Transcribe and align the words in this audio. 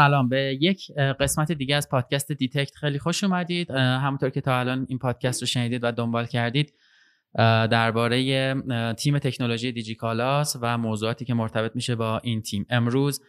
سلام. 0.00 0.28
به 0.28 0.58
یک 0.60 0.92
قسمت 0.96 1.52
دیگه 1.52 1.76
از 1.76 1.88
پادکست 1.88 2.32
دیتکت 2.32 2.76
خیلی 2.76 2.98
خوش 2.98 3.24
اومدید. 3.24 3.70
همونطور 3.70 4.30
که 4.30 4.40
تا 4.40 4.58
الان 4.58 4.86
این 4.88 4.98
پادکست 4.98 5.40
رو 5.42 5.46
شنیدید 5.46 5.84
و 5.84 5.92
دنبال 5.92 6.26
کردید 6.26 6.74
درباره 7.70 8.54
تیم 8.94 9.18
تکنولوژی 9.18 9.72
دیجیکالاست 9.72 10.56
و 10.60 10.78
موضوعاتی 10.78 11.24
که 11.24 11.34
مرتبط 11.34 11.76
میشه 11.76 11.94
با 11.94 12.18
این 12.18 12.42
تیم. 12.42 12.66
امروز 12.70 13.20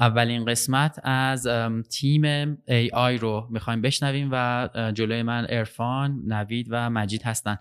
اولین 0.00 0.44
قسمت 0.44 1.00
از 1.02 1.48
تیم 1.90 2.54
AI 2.54 3.20
رو 3.20 3.48
می‌خوایم 3.50 3.80
بشنویم 3.80 4.28
و 4.32 4.68
جلوی 4.94 5.22
من 5.22 5.46
عرفان، 5.48 6.22
نوید 6.26 6.66
و 6.70 6.90
مجید 6.90 7.22
هستن. 7.22 7.56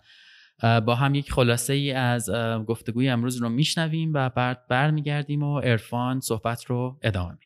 با 0.85 0.95
هم 0.95 1.15
یک 1.15 1.31
خلاصه 1.31 1.73
ای 1.73 1.91
از 1.91 2.29
گفتگوی 2.67 3.09
امروز 3.09 3.37
رو 3.37 3.49
میشنویم 3.49 4.11
و 4.13 4.29
بعد 4.29 4.67
برمیگردیم 4.69 5.43
و 5.43 5.53
عرفان 5.53 6.19
صحبت 6.19 6.65
رو 6.65 6.99
ادامه 7.03 7.37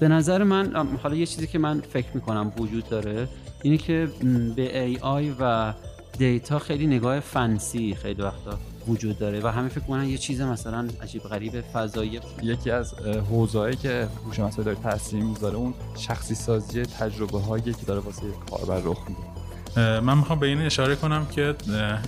به 0.00 0.08
نظر 0.08 0.42
من 0.44 0.88
حالا 1.02 1.14
یه 1.14 1.26
چیزی 1.26 1.46
که 1.46 1.58
من 1.58 1.80
فکر 1.80 2.08
می‌کنم 2.14 2.52
وجود 2.58 2.88
داره 2.88 3.28
اینه 3.62 3.76
که 3.76 4.08
به 4.56 4.94
AI 4.94 5.34
و 5.40 5.74
دیتا 6.18 6.58
خیلی 6.58 6.86
نگاه 6.86 7.20
فنسی 7.20 7.94
خیلی 7.94 8.22
وقتا 8.22 8.58
وجود 8.88 9.18
داره 9.18 9.40
و 9.40 9.46
همه 9.46 9.68
فکر 9.68 9.80
کنن 9.80 10.04
یه 10.04 10.18
چیز 10.18 10.40
مثلا 10.40 10.88
عجیب 11.02 11.22
غریب 11.22 11.60
فضایی. 11.60 12.20
یکی 12.42 12.70
از 12.70 12.94
حوزه‌ای 13.30 13.76
که 13.76 14.08
هوش 14.26 14.38
مصنوعی 14.38 14.64
داره 14.64 14.90
تاثیر 14.90 15.22
می‌ذاره 15.22 15.56
اون 15.56 15.74
شخصی 15.98 16.34
سازی 16.34 16.82
تجربه 16.82 17.40
هایی 17.40 17.62
که 17.62 17.72
داره 17.86 18.00
واسه 18.00 18.22
کاربر 18.50 18.80
رخ 18.84 18.98
میده. 19.08 19.20
من 20.00 20.18
می‌خوام 20.18 20.38
به 20.38 20.46
این 20.46 20.58
اشاره 20.58 20.96
کنم 20.96 21.26
که 21.26 21.54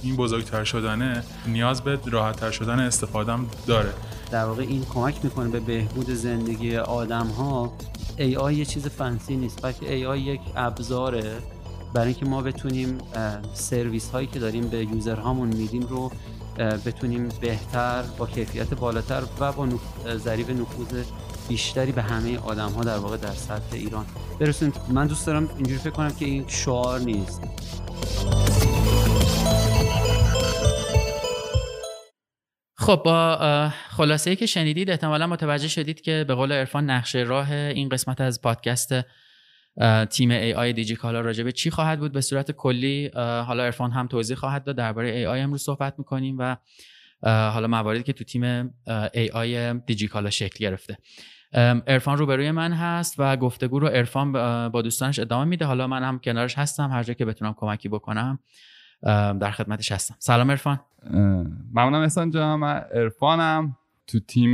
این 0.02 0.16
بزرگتر 0.16 0.64
شدنه 0.64 1.22
نیاز 1.46 1.82
به 1.82 1.98
راحتتر 2.10 2.50
شدن 2.50 2.80
استفادهم 2.80 3.46
داره. 3.66 3.92
در 4.32 4.44
واقع 4.44 4.62
این 4.62 4.84
کمک 4.84 5.24
می‌کنه 5.24 5.48
به 5.48 5.60
بهبود 5.60 6.10
زندگی 6.10 6.76
آدم 6.76 7.26
ها 7.26 7.72
AI 8.18 8.52
یه 8.52 8.64
چیز 8.64 8.86
فنسی 8.86 9.36
نیست 9.36 9.62
بلکه 9.62 9.86
AI 9.86 10.16
یک 10.16 10.40
ابزاره. 10.56 11.38
برای 11.94 12.06
اینکه 12.06 12.26
ما 12.26 12.42
بتونیم 12.42 12.98
سرویس 13.54 14.10
هایی 14.10 14.26
که 14.26 14.38
داریم 14.38 14.68
به 14.68 14.84
یوزر 14.84 15.16
هامون 15.16 15.48
میدیم 15.48 15.82
رو 15.82 16.10
بتونیم 16.58 17.28
بهتر 17.40 18.02
با 18.02 18.26
کیفیت 18.26 18.74
بالاتر 18.74 19.22
و 19.40 19.52
با 19.52 19.68
ذریب 20.16 20.50
نفوذ 20.50 21.04
بیشتری 21.48 21.92
به 21.92 22.02
همه 22.02 22.38
آدم 22.38 22.70
ها 22.70 22.84
در 22.84 22.98
واقع 22.98 23.16
در 23.16 23.34
سطح 23.34 23.72
ایران 23.72 24.06
برسونیم. 24.40 24.74
من 24.88 25.06
دوست 25.06 25.26
دارم 25.26 25.48
اینجوری 25.56 25.78
فکر 25.78 25.90
کنم 25.90 26.10
که 26.10 26.24
این 26.24 26.44
شعار 26.48 27.00
نیست. 27.00 27.42
خب 32.78 33.02
با 33.04 33.38
خلاصه 33.92 34.30
ای 34.30 34.36
که 34.36 34.46
شنیدید 34.46 34.90
احتمالا 34.90 35.26
متوجه 35.26 35.68
شدید 35.68 36.00
که 36.00 36.24
به 36.28 36.34
قول 36.34 36.52
عرفان 36.52 36.90
نقشه 36.90 37.18
راه 37.18 37.52
این 37.52 37.88
قسمت 37.88 38.20
از 38.20 38.42
پادکست 38.42 38.94
تیم 40.10 40.30
AI 40.30 40.72
دیجی 40.72 40.96
کالا 40.96 41.20
راجع 41.20 41.44
به 41.44 41.52
چی 41.52 41.70
خواهد 41.70 41.98
بود؟ 41.98 42.12
به 42.12 42.20
صورت 42.20 42.50
کلی 42.50 43.10
حالا 43.14 43.64
عرفان 43.64 43.90
هم 43.90 44.06
توضیح 44.06 44.36
خواهد 44.36 44.64
داد. 44.64 44.76
درباره 44.76 45.10
AI 45.10 45.40
امروز 45.40 45.62
صحبت 45.62 45.94
می‌کنیم 45.98 46.36
و 46.38 46.56
حالا 47.22 47.66
مواردی 47.66 48.02
که 48.02 48.12
تو 48.12 48.24
تیم 48.24 48.74
AI 49.14 49.74
دیجی 49.74 50.08
کالا 50.08 50.30
شکل 50.30 50.58
گرفته. 50.58 50.98
عرفان 51.86 52.18
روبروی 52.18 52.50
من 52.50 52.72
هست 52.72 53.14
و 53.18 53.36
گفتگو 53.36 53.78
رو 53.78 53.86
عرفان 53.86 54.32
با 54.68 54.82
دوستانش 54.82 55.18
ادامه 55.18 55.44
میده. 55.44 55.64
حالا 55.64 55.86
من 55.86 56.02
هم 56.02 56.18
کنارش 56.18 56.58
هستم 56.58 56.90
هر 56.90 57.02
جا 57.02 57.14
که 57.14 57.24
بتونم 57.24 57.54
کمکی 57.56 57.88
بکنم 57.88 58.38
در 59.40 59.50
خدمتش 59.50 59.92
هستم. 59.92 60.14
سلام 60.18 60.50
عرفان 60.50 60.80
ممنونم 61.72 62.02
احسان 62.02 62.30
جان 62.30 62.58
من 62.58 62.84
عرفانم 62.94 63.76
تو 64.12 64.20
تیم 64.20 64.52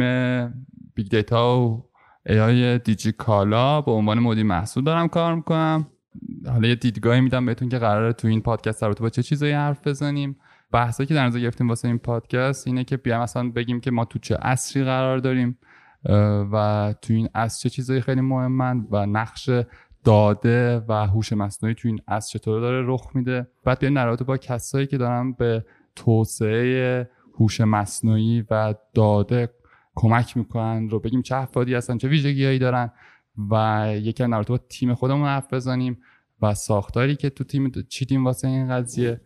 big 0.95 1.09
data 1.11 1.61
و 1.61 1.89
AI 2.27 2.79
دیجی 2.79 3.13
کالا 3.13 3.81
به 3.81 3.91
عنوان 3.91 4.19
مدیر 4.19 4.45
محصول 4.45 4.85
دارم 4.85 5.09
کار 5.09 5.35
می‌کنم. 5.35 5.87
حالا 6.47 6.69
یه 6.69 6.75
دیدگاهی 6.75 7.21
میدم 7.21 7.47
بهتون 7.47 7.69
که 7.69 7.79
قراره 7.79 8.13
تو 8.13 8.29
این 8.29 8.41
پادکست 8.41 8.83
راجع 8.83 8.95
با 9.01 9.11
چه 9.11 9.23
چیزایی 9.23 9.53
حرف 9.53 9.87
بزنیم. 9.87 10.37
بحثایی 10.73 11.07
که 11.07 11.15
در 11.15 11.27
نظر 11.27 11.41
گرفتیم 11.41 11.69
واسه 11.69 11.89
این 11.89 11.99
پادکست 11.99 12.67
اینه 12.67 12.85
که 12.85 12.97
بیایم 12.97 13.21
مثلا 13.21 13.51
بگیم 13.51 13.81
که 13.81 13.91
ما 13.91 14.05
تو 14.05 14.19
چه 14.19 14.37
عصری 14.37 14.85
قرار 14.85 15.19
داریم 15.19 15.59
و 16.53 16.95
تو 17.03 17.15
این 17.15 17.29
عصر 17.35 17.61
چه 17.61 17.71
چیزایی 17.71 18.01
خیلی 18.01 18.21
مهمن 18.21 18.87
و 18.91 19.07
نقش 19.07 19.51
داده 20.05 20.85
و 20.89 20.93
هوش 21.07 21.33
مصنوعی 21.33 21.75
تو 21.75 21.89
این 21.89 22.01
عصر 22.09 22.39
چطور 22.39 22.61
داره 22.61 22.83
رخ 22.87 23.11
میده. 23.15 23.49
بعد 23.65 23.79
بیایم 23.79 23.95
در 23.95 24.17
با 24.17 24.37
کسایی 24.37 24.87
که 24.87 24.99
دارن 24.99 25.33
به 25.33 25.65
توسعه 25.97 27.11
هوش 27.41 27.61
مصنوعی 27.61 28.45
و 28.51 28.75
داده 28.95 29.51
کمک 29.95 30.37
می‌کنن 30.37 30.91
رو 30.91 31.01
بگیم 31.01 31.23
چه 31.23 31.37
افرادی 31.37 31.75
هستن 31.75 31.99
چه 31.99 32.09
ویژگیهایی 32.09 32.59
دارن 32.59 32.91
و 33.51 33.87
یکی 33.97 34.23
از 34.23 34.47
با 34.47 34.59
تیم 34.59 34.95
خودمون 34.95 35.27
حرف 35.27 35.53
بزنیم 35.53 35.99
و 36.43 36.55
ساختاری 36.55 37.17
که 37.17 37.31
تو 37.31 37.45
تیم 37.45 37.73
چیدیم 37.89 38.25
واسه 38.25 38.49
این 38.49 38.69
قضیه. 38.69 39.21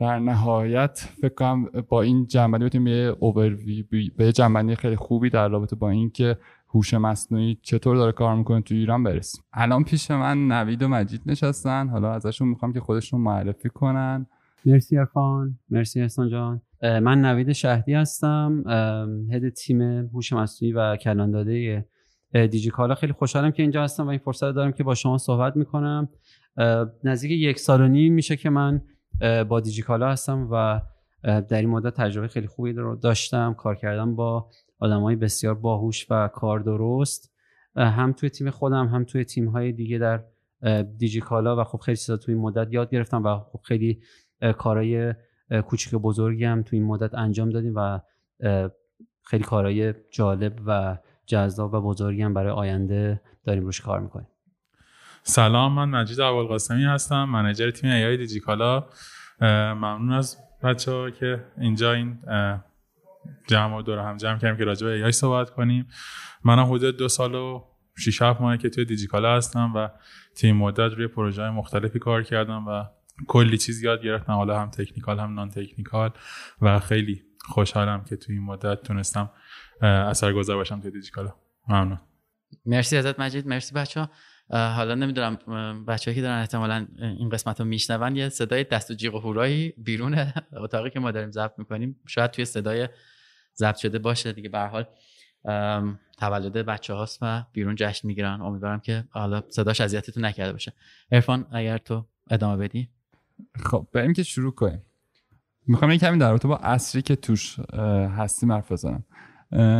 در 0.00 0.18
نهایت 0.18 1.08
فکر 1.20 1.34
کنم 1.34 1.64
با 1.88 2.02
این 2.02 2.26
جنبندی 2.26 2.64
بتونیم 2.64 2.84
به 2.84 4.10
به 4.16 4.32
جنبندی 4.32 4.74
خیلی 4.74 4.96
خوبی 4.96 5.30
در 5.30 5.48
رابطه 5.48 5.76
با 5.76 5.90
اینکه 5.90 6.38
هوش 6.68 6.94
مصنوعی 6.94 7.58
چطور 7.62 7.96
داره 7.96 8.12
کار 8.12 8.36
می‌کنه 8.36 8.60
تو 8.60 8.74
ایران 8.74 9.02
برسیم. 9.02 9.44
الان 9.52 9.84
پیش 9.84 10.10
من 10.10 10.52
نوید 10.52 10.82
و 10.82 10.88
مجید 10.88 11.20
نشستن. 11.26 11.88
حالا 11.88 12.12
ازشون 12.12 12.48
می‌خوام 12.48 12.72
که 12.72 12.80
خودشون 12.80 13.20
معرفی 13.20 13.68
کنن. 13.68 14.26
مرسی 14.64 14.98
ارفان 14.98 15.58
مرسی 15.70 16.00
احسان 16.00 16.28
جان. 16.28 16.60
من 16.82 17.20
نوید 17.20 17.52
شهدی 17.52 17.94
هستم. 17.94 18.64
هد 19.32 19.48
تیم 19.48 19.82
هوش 19.82 20.32
مصنوعی 20.32 20.72
و 20.72 20.96
کلان 20.96 21.30
داده 21.30 21.86
دیجیکالا 22.32 22.94
خیلی 22.94 23.12
خوشحالم 23.12 23.50
که 23.50 23.62
اینجا 23.62 23.82
هستم 23.82 24.06
و 24.06 24.08
این 24.08 24.18
فرصت 24.18 24.52
دارم 24.52 24.72
که 24.72 24.84
با 24.84 24.94
شما 24.94 25.18
صحبت 25.18 25.56
می‌کنم. 25.56 26.08
نزدیک 27.04 27.30
یک 27.30 27.58
سال 27.58 27.80
و 27.80 27.88
نیم 27.88 28.14
میشه 28.14 28.36
که 28.36 28.50
من 28.50 28.82
با 29.48 29.60
دیجیکالا 29.60 30.10
هستم 30.10 30.48
و 30.52 30.80
در 31.22 31.60
این 31.60 31.68
مدت 31.68 31.94
تجربه 31.94 32.28
خیلی 32.28 32.46
خوبی 32.46 32.72
رو 32.72 32.96
داشتم. 32.96 33.54
کار 33.54 33.74
کردم 33.74 34.16
با 34.16 34.50
های 34.80 35.16
بسیار 35.16 35.54
باهوش 35.54 36.06
و 36.10 36.28
کار 36.28 36.60
درست. 36.60 37.32
هم 37.76 38.12
توی 38.12 38.30
تیم 38.30 38.50
خودم 38.50 38.86
هم 38.86 39.04
توی 39.04 39.24
تیم 39.24 39.48
های 39.48 39.72
دیگه 39.72 39.98
در 39.98 40.24
دیجیکالا 40.96 41.60
و 41.60 41.64
خب 41.64 41.78
خیلی 41.78 41.96
چیزا 41.96 42.16
توی 42.16 42.34
این 42.34 42.42
مدت 42.42 42.72
یاد 42.72 42.90
گرفتم 42.90 43.24
و 43.24 43.38
خب 43.38 43.60
خیلی 43.64 44.00
کارهای 44.58 45.14
کوچیک 45.66 45.94
بزرگی 45.94 46.44
هم 46.44 46.62
تو 46.62 46.76
این 46.76 46.84
مدت 46.84 47.14
انجام 47.14 47.50
دادیم 47.50 47.72
و 47.76 48.00
خیلی 49.22 49.44
کارهای 49.44 49.94
جالب 50.10 50.60
و 50.66 50.98
جذاب 51.26 51.74
و 51.74 51.80
بزرگی 51.80 52.22
هم 52.22 52.34
برای 52.34 52.50
آینده 52.50 53.20
داریم 53.44 53.64
روش 53.64 53.80
کار 53.80 54.00
می‌کنیم. 54.00 54.28
سلام 55.22 55.72
من 55.72 55.88
مجید 55.88 56.20
ابوالقاسمی 56.20 56.84
هستم 56.84 57.24
منیجر 57.24 57.70
تیم 57.70 57.90
ای 57.90 58.16
دیجیکالا. 58.16 58.86
ممنون 59.40 60.12
از 60.12 60.36
بچه 60.62 61.10
که 61.10 61.44
اینجا 61.58 61.92
این 61.92 62.18
جمع 63.46 63.76
و 63.76 63.82
دور 63.82 63.98
هم 63.98 64.16
جمع 64.16 64.38
کردیم 64.38 64.56
که 64.56 64.64
راجع 64.64 64.86
به 64.86 65.04
ای 65.04 65.12
صحبت 65.12 65.50
کنیم. 65.50 65.88
منم 66.44 66.64
حدود 66.64 66.96
دو 66.96 67.08
سال 67.08 67.34
و 67.34 67.64
6 67.98 68.22
7 68.22 68.40
ماهه 68.40 68.56
که 68.56 68.70
توی 68.70 68.84
دیجیکالا 68.84 69.36
هستم 69.36 69.72
و 69.76 69.88
تیم 70.36 70.56
مدت 70.56 70.92
روی 70.94 71.06
پروژه 71.06 71.50
مختلفی 71.50 71.98
کار 71.98 72.22
کردم 72.22 72.68
و 72.68 72.84
کلی 73.26 73.58
چیز 73.58 73.82
یاد 73.82 74.02
گرفتم 74.02 74.32
حالا 74.32 74.60
هم 74.60 74.70
تکنیکال 74.70 75.20
هم 75.20 75.34
نان 75.34 75.50
تکنیکال 75.50 76.10
و 76.60 76.78
خیلی 76.80 77.22
خوشحالم 77.40 78.04
که 78.04 78.16
توی 78.16 78.34
این 78.34 78.44
مدت 78.44 78.82
تونستم 78.82 79.30
اثرگذار 79.82 80.56
باشم 80.56 80.80
توی 80.80 80.90
دیجیکالا. 80.90 81.34
ممنون. 81.68 81.98
مرسی 82.66 82.96
ازت 82.96 83.20
مجید 83.20 83.46
مرسی 83.46 83.74
بچه 83.74 84.08
حالا 84.50 84.94
نمی‌دونم 84.94 85.36
بچه‌ای 85.84 86.14
که 86.14 86.22
دارن 86.22 86.40
احتمالا 86.40 86.86
این 86.98 87.28
قسمت 87.28 87.60
رو 87.60 87.66
میشنون 87.66 88.16
یه 88.16 88.28
صدای 88.28 88.64
دست 88.64 88.90
و 88.90 88.94
جیغ 88.94 89.14
و 89.14 89.18
هورایی 89.18 89.74
بیرون 89.78 90.32
اتاقی 90.62 90.90
که 90.90 91.00
ما 91.00 91.10
داریم 91.10 91.30
ضبط 91.30 91.58
می‌کنیم. 91.58 92.00
شاید 92.06 92.30
توی 92.30 92.44
صدای 92.44 92.88
ضبط 93.56 93.76
شده 93.76 93.98
باشه 93.98 94.32
دیگه 94.32 94.48
به 94.48 94.58
حال 94.58 94.84
تولد 96.18 96.52
بچه 96.52 96.94
هاست 96.94 97.18
و 97.22 97.44
بیرون 97.52 97.74
جشن 97.74 98.08
می‌گیرن. 98.08 98.40
امیدوارم 98.40 98.80
که 98.80 99.04
حالا 99.10 99.42
صداش 99.48 99.80
اذیتتون 99.80 100.24
نکرده 100.24 100.52
باشه. 100.52 100.72
عرفان 101.12 101.46
اگر 101.52 101.78
تو 101.78 102.06
ادامه 102.30 102.56
بدی؟ 102.56 102.88
خب 103.64 103.86
بریم 103.92 104.12
که 104.12 104.22
شروع 104.22 104.52
کنیم. 104.52 104.82
می‌خوام 105.66 105.90
یه 105.90 105.98
کمی 105.98 106.18
در 106.18 106.30
رابطه 106.30 106.48
با 106.48 106.56
اصری 106.56 107.02
که 107.02 107.16
توش 107.16 107.60
هستیم 108.16 108.52
حرف 108.52 108.72
بزنم. 108.72 109.04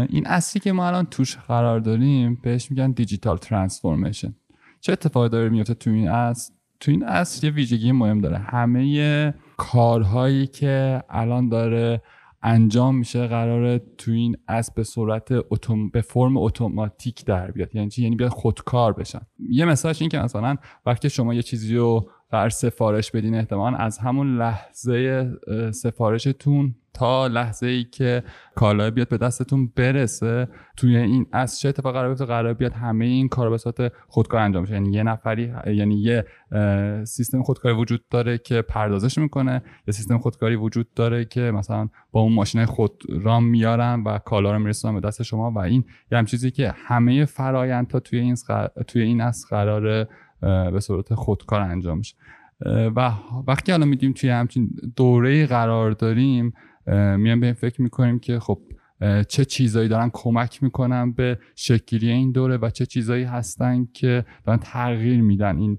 این 0.09 0.27
اصری 0.27 0.61
که 0.61 0.73
ما 0.73 0.87
الان 0.87 1.07
توش 1.07 1.37
قرار 1.37 1.81
داریم 1.81 2.39
بهش 2.43 2.71
میگن 2.71 2.91
دیجیتال 2.91 3.37
ترانسفورمیشن. 3.37 4.35
چه 4.81 4.93
اتفاقی 4.93 5.29
داره 5.29 5.49
میفته 5.49 5.75
تو 5.75 5.91
این 5.91 6.09
اصل 6.09 6.53
تو 6.81 6.91
این 6.91 7.05
اصل 7.05 7.47
یه 7.47 7.53
ویژگی 7.53 7.93
مهم 7.93 8.21
داره. 8.21 8.39
همه 8.39 9.35
کارهایی 9.57 10.47
که 10.47 11.03
الان 11.11 11.49
داره 11.49 12.03
انجام 12.43 12.97
میشه 12.97 13.27
قراره 13.27 13.79
تو 13.99 14.11
این 14.11 14.37
اصل 14.49 14.73
به 14.77 14.83
صورت 14.83 15.29
اتوم... 15.31 15.89
به 15.89 16.01
فرم 16.01 16.37
اتوماتیک 16.37 17.25
در 17.25 17.51
بیاد. 17.51 17.75
یعنی 17.75 17.91
یعنی 17.99 18.17
بیاد 18.17 18.31
خودکار 18.31 18.93
بشن. 18.93 19.21
یه 19.51 19.65
مثالش 19.65 20.03
این 20.03 20.11
که 20.11 20.19
مثلا 20.19 20.57
وقتی 20.87 21.11
شما 21.11 21.35
یه 21.35 21.43
چیزی 21.43 21.77
رو 21.77 22.11
قرار 22.31 22.49
سفارش 22.49 23.11
بدین 23.11 23.35
احتمال 23.35 23.75
از 23.79 23.99
همون 23.99 24.37
لحظه 24.37 25.31
سفارشتون 25.73 26.75
تا 26.95 27.27
لحظه 27.27 27.67
ای 27.67 27.85
که 27.85 28.23
کالا 28.55 28.91
بیاد 28.91 29.09
به 29.09 29.19
دستتون 29.19 29.73
برسه 29.77 30.49
توی 30.77 30.97
این 30.97 31.27
از 31.33 31.61
چه 31.61 31.69
اتفاق 31.69 31.93
قرار 31.93 32.09
بیفته؟ 32.09 32.25
قرار 32.25 32.55
بیاد 32.55 32.73
همه 32.73 33.05
این 33.05 33.29
کار 33.29 33.51
به 33.51 33.59
صورت 33.59 33.93
خودکار 34.09 34.41
انجام 34.41 34.63
بشه. 34.63 34.75
یعنی 34.75 34.93
یه 34.93 35.03
نفری 35.03 35.53
یعنی 35.67 36.03
یه 36.03 36.25
سیستم 37.05 37.43
خودکاری 37.43 37.75
وجود 37.75 38.09
داره 38.11 38.39
که 38.39 38.63
پردازش 38.63 39.19
می‌کنه 39.19 39.63
یه 39.87 39.93
سیستم 39.93 40.19
خودکاری 40.19 40.57
وجود 40.57 40.95
داره 40.95 41.25
که 41.25 41.41
مثلا 41.41 41.89
با 42.11 42.21
اون 42.21 42.33
ماشین 42.33 42.65
خود 42.65 43.03
رام 43.23 43.45
میارن 43.45 44.03
و 44.07 44.19
کالا 44.19 44.53
رو 44.53 44.59
میرسونن 44.59 45.01
به 45.01 45.01
دست 45.01 45.23
شما. 45.23 45.51
و 45.51 45.59
این 45.59 45.85
یه 46.13 46.19
هم 46.19 46.25
چیزی 46.25 46.51
که 46.51 46.75
همه 46.77 47.25
فرایندها 47.25 48.01
توی 48.01 48.19
این 48.19 48.35
توی 48.87 49.03
این 49.03 49.21
از 49.21 49.47
قرار 49.51 50.09
به 50.41 50.81
صورت 50.81 51.15
خودکار 51.15 51.61
انجام 51.61 51.99
میشه. 51.99 52.17
و 52.97 53.13
وقتی 53.47 53.73
الان 53.73 53.89
میدیم 53.89 54.13
توی 54.13 54.31
همچین 54.31 54.71
دوره 54.97 55.47
قرار 55.47 55.91
داریم 55.91 56.53
میان 57.17 57.41
به 57.41 57.53
فکر 57.53 57.83
می‌کنیم 57.83 58.19
که 58.19 58.39
خب 58.39 58.59
چه 59.29 59.45
چیزایی 59.45 59.89
دارن 59.89 60.11
کمک 60.13 60.63
می‌کنن 60.63 61.13
به 61.13 61.39
شکلی 61.57 62.11
این 62.11 62.33
دوره 62.33 62.57
و 62.57 62.71
چه 62.71 62.87
چیزایی 62.87 63.25
هستن 63.25 63.85
که 63.93 64.25
دارن 64.45 64.59
تغییر 64.59 65.23
میدن 65.23 65.59
این 65.59 65.79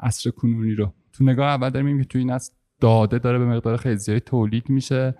عصر 0.00 0.30
کنونی 0.30 0.74
رو. 0.74 0.92
تو 1.12 1.24
نگاه 1.24 1.46
اول 1.46 1.70
داریم 1.70 1.98
که 1.98 2.04
توی 2.04 2.20
این 2.20 2.30
از 2.30 2.52
داده 2.80 3.18
داره 3.18 3.38
به 3.38 3.46
مقدار 3.46 3.76
خیلی 3.76 3.96
زیادی 3.96 4.20
تولید 4.20 4.70
میشه 4.70 5.14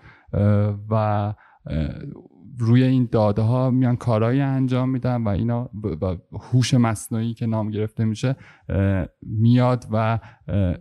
و 0.89 1.33
روی 2.59 2.83
این 2.83 3.09
داده 3.11 3.41
ها 3.41 3.69
میان 3.69 3.95
کارهایی 3.95 4.41
انجام 4.41 4.89
میدن 4.89 5.23
و 5.23 5.27
اینا 5.29 5.69
هوش 6.51 6.73
مصنوعی 6.73 7.33
که 7.33 7.45
نام 7.45 7.71
گرفته 7.71 8.05
میشه 8.05 8.35
میاد 9.21 9.85
و 9.91 10.19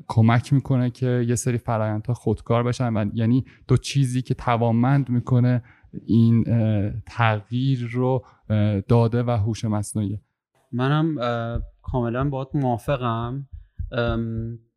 کمک 0.09 0.53
می‌کنه 0.53 0.91
که 0.91 1.25
یه 1.29 1.35
سری 1.35 1.59
فرایندها 1.59 2.15
خودکار 2.15 2.63
بشن 2.63 2.97
و 2.97 3.11
یعنی 3.15 3.45
دو 3.69 3.77
چیزی 3.77 4.23
که 4.23 4.35
توانمند 4.35 5.09
می‌کنه 5.09 5.63
این 6.07 6.45
تغییر 7.07 7.89
رو 7.93 8.25
داده 8.89 9.23
و 9.23 9.31
هوش 9.31 9.65
مصنوعی 9.65 10.21
منم 10.73 11.15
کاملا 11.83 12.29
باید 12.29 12.49
موافقم. 12.55 13.49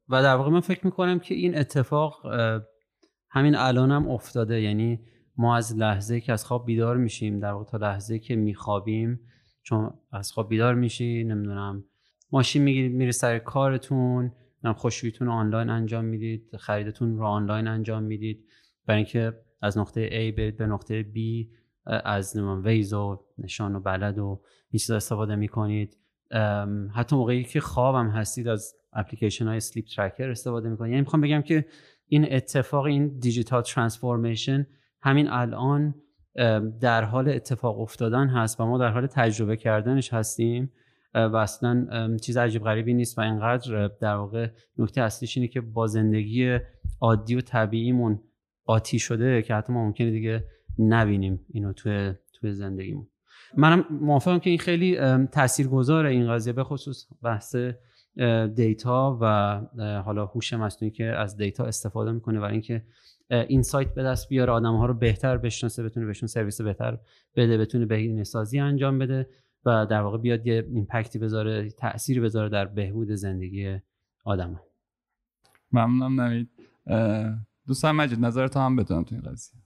و 0.10 0.24
در 0.24 0.36
واقع 0.36 0.52
من 0.52 0.60
فکر 0.60 0.86
می‌کنم 0.86 1.20
که 1.20 1.36
این 1.36 1.58
اتفاق 1.58 2.26
همین 3.30 3.56
الانم 3.56 3.92
هم 3.92 4.10
افتاده. 4.10 4.62
یعنی 4.62 5.00
ما 5.38 5.56
از 5.56 5.76
لحظه 5.76 6.22
که 6.22 6.34
از 6.34 6.46
خواب 6.46 6.66
بیدار 6.66 6.98
میشیم 6.98 7.40
در 7.40 7.52
واقع 7.52 7.66
تا 7.66 7.78
لحظه 7.78 8.20
که 8.20 8.36
میخوابیم 8.36 9.20
چون 9.64 9.94
از 10.12 10.32
خواب 10.32 10.50
بیدار 10.50 10.76
میشی 10.76 11.24
نمی‌دونم 11.24 11.84
ماشین 12.32 12.64
می‌گیرید 12.64 12.92
میری 12.92 13.12
سر 13.12 13.40
کارتون 13.40 14.32
خوش 14.76 14.97
و 14.97 15.02
بشتون 15.02 15.28
آنلاین 15.28 15.70
انجام 15.70 16.06
می‌دید 16.06 16.56
خریدتون 16.60 17.18
رو 17.18 17.26
آنلاین 17.26 17.68
انجام 17.68 18.04
می‌دید. 18.04 18.46
برای 18.86 18.98
اینکه 18.98 19.34
از 19.62 19.78
نقطه 19.78 20.08
A 20.10 20.38
برید 20.38 20.58
به 20.58 20.68
نقطه 20.68 21.04
B 21.04 21.18
از 21.86 22.38
ویز 22.64 22.94
و 22.94 23.26
نشان 23.38 23.76
و 23.76 23.80
بلد 23.80 24.20
و 24.20 24.42
این 24.72 24.80
چیزا 24.80 24.96
استفاده 24.96 25.36
می‌کنید. 25.36 25.98
حتی 26.94 27.16
موقعی 27.16 27.44
که 27.44 27.60
خوابم 27.60 28.10
هستید 28.10 28.48
از 28.48 28.76
اپلیکیشن 28.94 29.48
های 29.48 29.60
sleep 29.60 29.86
tracker 29.96 30.30
استفاده 30.30 30.70
می‌کنید. 30.70 30.92
یعنی 30.92 31.02
می‌خوام 31.02 31.22
بگم 31.22 31.42
که 31.42 31.66
این 32.08 32.34
اتفاق 32.34 32.86
این 32.86 33.20
digital 33.20 33.62
transformation 33.62 34.68
همین 35.08 35.28
الان 35.30 35.96
در 36.82 37.04
حال 37.04 37.30
اتفاق 37.30 37.80
افتادن 37.80 38.28
هست 38.28 38.60
و 38.60 38.66
ما 38.66 38.78
در 38.78 38.90
حال 38.90 39.08
تجربه 39.08 39.58
کردنش 39.58 40.14
هستیم. 40.14 40.72
و 41.14 41.36
اصلا 41.36 41.88
چیز 42.18 42.38
عجیب 42.38 42.64
غریبی 42.64 42.94
نیست 42.94 43.18
و 43.18 43.22
اینقدر 43.22 43.88
در 43.88 44.16
واقع 44.16 44.48
نکته 44.78 45.02
اصلیش 45.02 45.38
اینه 45.38 45.48
که 45.48 45.62
با 45.62 45.88
زندگی 45.88 46.58
عادی 47.02 47.36
و 47.36 47.42
طبیعیمون 47.42 48.20
آتی 48.66 49.00
شده 49.00 49.42
که 49.42 49.56
حتی 49.56 49.74
ما 49.74 49.86
ممکنه 49.86 50.12
دیگه 50.12 50.44
نبینیم 50.80 51.46
اینو 51.50 51.74
توی 51.74 52.14
توی 52.34 52.54
زندگیمون. 52.54 53.08
منم 53.58 53.86
موافقم 53.90 54.40
که 54.40 54.50
این 54.50 54.60
خیلی 54.60 54.98
تاثیرگذاره 55.26 56.10
این 56.10 56.34
قضیه 56.34 56.54
به 56.54 56.64
خصوص 56.64 57.08
بحث 57.24 57.56
دیتا 58.56 59.18
و 59.22 59.26
حالا 60.06 60.26
هوش 60.26 60.54
مصنوعی 60.54 60.92
که 60.92 61.06
از 61.06 61.38
دیتا 61.38 61.66
استفاده 61.66 62.12
می‌کنه 62.12 62.40
برای 62.40 62.52
اینکه 62.52 62.84
اینسایت 63.30 63.94
به 63.94 64.04
دست 64.04 64.30
بیاره 64.30 64.54
آدم 64.54 64.76
ها 64.76 64.86
رو 64.86 64.94
بهتر 64.94 65.38
بشناسه 65.38 65.84
بتونه 65.84 66.06
بهشون 66.06 66.28
سرویس 66.28 66.62
بهتر 66.62 66.98
بده 67.36 67.58
بتونه 67.58 67.86
بهینه 67.86 68.24
سازی 68.24 68.60
انجام 68.60 69.00
بده 69.00 69.30
و 69.66 69.86
در 69.86 70.02
واقع 70.02 70.18
بیاد 70.18 70.48
یه 70.48 70.68
impact 70.74 71.13
ی 71.13 71.20
بذاره 71.20 71.70
تأثیری 71.70 72.20
بذاره 72.20 72.50
در 72.50 72.66
بهبود 72.66 73.12
زندگی 73.12 73.78
آدم. 74.24 74.60
ممنونم 75.72 76.22
نوید. 76.22 76.50
دوستان 77.68 77.96
مجید 77.96 78.20
نظر 78.20 78.48
تو 78.48 78.60
هم 78.60 78.76
بدونم 78.76 79.04
تو 79.04 79.16
این 79.16 79.24
قضیه. 79.24 79.62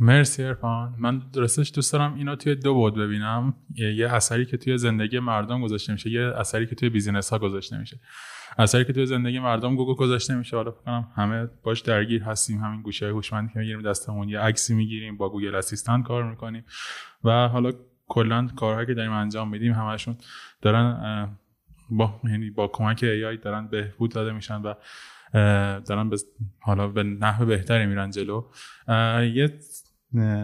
مرسی 0.00 0.42
عرفان 0.44 0.94
من 0.98 1.22
درستش 1.32 1.72
دوست 1.74 1.92
دارم 1.92 2.14
اینو 2.14 2.36
توی 2.36 2.54
دو 2.54 2.74
بعد 2.74 2.94
ببینم. 2.94 3.54
یه 3.74 4.14
اثری 4.14 4.46
که 4.46 4.56
توی 4.56 4.78
زندگی 4.78 5.18
مردم 5.18 5.62
گذاشته 5.62 5.92
میشه 5.92 6.10
یه 6.10 6.20
اثری 6.20 6.66
که 6.66 6.74
توی 6.74 6.88
business 6.88 7.30
ها 7.30 7.38
گذاشته 7.38 7.78
میشه. 7.78 8.00
اثری 8.58 8.84
که 8.84 8.92
توی 8.92 9.06
زندگی 9.06 9.38
مردم 9.38 9.76
گوگل 9.76 9.94
گذاشته 9.94 10.34
میشه 10.34 10.56
حالا 10.56 10.70
فکر 10.70 10.80
کنم 10.80 11.08
همه 11.16 11.48
باش 11.62 11.80
درگیر 11.80 12.22
هستیم 12.22 12.58
همین 12.58 12.82
گوشی 12.82 13.08
هوشمندی 13.08 13.52
که 13.52 13.58
می‌گیریم 13.58 13.82
دستمون 13.82 14.28
یه 14.28 14.40
عکسی 14.40 14.74
می‌گیریم 14.74 15.16
با 15.16 15.28
گوگل 15.28 15.54
assistant 15.54 16.06
کار 16.06 16.30
می‌کنیم 16.30 16.64
و 17.24 17.48
حالا 17.48 17.72
کلا 18.08 18.48
کارهایی 18.56 18.86
که 18.86 18.94
داریم 18.94 19.12
انجام 19.12 19.48
میدیم 19.48 19.72
همشون 19.72 20.16
دارن 20.62 21.36
با 21.90 22.20
یعنی 22.24 22.50
با 22.50 22.68
کمک 22.68 23.02
AI 23.02 23.36
دارن 23.36 23.68
بهبود 23.68 24.12
داده 24.12 24.32
میشن 24.32 24.62
و 24.62 24.74
دارن 25.80 26.08
به 26.08 26.16
حالا 26.60 26.88
به 26.88 27.02
نحو 27.02 27.46
بهتری 27.46 27.86
میرن 27.86 28.10
جلو. 28.10 28.44
یه 29.34 29.58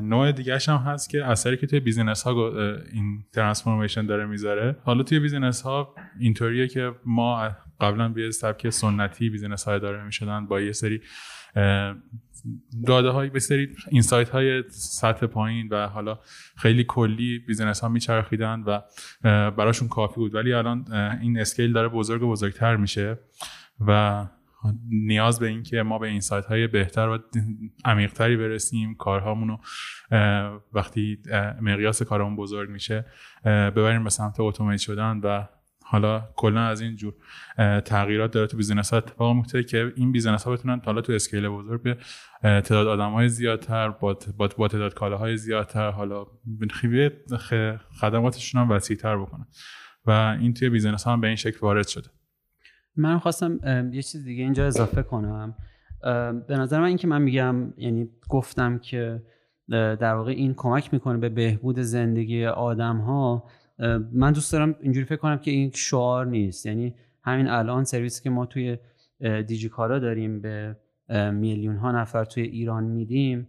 نوع 0.00 0.32
دیگه 0.32 0.58
هم 0.68 0.76
هست 0.76 1.10
که 1.10 1.24
اثری 1.24 1.56
که 1.56 1.66
توی 1.66 1.80
business 1.80 2.22
ها 2.22 2.48
این 2.92 3.24
transformation 3.32 4.06
داره 4.06 4.26
می‌ذاره. 4.26 4.76
حالا 4.84 5.02
توی 5.02 5.18
business 5.18 5.62
ها 5.62 5.94
اینطوریه 6.20 6.68
که 6.68 6.92
ما 7.04 7.50
قبلا 7.80 8.08
به 8.08 8.30
سبک 8.30 8.70
سنتی 8.70 9.30
business 9.30 9.64
ها 9.64 9.80
اداره 9.80 10.04
می‌شدن 10.04 10.46
با 10.46 10.60
یه 10.60 10.72
سری 10.72 11.00
داده 12.86 13.08
های 13.08 13.30
به 13.30 13.40
insight 13.88 14.28
های 14.28 14.62
سطح 14.70 15.26
پایین 15.26 15.68
و 15.68 15.86
حالا 15.86 16.18
خیلی 16.56 16.84
کلی 16.84 17.38
business 17.38 17.80
ها 17.80 17.88
میچرخیدن 17.88 18.60
و 18.66 18.80
براشون 19.50 19.88
کافی 19.88 20.14
بود. 20.14 20.34
ولی 20.34 20.52
الان 20.52 20.92
این 21.20 21.40
scale 21.40 21.72
داره 21.72 21.88
بزرگ 21.88 22.22
و 22.22 22.30
بزرگتر 22.30 22.76
میشه 22.76 23.18
و 23.86 24.26
نیاز 24.88 25.40
به 25.40 25.46
اینکه 25.46 25.82
ما 25.82 25.98
به 25.98 26.08
insight 26.08 26.44
های 26.44 26.66
بهتر 26.66 27.08
و 27.08 27.18
عمیقتری 27.84 28.36
برسیم 28.36 28.94
کارهامون 28.94 29.48
رو 29.48 29.60
وقتی 30.72 31.18
مقیاس 31.60 32.02
کارمون 32.02 32.36
بزرگ 32.36 32.70
میشه 32.70 33.04
ببریم 33.44 34.04
به 34.04 34.10
سمت 34.10 34.40
automate 34.40 34.78
شدن 34.78 35.20
و 35.24 35.46
حالا 35.88 36.28
کلا 36.36 36.60
از 36.60 36.80
این 36.80 36.96
جور 36.96 37.14
تغییرات 37.80 38.30
داره 38.30 38.46
تو 38.46 38.56
business 38.56 38.90
ها 38.90 38.96
اتفاق 38.96 39.36
میفته 39.36 39.62
که 39.62 39.92
این 39.96 40.12
business 40.12 40.44
ها 40.44 40.52
بتونن 40.52 40.80
حالا 40.84 41.00
تو 41.00 41.12
scale 41.12 41.48
بزرگ 41.48 41.82
به 41.82 41.96
تعداد 42.42 42.86
آدم 42.86 43.12
های 43.12 43.28
زیادتر 43.28 43.88
با, 43.88 44.18
با, 44.56 44.68
تعداد 44.68 44.94
کالاهای 44.94 45.36
زیادتر 45.36 45.90
حالا 45.90 46.26
خدماتشون 48.00 48.60
هم 48.60 48.70
وسیعتر 48.70 49.16
بکنن. 49.16 49.46
و 50.06 50.10
این 50.40 50.54
توی 50.54 50.68
بیزینس 50.68 51.04
ها 51.04 51.12
هم 51.12 51.20
به 51.20 51.26
این 51.26 51.36
شکل 51.36 51.58
وارد 51.62 51.88
شده. 51.88 52.08
من 52.96 53.18
خواستم 53.18 53.58
یه 53.92 54.02
چیز 54.02 54.24
دیگه 54.24 54.42
اینجا 54.44 54.66
اضافه 54.66 55.02
کنم. 55.02 55.54
به 56.48 56.56
نظر 56.56 56.80
من 56.80 56.86
اینکه 56.86 57.06
من 57.06 57.22
میگم 57.22 57.72
یعنی 57.76 58.08
گفتم 58.28 58.78
که 58.78 59.22
در 59.68 60.14
واقع 60.14 60.30
این 60.30 60.54
کمک 60.54 60.94
می‌کنه 60.94 61.18
به 61.18 61.28
بهبود 61.28 61.80
زندگی 61.80 62.46
آدم 62.46 62.96
ها 62.96 63.48
من 64.12 64.32
دوست 64.32 64.52
دارم 64.52 64.76
اینجوری 64.80 65.06
فکر 65.06 65.16
کنم 65.16 65.38
که 65.38 65.50
این 65.50 65.70
شعار 65.74 66.26
نیست. 66.26 66.66
یعنی 66.66 66.94
همین 67.22 67.48
الان 67.48 67.84
سرویسی 67.84 68.22
که 68.22 68.30
ما 68.30 68.46
توی 68.46 68.78
دیجیکالا 69.46 69.98
داریم 69.98 70.40
به 70.40 70.76
میلیون 71.32 71.76
ها 71.76 71.92
نفر 71.92 72.24
توی 72.24 72.42
ایران 72.42 72.84
میدیم 72.84 73.48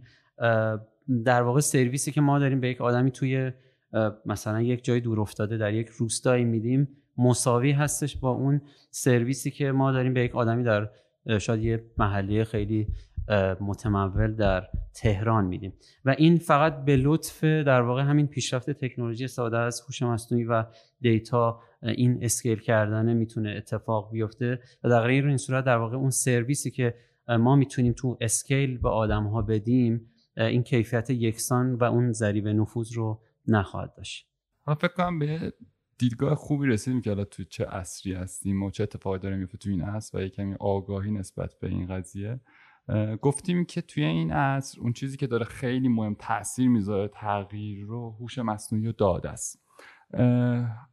در 1.25 1.41
واقع 1.41 1.59
سرویسی 1.59 2.11
که 2.11 2.21
ما 2.21 2.39
داریم 2.39 2.59
به 2.59 2.69
یک 2.69 2.81
آدمی 2.81 3.11
توی 3.11 3.51
مثلا 4.25 4.61
یک 4.61 4.83
جای 4.83 4.99
دور 4.99 5.19
افتاده 5.19 5.57
در 5.57 5.73
یک 5.73 5.87
روستایی 5.87 6.45
میدیم 6.45 6.87
مساوی 7.17 7.71
هستش 7.71 8.17
با 8.17 8.29
اون 8.29 8.61
سرویسی 8.91 9.51
که 9.51 9.71
ما 9.71 9.91
داریم 9.91 10.13
به 10.13 10.21
یک 10.21 10.35
آدمی 10.35 10.63
در 10.63 10.89
شاید 11.39 11.63
یه 11.63 11.83
محله 11.97 12.43
خیلی 12.43 12.87
متمول 13.61 14.35
در 14.35 14.67
تهران 14.93 15.45
میدیم. 15.45 15.73
و 16.05 16.15
این 16.17 16.37
فقط 16.37 16.85
به 16.85 16.95
لطف 16.95 17.43
در 17.43 17.81
واقع 17.81 18.01
همین 18.01 18.27
پیشرفت 18.27 18.69
تکنولوژی 18.69 19.27
ساده 19.27 19.57
از 19.57 19.81
هوش 19.81 20.01
مصنوعی 20.01 20.45
و 20.45 20.65
data 21.01 21.59
این 21.81 22.19
scale 22.21 22.59
کردن 22.59 23.13
می‌تونه 23.13 23.49
اتفاق 23.57 24.11
بیفته. 24.11 24.59
و 24.83 24.89
در 24.89 25.01
غیر 25.01 25.27
این 25.27 25.37
صورت 25.37 25.65
در 25.65 25.77
واقع 25.77 25.97
اون 25.97 26.09
سرویسی 26.09 26.71
که 26.71 26.95
ما 27.27 27.55
می‌تونیم 27.55 27.93
تو 27.93 28.17
scale 28.21 28.77
به 28.77 28.89
آدم 28.89 29.23
ها 29.23 29.41
بدیم 29.41 30.11
این 30.37 30.63
کیفیت 30.63 31.09
یکسان 31.09 31.75
و 31.75 31.83
اون 31.83 32.11
ضریب 32.11 32.47
نفوذ 32.47 32.93
رو 32.93 33.21
نخواهد 33.47 33.93
داشت. 33.97 34.27
من 34.67 34.73
فکر 34.73 34.93
کنم 34.93 35.19
به 35.19 35.53
دیدگاه 35.97 36.35
خوبی 36.35 36.67
رسیدیم 36.67 37.01
که 37.01 37.09
حالا 37.09 37.23
تو 37.23 37.43
چه 37.43 37.65
عصری 37.65 38.13
هستیم 38.13 38.63
و 38.63 38.71
چه 38.71 38.83
اتفاقی 38.83 39.19
داره 39.19 39.35
میفته 39.35 39.57
تو 39.57 39.69
این 39.69 39.81
عصر 39.81 40.17
و 40.17 40.21
یه 40.21 40.29
کمی 40.29 40.55
آگاهی 40.59 41.11
نسبت 41.11 41.53
به 41.61 41.67
این 41.67 41.87
قضیه. 41.87 42.39
گفتیم 43.21 43.65
که 43.65 43.81
توی 43.81 44.03
این 44.03 44.31
عصر 44.31 44.81
اون 44.81 44.93
چیزی 44.93 45.17
که 45.17 45.27
داره 45.27 45.45
خیلی 45.45 45.87
مهم 45.87 46.15
تاثیر 46.19 46.69
می‌ذاره 46.69 47.07
تغییر 47.07 47.85
رو 47.85 48.15
هوش 48.19 48.37
مصنوعی 48.37 48.87
و 48.87 48.91
داده 48.91 49.29
است. 49.29 49.63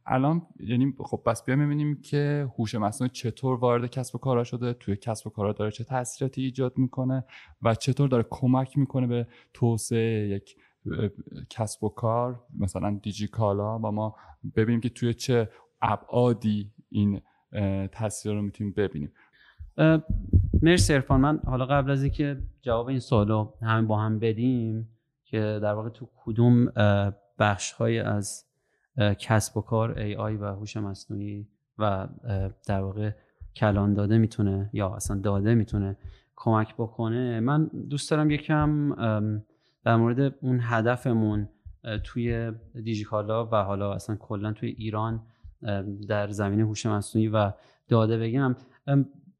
الان 0.05 0.41
یعنی 0.59 0.93
خب 0.99 1.21
بس 1.25 1.45
بیایم 1.45 1.65
ببینیم 1.65 2.01
که 2.01 2.47
هوش 2.57 2.75
مصنوعی 2.75 3.09
چطور 3.13 3.59
وارد 3.59 3.89
کسب 3.89 4.15
و 4.15 4.19
کارا 4.19 4.43
شده 4.43 4.73
توی 4.73 4.95
کسب 4.95 5.27
و 5.27 5.29
کارا 5.29 5.53
داره 5.53 5.71
چه 5.71 5.83
تاثیراتی 5.83 6.41
ایجاد 6.41 6.77
می‌کنه 6.77 7.25
و 7.61 7.75
چطور 7.75 8.07
داره 8.09 8.25
کمک 8.29 8.77
می‌کنه 8.77 9.07
به 9.07 9.27
توسعه 9.53 10.27
یک 10.27 10.55
کسب 11.49 11.83
و 11.83 11.89
کار. 11.89 12.43
مثلا 12.59 12.99
دیجیکالا 13.03 13.79
و 13.79 13.91
ما 13.91 14.15
ببینیم 14.55 14.81
که 14.81 14.89
توی 14.89 15.13
چه 15.13 15.49
ابعادی 15.81 16.71
این 16.89 17.21
تاثیر 17.91 18.33
رو 18.33 18.41
می‌تونیم 18.41 18.73
ببینیم. 18.73 19.11
مرسی 20.61 20.93
ارفان 20.93 21.21
من 21.21 21.39
حالا 21.45 21.65
قبل 21.65 21.91
از 21.91 22.03
اینکه 22.03 22.37
جواب 22.61 22.87
این 22.87 22.99
سوال 22.99 23.27
رو 23.27 23.53
همه 23.61 23.87
با 23.87 23.97
هم 23.97 24.19
بدیم 24.19 24.89
که 25.23 25.59
در 25.61 25.73
واقع 25.73 25.89
تو 25.89 26.09
کدوم 26.15 26.65
بخش 27.39 27.71
های 27.71 27.99
از 27.99 28.45
کسب 29.19 29.57
و 29.57 29.61
کار 29.61 29.99
ای 29.99 30.15
آی 30.15 30.37
و 30.37 30.45
هوش 30.45 30.77
مصنوعی 30.77 31.47
و 31.77 32.07
در 32.67 32.81
واقع 32.81 33.11
کلان 33.55 33.93
داده 33.93 34.17
می‌تونه 34.17 34.69
یا 34.73 34.89
اصلا 34.95 35.19
داده 35.19 35.55
می‌تونه 35.55 35.97
کمک 36.35 36.75
بکنه؟ 36.75 37.39
من 37.39 37.65
دوست 37.89 38.11
دارم 38.11 38.31
یکم 38.31 38.95
در 39.83 39.95
مورد 39.95 40.35
اون 40.41 40.59
هدفمون 40.61 41.49
توی 42.03 42.51
دیجیکالا 42.83 43.45
و 43.45 43.55
حالا 43.55 43.93
اصلا 43.93 44.15
کلا 44.15 44.53
توی 44.53 44.69
ایران 44.69 45.23
در 46.07 46.27
زمینه 46.27 46.63
هوش 46.63 46.85
مصنوعی 46.85 47.27
و 47.27 47.51
داده 47.87 48.17
بگم. 48.17 48.55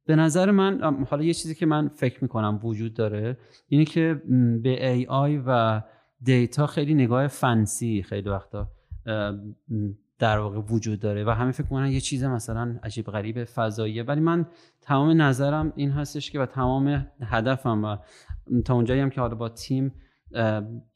به 0.05 0.15
نظر 0.15 0.51
من 0.51 1.05
حالا 1.09 1.23
یه 1.23 1.33
چیزی 1.33 1.55
که 1.55 1.65
من 1.65 1.87
فکر 1.87 2.19
می‌کنم 2.21 2.59
وجود 2.63 2.93
داره 2.93 3.37
اینه 3.67 3.85
که 3.85 4.21
به 4.63 4.89
AI 4.89 5.41
و 5.47 5.81
data 6.21 6.67
خیلی 6.67 6.93
نگاه 6.93 7.27
fancy 7.27 8.03
خیلی 8.03 8.29
وقتا 8.29 8.69
در 10.19 10.39
واقع 10.39 10.57
وجود 10.57 10.99
داره 10.99 11.23
و 11.23 11.29
همه 11.29 11.51
فکر 11.51 11.63
می‌کنن 11.63 11.91
یه 11.91 11.99
چیز 11.99 12.23
مثلا 12.23 12.79
عجیب 12.83 13.05
غریب 13.05 13.43
فضاییه. 13.43 14.03
ولی 14.03 14.21
من 14.21 14.45
تمام 14.81 15.21
نظرم 15.21 15.73
این 15.75 15.91
هستش 15.91 16.31
که 16.31 16.39
و 16.39 16.45
تمام 16.45 17.07
هدفم 17.21 17.83
و 17.83 17.97
تا 18.61 18.73
اونجایی 18.73 19.01
هم 19.01 19.09
که 19.09 19.21
حالا 19.21 19.35
با 19.35 19.49
تیم 19.49 19.93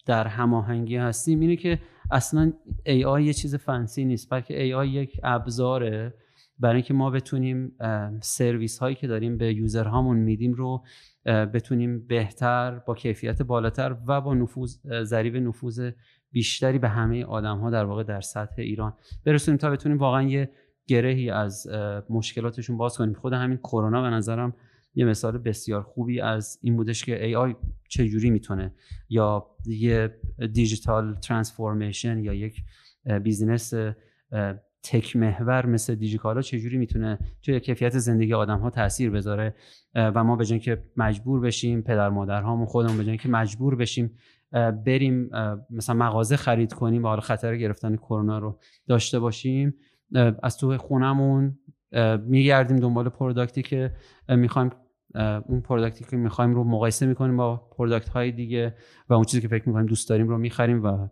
در 0.05 0.27
هماهنگی 0.27 0.97
هستیم 0.97 1.39
اینه 1.39 1.55
که 1.55 1.79
اصلا 2.11 2.53
AI 3.07 3.23
یه 3.23 3.33
چیز 3.33 3.55
fancy 3.55 4.05
نیست 4.05 4.29
بلکه 4.29 4.75
AI 4.75 4.89
یک 4.89 5.19
ابزاره 5.23 6.13
برای 6.59 6.75
اینکه 6.75 6.93
ما 6.93 7.09
بتونیم 7.09 7.71
سرویس 8.21 8.77
هایی 8.77 8.95
که 8.95 9.07
داریم 9.07 9.37
به 9.37 9.53
user 9.53 9.83
هامون 9.83 10.17
میدیم 10.17 10.53
رو 10.53 10.83
بتونیم 11.25 12.07
بهتر 12.07 12.79
با 12.79 12.95
کیفیت 12.95 13.41
بالاتر 13.41 13.97
و 14.07 14.21
با 14.21 14.33
نفوذ 14.33 14.77
ضریب 15.03 15.35
نفوذ 15.35 15.89
بیشتری 16.31 16.79
به 16.79 16.89
همه 16.89 17.25
آدم 17.25 17.57
ها 17.57 17.69
در 17.69 17.85
واقع 17.85 18.03
در 18.03 18.21
سطح 18.21 18.55
ایران 18.57 18.93
برسونیم 19.25 19.57
تا 19.57 19.69
بتونیم 19.69 19.97
واقعا 19.97 20.23
یه 20.23 20.51
گرهی 20.87 21.29
از 21.29 21.67
مشکلاتشون 22.09 22.77
باز 22.77 22.97
کنیم. 22.97 23.13
خود 23.13 23.33
همین 23.33 23.57
کرونا 23.57 24.01
به 24.01 24.09
نظرم 24.09 24.53
یه 24.95 25.05
مثال 25.05 25.37
بسیار 25.37 25.83
خوبی 25.83 26.21
از 26.21 26.59
این 26.61 26.75
بودش 26.77 27.05
که 27.05 27.25
AI 27.25 27.55
چجوری 27.89 28.29
می‌تونه 28.29 28.73
یا 29.09 29.47
یه 29.65 30.15
digital 30.53 31.15
transformation 31.15 32.17
یا 32.17 32.33
یک 32.33 32.63
business 33.23 33.73
tech 34.83 35.15
محور 35.15 35.65
مثل 35.65 35.95
دیجیکالا 35.95 36.41
چجوری 36.41 36.77
می‌تونه 36.77 37.19
توی 37.41 37.59
کیفیت 37.59 37.98
زندگی 37.98 38.33
آدم 38.33 38.59
ها 38.59 38.69
تاثیر 38.69 39.09
بذاره 39.09 39.55
و 39.95 40.24
ما 40.24 40.36
به 40.36 40.45
که 40.59 40.83
مجبور 40.98 41.39
بشیم 41.39 41.81
پدر 41.81 42.09
مادرهامون 42.09 42.65
خودمون 42.65 42.98
به 42.98 43.17
که 43.17 43.29
مجبور 43.29 43.75
بشیم 43.75 44.12
بریم 44.86 45.29
مثلا 45.69 45.95
مغازه 45.95 46.38
خرید 46.38 46.74
کنیم 46.74 47.03
و 47.03 47.07
حالا 47.07 47.21
خطر 47.21 47.55
گرفتن 47.55 47.95
کرونا 47.95 48.39
رو 48.39 48.59
داشته 48.88 49.19
باشیم 49.19 49.74
از 50.43 50.57
تو 50.57 50.77
خونمون 50.77 51.59
میگردیم 52.25 52.77
دنبال 52.77 53.09
product 53.09 53.55
ی 53.55 53.61
که 53.62 53.93
می‌خوایم 54.29 54.71
اون 55.48 55.62
product 55.61 56.00
ی 56.00 56.05
که 56.05 56.17
می‌خوایم 56.17 56.55
رو 56.55 56.63
مقایسه 56.63 57.05
می‌کنیم 57.05 57.38
با 57.38 57.57
product 57.77 58.09
های 58.09 58.31
دیگه 58.31 58.75
و 59.09 59.13
اون 59.13 59.24
چیزی 59.24 59.41
که 59.41 59.48
فکر 59.48 59.67
می‌کنیم 59.69 59.86
دوست 59.86 60.09
داریم 60.09 60.27
رو 60.27 60.38
می‌خریم 60.38 60.83
و 60.83 61.07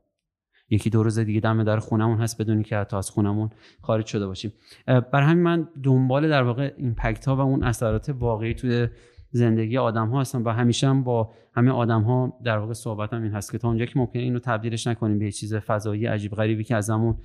یکی 0.70 0.90
دو 0.90 1.04
روز 1.04 1.20
دیگه 1.20 1.40
دم 1.40 1.64
در 1.64 1.80
خونمون 1.80 2.18
هست 2.18 2.42
بدونی 2.42 2.64
که 2.64 2.78
حتی 2.78 2.98
از 2.98 3.10
خونمون 3.10 3.50
خارج 3.82 4.06
شده 4.06 4.28
باشیم. 4.28 4.54
بر 4.86 5.22
همین 5.22 5.44
من 5.44 5.70
دنبال 5.84 6.30
در 6.30 6.44
واقع 6.44 6.74
ایمپکت 6.78 7.26
ها 7.26 7.36
و 7.36 7.40
اون 7.40 7.64
اثرات 7.64 8.10
واقعی 8.10 8.54
توی 8.54 8.88
زندگی 9.32 9.78
آدم 9.78 10.10
ها 10.10 10.22
هستم 10.22 10.46
و 10.46 10.50
همیشه 10.50 10.88
هم 10.88 11.04
با 11.04 11.32
همه 11.54 11.72
آدم 11.72 12.02
ها 12.02 12.40
در 12.44 12.58
واقع 12.58 12.74
صحبتم 12.74 13.24
این 13.24 13.32
هست 13.32 13.52
که 13.52 13.58
تا 13.58 13.68
اونجا 13.68 13.86
که 13.86 14.00
ممکنه 14.00 14.22
اینو 14.22 14.40
تبدیلش 14.40 14.88
نکنیم 14.88 15.20
به 15.20 15.26
یه 15.26 15.32
چیز 15.32 15.56
فضایی 15.56 16.06
عجیب 16.06 16.32
غریبی 16.32 16.64
که 16.64 16.76
ازمون 16.76 17.18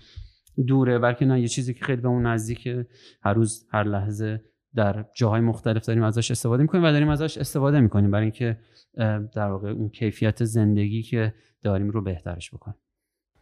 دوره 0.67 0.99
بلکه 0.99 1.25
نه 1.25 1.41
یه 1.41 1.49
چیزی 1.49 1.75
که 1.75 1.85
خیلی 1.85 2.03
به 2.03 2.09
اون 2.09 2.27
نزدیک 2.27 2.67
هر 3.23 3.35
روز 3.35 3.67
هر 3.71 3.85
لحظه 3.85 4.45
در 4.75 5.05
جاهای 5.17 5.41
مختلف 5.41 5.87
داریم 5.87 6.03
ازش 6.03 6.31
استفاده 6.31 6.63
می‌کنیم 6.63 6.85
و 6.85 6.91
داریم 6.91 7.09
ازش 7.09 7.39
استفاده 7.39 7.81
می‌کنیم 7.81 8.11
برای 8.11 8.23
اینکه 8.23 8.59
در 9.35 9.51
واقع 9.51 9.71
اون 9.71 9.89
کیفیت 9.89 10.45
زندگی 10.45 11.03
که 11.03 11.35
داریم 11.63 11.91
رو 11.91 12.03
بهترش 12.03 12.55
بکنیم. 12.55 12.77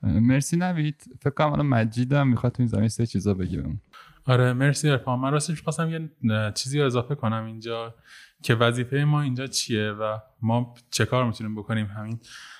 مرسی 0.02 0.56
نوید. 0.56 1.04
فکر 1.20 1.30
کنم 1.30 1.52
الان 1.52 1.66
مجیدم 1.66 2.28
می‌خواد 2.28 2.52
تو 2.52 2.62
این 2.62 2.68
زمین 2.68 2.88
سه 2.88 3.06
چیزا 3.06 3.34
بگیم 3.34 3.82
آره 4.24 4.52
مرسی 4.52 4.90
ارفان. 4.90 5.18
من 5.18 5.32
راستش 5.32 5.62
خواستم 5.62 5.90
یه 5.90 6.10
چیزی 6.54 6.80
اضافه 6.80 7.14
کنم 7.14 7.44
اینجا 7.44 7.94
که 8.42 8.54
وظیفه 8.54 9.04
ما 9.04 9.22
اینجا 9.22 9.46
چیه 9.46 9.90
و 9.90 10.18
ما 10.42 10.74
چه 10.90 11.04
کار 11.04 11.26
می‌تونیم 11.26 11.54
بکنیم؟ 11.54 11.86
همین 11.86 12.18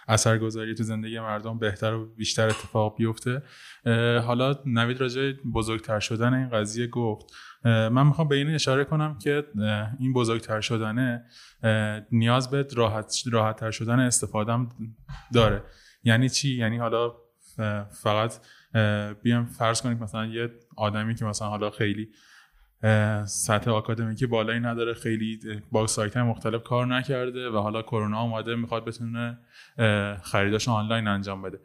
اثرگذاری 0.09 0.75
تو 0.75 0.83
زندگی 0.83 1.21
مردم 1.21 1.59
بهتر 1.59 1.95
و 1.95 2.15
بیشتر 2.15 2.49
اتفاق 2.49 2.97
بیفته. 2.97 3.43
حالا 4.27 4.55
نوید 4.67 5.01
راجع 5.01 5.33
بزرگتر 5.55 6.01
شدن 6.01 6.35
این 6.35 6.49
قضیه 6.49 6.87
گفت. 6.87 7.27
من 7.65 8.07
می‌خوام 8.07 8.29
به 8.29 8.37
این 8.37 8.55
اشاره 8.55 8.85
کنم 8.85 9.19
که 9.19 9.45
این 9.99 10.13
بزرگتر 10.13 10.61
شدنه 10.61 11.25
نیاز 12.13 12.51
به 12.51 12.67
راحت 12.77 13.15
راحتتر 13.33 13.71
شدن 13.71 14.01
استفادهم 14.01 14.69
داره. 15.35 15.63
یعنی 16.05 16.29
چی؟ 16.29 16.57
یعنی 16.57 16.79
حالا 16.79 17.13
فقط 18.03 18.35
بیام 19.23 19.47
فرض 19.47 19.83
کنید 19.83 20.03
مثلا 20.03 20.27
یه 20.27 20.51
آدمی 20.77 21.15
که 21.15 21.25
مثلا 21.25 21.49
حالا 21.49 21.71
خیلی 21.71 22.09
سطح 23.25 23.71
آکادمیکی 23.71 24.27
بالایی 24.27 24.61
نداره 24.61 24.95
خیلی 24.95 25.41
با 25.73 25.87
سایت 25.87 26.17
مختلف 26.17 26.63
کار 26.63 26.87
نکرده 26.87 27.51
و 27.51 27.57
حالا 27.57 27.83
کرونا 27.83 28.23
اومده 28.23 28.55
می‌خواد 28.55 28.85
بتونه 28.85 29.39
خریداش 30.23 30.69
آنلاین 30.69 31.09
انجام 31.09 31.43
بده. 31.43 31.61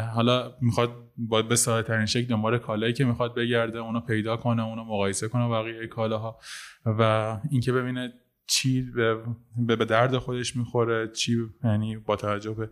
حالا 0.00 0.54
می‌خواد 0.60 0.90
با 1.16 1.42
به 1.42 1.56
ساده 1.56 1.88
ترین 1.88 2.06
شکل 2.06 2.26
دنبال 2.26 2.58
کالایی 2.58 2.92
که 2.92 3.04
می‌خواد 3.04 3.34
بگرده 3.34 3.78
اونو 3.78 4.00
پیدا 4.00 4.36
کنه 4.36 4.64
اونو 4.64 4.84
مقایسه 4.84 5.28
کنه 5.28 5.48
بقیه 5.48 5.86
کالاها 5.86 6.38
و 6.86 7.02
اینکه 7.50 7.72
ببینه 7.72 8.12
چی 8.46 8.90
به 9.56 9.84
درد 9.84 10.18
خودش 10.18 10.56
می‌خوره 10.56 11.08
چی 11.08 11.36
یعنی 11.64 11.96
با 11.96 12.16
توجه 12.16 12.54
به 12.54 12.70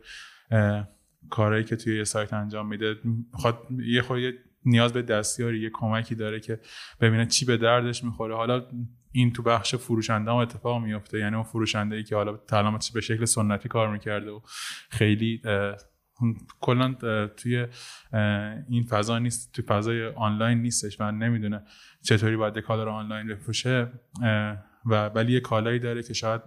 کارهایی 1.31 1.65
که 1.65 1.77
توی 1.77 1.97
یه 1.97 2.05
سایت 2.05 2.33
انجام 2.33 2.69
میده 2.69 2.97
می‌خواد 3.33 3.59
یه 3.87 4.03
خود 4.03 4.19
نیاز 4.65 4.93
به 4.93 5.03
دستیاری 5.03 5.61
یه 5.61 5.71
کمکی 5.73 6.15
داره 6.15 6.41
که 6.41 6.61
ببینه 7.01 7.27
چی 7.27 7.45
به 7.45 7.57
دردش 7.57 8.05
می‌خوره. 8.05 8.37
حالا 8.37 8.67
این 9.13 9.33
تو 9.33 9.43
بخش 9.43 9.75
فروشنده 9.75 10.31
هم 10.31 10.37
اتفاق 10.37 10.83
میفته 10.83 11.19
یعنی 11.19 11.35
اون 11.35 11.45
فروشنده 11.45 11.97
ای 11.97 12.03
که 12.03 12.17
حالا 12.17 12.37
تلامت 12.37 12.91
به 12.95 13.01
شکل 13.01 13.25
سنتی 13.25 13.69
کار 13.69 13.93
می‌کرده 13.93 14.31
و 14.31 14.41
خیلی 14.91 15.43
کلا 16.61 16.95
توی 17.37 17.67
این 18.69 18.83
فضا 18.83 19.19
نیست 19.19 19.53
توی 19.53 19.65
فضای 19.65 20.07
آنلاین 20.07 20.63
نیستش 20.63 21.01
و 21.01 21.11
نمی‌دونه 21.11 21.63
چطوری 22.03 22.37
باید 22.37 22.59
کالا 22.59 22.85
رو 22.85 22.91
آنلاین 22.91 23.27
بفروشه. 23.27 23.93
و 24.87 25.07
ولی 25.09 25.33
یه 25.33 25.41
کالایی 25.41 25.79
داره 25.79 26.03
که 26.03 26.15
شاید 26.15 26.41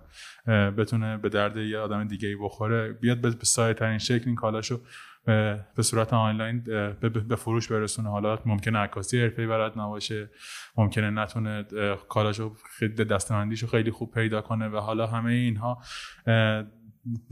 بتونه 0.48 1.18
به 1.18 1.30
درد 1.30 1.58
یه 1.58 1.78
آدم 1.78 2.08
دیگه 2.08 2.28
ای 2.28 2.36
بخوره. 2.36 2.94
بیاد 2.94 3.22
به 3.22 3.32
سایه 3.42 3.74
ترین 3.74 3.98
شکل 3.98 4.24
این 4.26 4.36
کالاشو 4.36 4.82
به 5.76 5.82
صورت 5.82 6.14
آنلاین 6.14 6.64
به 7.30 7.36
فروش 7.36 7.72
برسونه. 7.72 8.10
حالا 8.10 8.40
ممکنه 8.46 8.80
عکاسی 8.80 9.22
حرفه‌ای 9.22 9.48
بلد 9.48 9.80
نباشه 9.80 10.30
ممکنه 10.78 11.10
نتونه 11.10 11.66
کالاشو 12.10 12.56
دستمندیشو 13.10 13.68
خیلی 13.68 13.92
خوب 13.92 14.14
پیدا 14.14 14.42
کنه 14.42 14.68
و 14.68 14.78
حالا 14.78 15.08
همه 15.08 15.32
اینها 15.32 15.82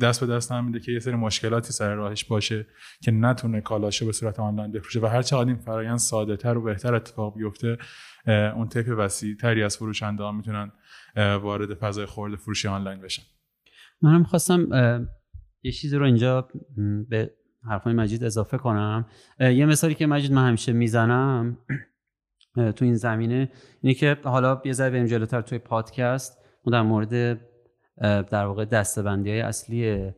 دست 0.01 0.25
به 0.25 0.33
دست 0.33 0.51
هم 0.51 0.65
میده 0.65 0.79
که 0.79 0.91
یه 0.91 0.99
سری 0.99 1.15
مشکلاتی 1.15 1.73
سر 1.73 1.95
راهش 1.95 2.25
باشه 2.25 2.67
که 3.01 3.11
نتونه 3.11 3.61
کالاشو 3.61 4.05
به 4.05 4.11
صورت 4.11 4.39
آنلاین 4.39 4.71
بفروشه. 4.71 4.99
و 4.99 5.05
هر 5.05 5.21
چقدر 5.21 5.47
این 5.47 5.57
فرایند 5.57 5.97
ساده 5.97 6.37
تر 6.37 6.57
و 6.57 6.61
بهتر 6.61 6.95
اتفاق 6.95 7.37
بیفته 7.37 7.77
اون 8.27 8.67
تیپ 8.67 8.95
وسیع 8.97 9.35
تری 9.35 9.63
از 9.63 9.77
فروشنده 9.77 10.23
ها 10.23 10.31
می‌تونن 10.31 10.71
وارد 11.15 11.73
فضای 11.73 12.05
خرده 12.05 12.35
فروشی 12.35 12.67
آنلاین 12.67 13.01
بشن. 13.01 13.23
منم 14.01 14.23
خواستم 14.23 14.67
یه 15.63 15.71
چیزی 15.71 15.97
رو 15.97 16.05
اینجا 16.05 16.47
به 17.09 17.33
حرفای 17.69 17.93
مجید 17.93 18.23
اضافه 18.23 18.57
کنم. 18.57 19.05
یه 19.39 19.65
مثالی 19.65 19.95
که 19.95 20.07
مجید 20.07 20.31
من 20.31 20.47
همیشه 20.47 20.73
می‌زنم 20.73 21.57
تو 22.55 22.85
این 22.85 22.95
زمینه 22.95 23.51
اینه 23.81 23.93
که 23.93 24.17
حالا 24.23 24.61
یه 24.65 24.73
ذره 24.73 24.89
بریم 24.89 25.05
جلوتر 25.05 25.41
توی 25.41 25.57
پادکست. 25.59 26.37
ما 26.65 26.71
در 26.71 26.81
مورد 26.81 27.41
در 28.01 28.45
واقع 28.45 28.65
دسته‌بندی 28.65 29.29
های 29.29 29.41
اصلی 29.41 30.11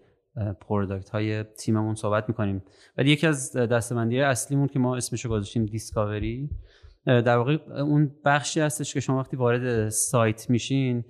product 0.62 1.09
های 1.09 1.43
تیممون 1.43 1.95
صحبت 1.95 2.25
می‌کنیم. 2.27 2.63
ولی 2.98 3.12
یکی 3.12 3.27
از 3.27 3.55
دسته‌بندی 3.55 4.15
های 4.15 4.25
اصلیمون 4.25 4.67
که 4.67 4.79
ما 4.79 4.95
اسمش 4.95 5.25
رو 5.25 5.31
گذاشتیم 5.31 5.65
discovery 5.65 6.50
در 7.05 7.38
واقع 7.38 7.57
اون 7.81 8.12
بخشی 8.25 8.59
هستش 8.59 8.93
که 8.93 9.00
شما 9.00 9.19
وقتی 9.19 9.38
وارد 9.38 9.89
سایت 9.89 10.50
میشین 10.50 11.03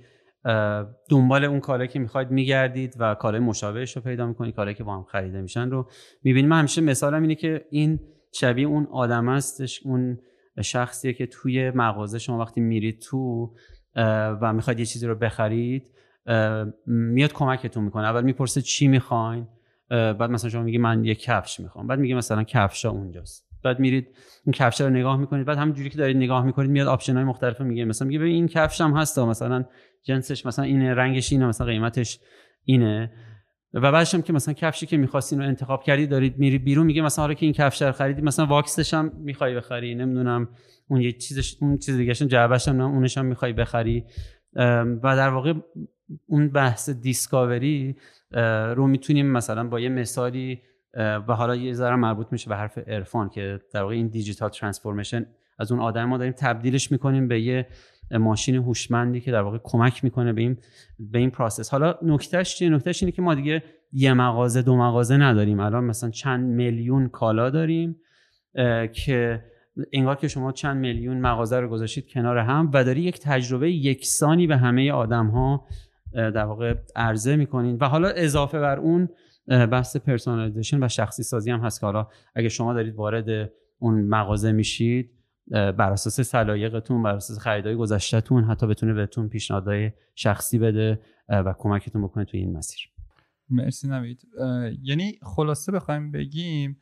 دنبال 1.10 1.44
اون 1.44 1.60
کالایی 1.60 1.88
که 1.88 2.00
می‌خواید 2.00 2.32
میگردید 2.32 2.96
و 3.00 3.16
کالای 3.16 3.40
مشابهش 3.40 3.96
رو 3.96 4.02
پیدا 4.02 4.28
می‌کنید 4.28 4.56
کالایی 4.56 4.76
که 4.76 4.84
با 4.84 4.96
هم 4.96 5.04
خریده 5.04 5.42
میشن 5.42 5.70
رو 5.70 5.90
می‌بینید. 6.24 6.50
من 6.50 6.60
همیشه 6.60 6.82
مثالم 6.82 7.22
اینه 7.22 7.36
که 7.36 7.66
این 7.70 8.00
شبیه 8.34 8.68
اون 8.68 8.88
آدم 8.92 9.30
هستش 9.30 9.82
اون 9.86 10.20
شخصیه 10.62 11.14
که 11.14 11.28
توی 11.28 11.72
مغازه 11.72 12.20
شما 12.20 12.40
وقتی 12.40 12.62
میرید 12.62 13.00
تو 13.00 13.54
و 14.42 14.54
می‌خواید 14.54 14.80
یه 14.80 14.86
چیزی 14.86 15.08
رو 15.08 15.16
بخرید 15.16 15.84
میاد 16.86 17.34
کمکتون 17.34 17.84
می‌کنه. 17.84 18.04
اول 18.08 18.24
می‌پرسه 18.24 18.62
چی 18.62 18.88
می‌خواین 18.88 19.48
بعد 19.90 20.22
مثلا 20.22 20.50
شما 20.50 20.64
میگی 20.64 20.78
من 20.78 21.06
یه 21.06 21.16
کفش 21.16 21.60
می‌خوام. 21.60 21.88
بعد 21.88 22.00
میگه 22.00 22.16
مثلا 22.16 22.44
کفشا 22.44 22.90
اونجاست. 22.90 23.50
بعد 23.64 23.80
میرید 23.80 24.08
این 24.46 24.54
کفش 24.54 24.82
رو 24.82 24.90
نگاه 24.90 25.18
می‌کنید. 25.18 25.46
بعد 25.46 25.58
همونجوری 25.58 25.90
که 25.90 25.98
دارید 25.98 26.18
نگاه 26.18 26.46
می‌کنید 26.46 26.72
میاد 26.72 26.88
option 26.88 27.16
های 27.16 27.24
مختلف 27.24 27.62
میگه. 27.62 27.86
مثلا 27.86 28.08
میگه 28.08 28.20
ببین 28.20 28.34
این 28.34 28.48
کفش 28.48 28.82
هم 28.82 28.98
هست 28.98 29.20
مثلا 29.20 29.66
جنسش 30.04 30.46
مثلا 30.46 30.66
اینه 30.66 30.94
رنگش 30.94 31.32
اینه 31.32 31.48
مثلا 31.48 31.68
قیمتش 31.68 32.20
اینه. 32.66 33.12
و 33.74 33.92
بعدش 33.92 34.16
هم 34.16 34.22
که 34.22 34.34
مثلا 34.34 34.54
کفشی 34.54 34.86
که 34.86 34.98
می‌خواستین 34.98 35.40
رو 35.42 35.48
انتخاب 35.48 35.84
کردی 35.84 36.08
دارید 36.08 36.38
میری 36.38 36.58
بیرون 36.58 36.86
میگه 36.86 37.02
مثلا 37.02 37.24
حالا 37.24 37.34
که 37.34 37.46
این 37.46 37.54
کفش 37.54 37.82
رو 37.82 37.92
خریدی 37.92 38.22
مثلا 38.22 38.46
واکسش 38.46 38.94
هم 38.94 39.12
می‌خوای 39.18 39.56
بخری 39.56 39.96
نمی‌دونم 39.96 40.50
اون 40.88 41.02
یه 41.02 41.12
چیزش 41.12 41.58
اون 41.62 41.78
چیز 41.78 41.98
دیگه 41.98 42.14
جعبهش 42.14 42.68
هم 42.68 42.82
اونش 42.82 43.18
هم 43.18 43.26
می‌خوای 43.26 43.54
بخری. 43.54 44.06
و 45.04 45.16
در 45.16 45.30
واقع 45.30 45.54
اون 46.28 46.50
بحث 46.50 46.90
discovery 46.90 47.96
رو 48.76 48.88
می‌تونیم 48.88 49.26
مثلا 49.26 49.68
با 49.68 49.80
یه 49.80 49.90
مثالی 49.90 50.62
و 50.98 51.36
حالا 51.36 51.56
یه 51.56 51.74
ذره 51.74 51.96
مربوط 51.96 52.28
میشه 52.32 52.50
به 52.50 52.56
حرف 52.56 52.78
عرفان 52.78 53.30
که 53.30 53.60
در 53.74 53.82
واقع 53.82 53.94
این 53.94 54.08
digital 54.08 54.50
transformation 54.50 55.26
از 55.60 55.72
اون 55.72 55.82
آدم 55.82 56.06
ما 56.06 56.18
داریم 56.18 56.34
تبدیلش 56.38 56.92
می‌کنیم 56.92 57.28
به 57.28 57.42
یه 57.42 57.68
ماشین 58.12 58.56
هوشمندی 58.56 59.22
که 59.22 59.32
در 59.32 59.42
واقع 59.42 59.58
کمک 59.64 60.04
می‌کنه 60.04 60.34
به 60.34 60.42
این 60.42 60.58
به 61.00 61.20
این 61.20 61.30
process. 61.30 61.70
حالا 61.70 61.96
نکتهش 62.02 62.56
چیه؟ 62.56 62.70
نکتهش 62.70 63.04
اینه 63.04 63.12
که 63.12 63.22
ما 63.22 63.36
دیگه 63.36 63.64
یه 63.92 64.14
مغازه 64.14 64.62
دو 64.62 64.78
مغازه 64.78 65.18
نداریم. 65.18 65.60
الان 65.60 65.84
مثلا 65.84 66.10
چند 66.10 66.46
میلیون 66.46 67.10
کالا 67.10 67.50
داریم 67.50 67.96
که 68.94 69.44
انگار 69.94 70.16
که 70.16 70.28
شما 70.28 70.52
چند 70.52 70.78
میلیون 70.78 71.18
مغازه 71.18 71.60
رو 71.60 71.70
گذاشتید 71.70 72.10
کنار 72.10 72.38
هم 72.38 72.72
و 72.74 72.84
داری 72.84 73.02
یک 73.02 73.20
تجربه 73.20 73.72
یکسانی 73.72 74.48
به 74.48 74.58
همه 74.58 74.92
آدم 74.92 75.28
ها 75.28 75.66
در 76.14 76.46
واقع 76.46 76.76
عرضه 76.96 77.36
می‌کنین. 77.36 77.78
و 77.82 77.86
حالا 77.86 78.10
اضافه 78.10 78.60
بر 78.60 78.80
اون 78.80 79.10
بحث 79.48 79.98
personalization 79.98 80.84
و 80.84 80.88
شخصی 80.88 81.24
سازی 81.24 81.52
هم 81.52 81.60
هست 81.60 81.80
که 81.80 81.86
حالا 81.86 82.08
اگه 82.36 82.50
شما 82.50 82.74
دارید 82.74 82.96
وارد 82.96 83.52
اون 83.80 84.02
مغازه 84.02 84.52
میشید 84.52 85.12
بر 85.52 85.92
اساس 85.92 86.22
سلایقتون 86.22 87.04
بر 87.04 87.16
اساس 87.16 87.40
خریدای 87.40 87.76
گذشتهتون 87.76 88.44
حتی 88.44 88.68
بتونه 88.68 88.94
بهتون 88.94 89.30
پیشنهادهای 89.30 89.92
شخصی 90.16 90.60
بده 90.60 91.00
و 91.30 91.54
کمکتون 91.58 92.04
بکنه 92.04 92.26
توی 92.26 92.40
این 92.40 92.58
مسیر. 92.58 92.90
مرسی 93.50 93.88
نوید. 93.88 94.28
یعنی 94.84 95.20
خلاصه 95.22 95.72
بخوایم 95.72 96.12
بگیم 96.12 96.78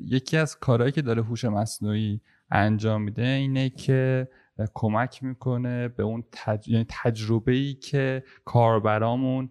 یکی 0.00 0.36
از 0.36 0.58
کارهایی 0.58 0.92
که 0.92 1.02
داره 1.02 1.22
هوش 1.22 1.44
مصنوعی 1.44 2.20
انجام 2.50 3.02
میده 3.02 3.26
اینه 3.26 3.70
که 3.70 4.28
کمک 4.74 5.24
می‌کنه 5.24 5.88
به 5.88 6.02
اون 6.02 6.24
تج... 6.32 6.68
یعنی 6.68 6.86
تجربه 6.88 7.52
ای 7.52 7.74
که 7.74 8.22
کاربرامون 8.44 9.50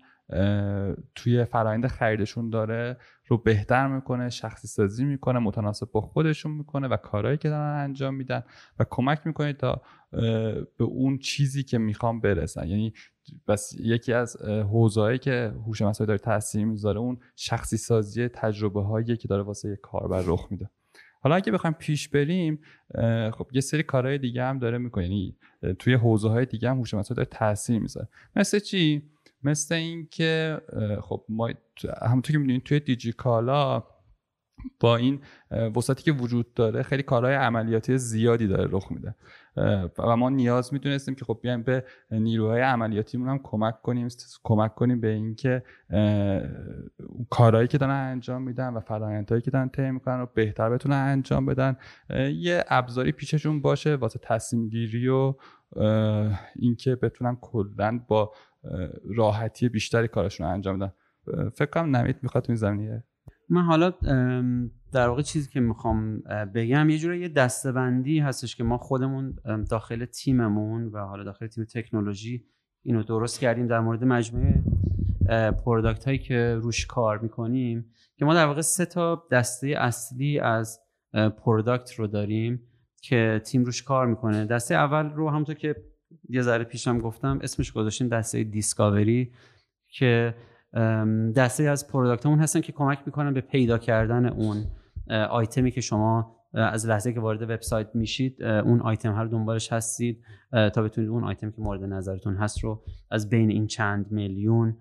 توی 1.15 1.45
فرایند 1.45 1.87
خریدشون 1.87 2.49
داره 2.49 2.97
رو 3.27 3.37
بهتر 3.37 3.87
می‌کنه 3.87 4.29
شخصی 4.29 4.67
سازی 4.67 5.05
می‌کنه 5.05 5.39
متناسب 5.39 5.91
با 5.91 6.01
خودشون 6.01 6.51
می‌کنه 6.51 6.87
و 6.87 6.97
کارهایی 6.97 7.37
که 7.37 7.49
دارن 7.49 7.83
انجام 7.83 8.15
میدن 8.15 8.43
و 8.79 8.85
کمک 8.89 9.27
می‌کنه 9.27 9.53
تا 9.53 9.81
به 10.77 10.83
اون 10.83 11.17
چیزی 11.17 11.63
که 11.63 11.77
می‌خوام 11.77 12.21
برسن. 12.21 12.67
یعنی 12.67 12.93
بس 13.47 13.73
یکی 13.79 14.13
از 14.13 14.41
حوزه‌ای 14.45 15.17
که 15.17 15.53
هوش 15.65 15.81
مصنوعی 15.81 16.07
داره 16.07 16.19
تاثیر 16.19 16.65
می‌ذاره 16.65 16.99
اون 16.99 17.19
شخصی 17.35 17.77
سازی 17.77 18.27
تجربه 18.27 18.83
هایی 18.83 19.17
که 19.17 19.27
داره 19.27 19.43
واسه 19.43 19.75
کاربر 19.75 20.23
رخ 20.25 20.47
میده. 20.51 20.69
حالا 21.21 21.35
اگه 21.35 21.51
بخوایم 21.51 21.75
پیش 21.79 22.09
بریم 22.09 22.59
خب 23.31 23.47
یه 23.53 23.61
سری 23.61 23.83
کارهای 23.83 24.17
دیگه 24.17 24.43
هم 24.43 24.59
داره 24.59 24.77
می‌کنه. 24.77 25.03
یعنی 25.03 25.35
توی 25.79 25.93
حوزه 25.93 26.29
های 26.29 26.45
دیگه 26.45 26.69
هم 26.69 26.77
هوش 26.77 26.93
مصنوعی 26.93 27.15
داره 27.15 27.29
تاثیر 27.31 27.79
می‌ذاره. 27.79 28.07
مثل 28.35 28.59
چی؟ 28.59 29.03
مثل 29.43 29.75
اینکه 29.75 30.61
خب 31.01 31.23
ما 31.29 31.49
همونطور 32.01 32.31
که 32.31 32.37
می‌دونید 32.37 32.63
توی 32.63 32.79
دیجیکالا 32.79 33.83
با 34.79 34.95
این 34.95 35.21
وسعتی 35.75 36.03
که 36.03 36.11
وجود 36.11 36.53
داره 36.53 36.83
خیلی 36.83 37.03
کارهای 37.03 37.35
عملیاتی 37.35 37.97
زیادی 37.97 38.47
داره 38.47 38.67
رخ 38.71 38.91
میده. 38.91 39.15
و 39.97 40.15
ما 40.17 40.29
نیاز 40.29 40.73
می‌دونستیم 40.73 41.15
که 41.15 41.25
خب 41.25 41.39
بیایم 41.41 41.63
به 41.63 41.83
نیروهای 42.11 42.61
عملیاتیمون 42.61 43.29
هم 43.29 43.39
کمک 43.43 43.81
کنیم 43.81 44.07
کمک 44.43 44.75
کنیم 44.75 45.01
به 45.01 45.07
اینکه 45.07 45.63
کارهایی 47.29 47.67
که 47.67 47.77
دارن 47.77 48.11
انجام 48.11 48.41
میدن 48.41 48.73
و 48.73 48.79
فرآیندهایی 48.79 49.41
که 49.41 49.51
دارن 49.51 49.69
طی 49.69 49.91
می‌کنن 49.91 50.19
رو 50.19 50.29
بهتر 50.33 50.69
بتونن 50.69 50.95
انجام 50.95 51.45
بدن. 51.45 51.77
یه 52.33 52.63
ابزاری 52.67 53.11
پیششون 53.11 53.61
باشه 53.61 53.95
واسه 53.95 54.19
تصمیم 54.23 54.69
گیری 54.69 55.07
و 55.07 55.35
اینکه 56.55 56.95
بتونن 56.95 57.37
کلا 57.41 57.99
با 58.07 58.33
راحتی 59.15 59.69
بیشتری 59.69 60.07
کارشون 60.07 60.47
رو 60.47 60.53
انجام 60.53 60.79
بدن. 60.79 60.91
فکر 61.49 61.69
کنم 61.69 61.95
نمید 61.95 62.15
می‌خواد 62.21 62.45
این 62.49 62.55
زمینیه 62.55 63.03
من 63.49 63.61
حالا 63.61 63.89
در 64.91 65.07
واقع 65.07 65.21
چیزی 65.21 65.49
که 65.49 65.59
می‌خوام 65.59 66.19
بگم 66.55 66.89
یه 66.89 66.97
جوری 66.97 67.19
یه 67.19 67.29
دستبندی 67.29 68.19
هستش 68.19 68.55
که 68.55 68.63
ما 68.63 68.77
خودمون 68.77 69.35
داخل 69.69 70.05
تیممون 70.05 70.85
و 70.85 70.97
حالا 70.99 71.23
داخل 71.23 71.47
تیم 71.47 71.63
تکنولوژی 71.63 72.45
اینو 72.83 73.03
درست 73.03 73.39
کردیم 73.39 73.67
در 73.67 73.79
مورد 73.79 74.03
مجموعه 74.03 74.63
product 75.65 76.05
هایی 76.05 76.17
که 76.17 76.55
روش 76.61 76.85
کار 76.85 77.17
می‌کنیم 77.17 77.85
که 78.17 78.25
ما 78.25 78.33
در 78.33 78.45
واقع 78.45 78.61
سه 78.61 78.85
تا 78.85 79.27
دسته 79.31 79.67
اصلی 79.67 80.39
از 80.39 80.79
product 81.13 81.93
رو 81.93 82.07
داریم 82.07 82.61
که 83.01 83.41
تیم 83.45 83.63
روش 83.63 83.83
کار 83.83 84.07
می‌کنه. 84.07 84.45
دسته 84.45 84.75
اول 84.75 85.09
رو 85.09 85.29
همونطور 85.29 85.55
که 85.55 85.75
یه 86.29 86.41
ذره 86.41 86.63
پیشم 86.63 86.99
گفتم 86.99 87.39
اسمش 87.41 87.71
گذاشتیم 87.71 88.07
دسته 88.07 88.43
discovery 88.43 89.31
که 89.89 90.35
دسته 91.35 91.63
از 91.63 91.87
product 91.87 92.24
مون 92.24 92.39
هستن 92.39 92.61
که 92.61 92.71
کمک 92.71 92.99
می‌کنن 93.05 93.33
به 93.33 93.41
پیدا 93.41 93.77
کردن 93.77 94.25
اون 94.25 94.65
آیتمی 95.29 95.71
که 95.71 95.81
شما 95.81 96.37
از 96.53 96.85
لحظه 96.85 97.13
که 97.13 97.19
وارد 97.19 97.41
وبسایت 97.41 97.87
میشید 97.93 98.43
اون 98.43 98.81
آیتم 98.81 99.13
ها 99.13 99.23
رو 99.23 99.29
دنبالش 99.29 99.73
هستید 99.73 100.23
تا 100.51 100.83
بتونید 100.83 101.09
اون 101.09 101.23
آیتم 101.23 101.51
که 101.51 101.61
مورد 101.61 101.83
نظرتون 101.83 102.35
هست 102.35 102.63
رو 102.63 102.83
از 103.11 103.29
بین 103.29 103.49
این 103.49 103.67
چند 103.67 104.11
میلیون 104.11 104.77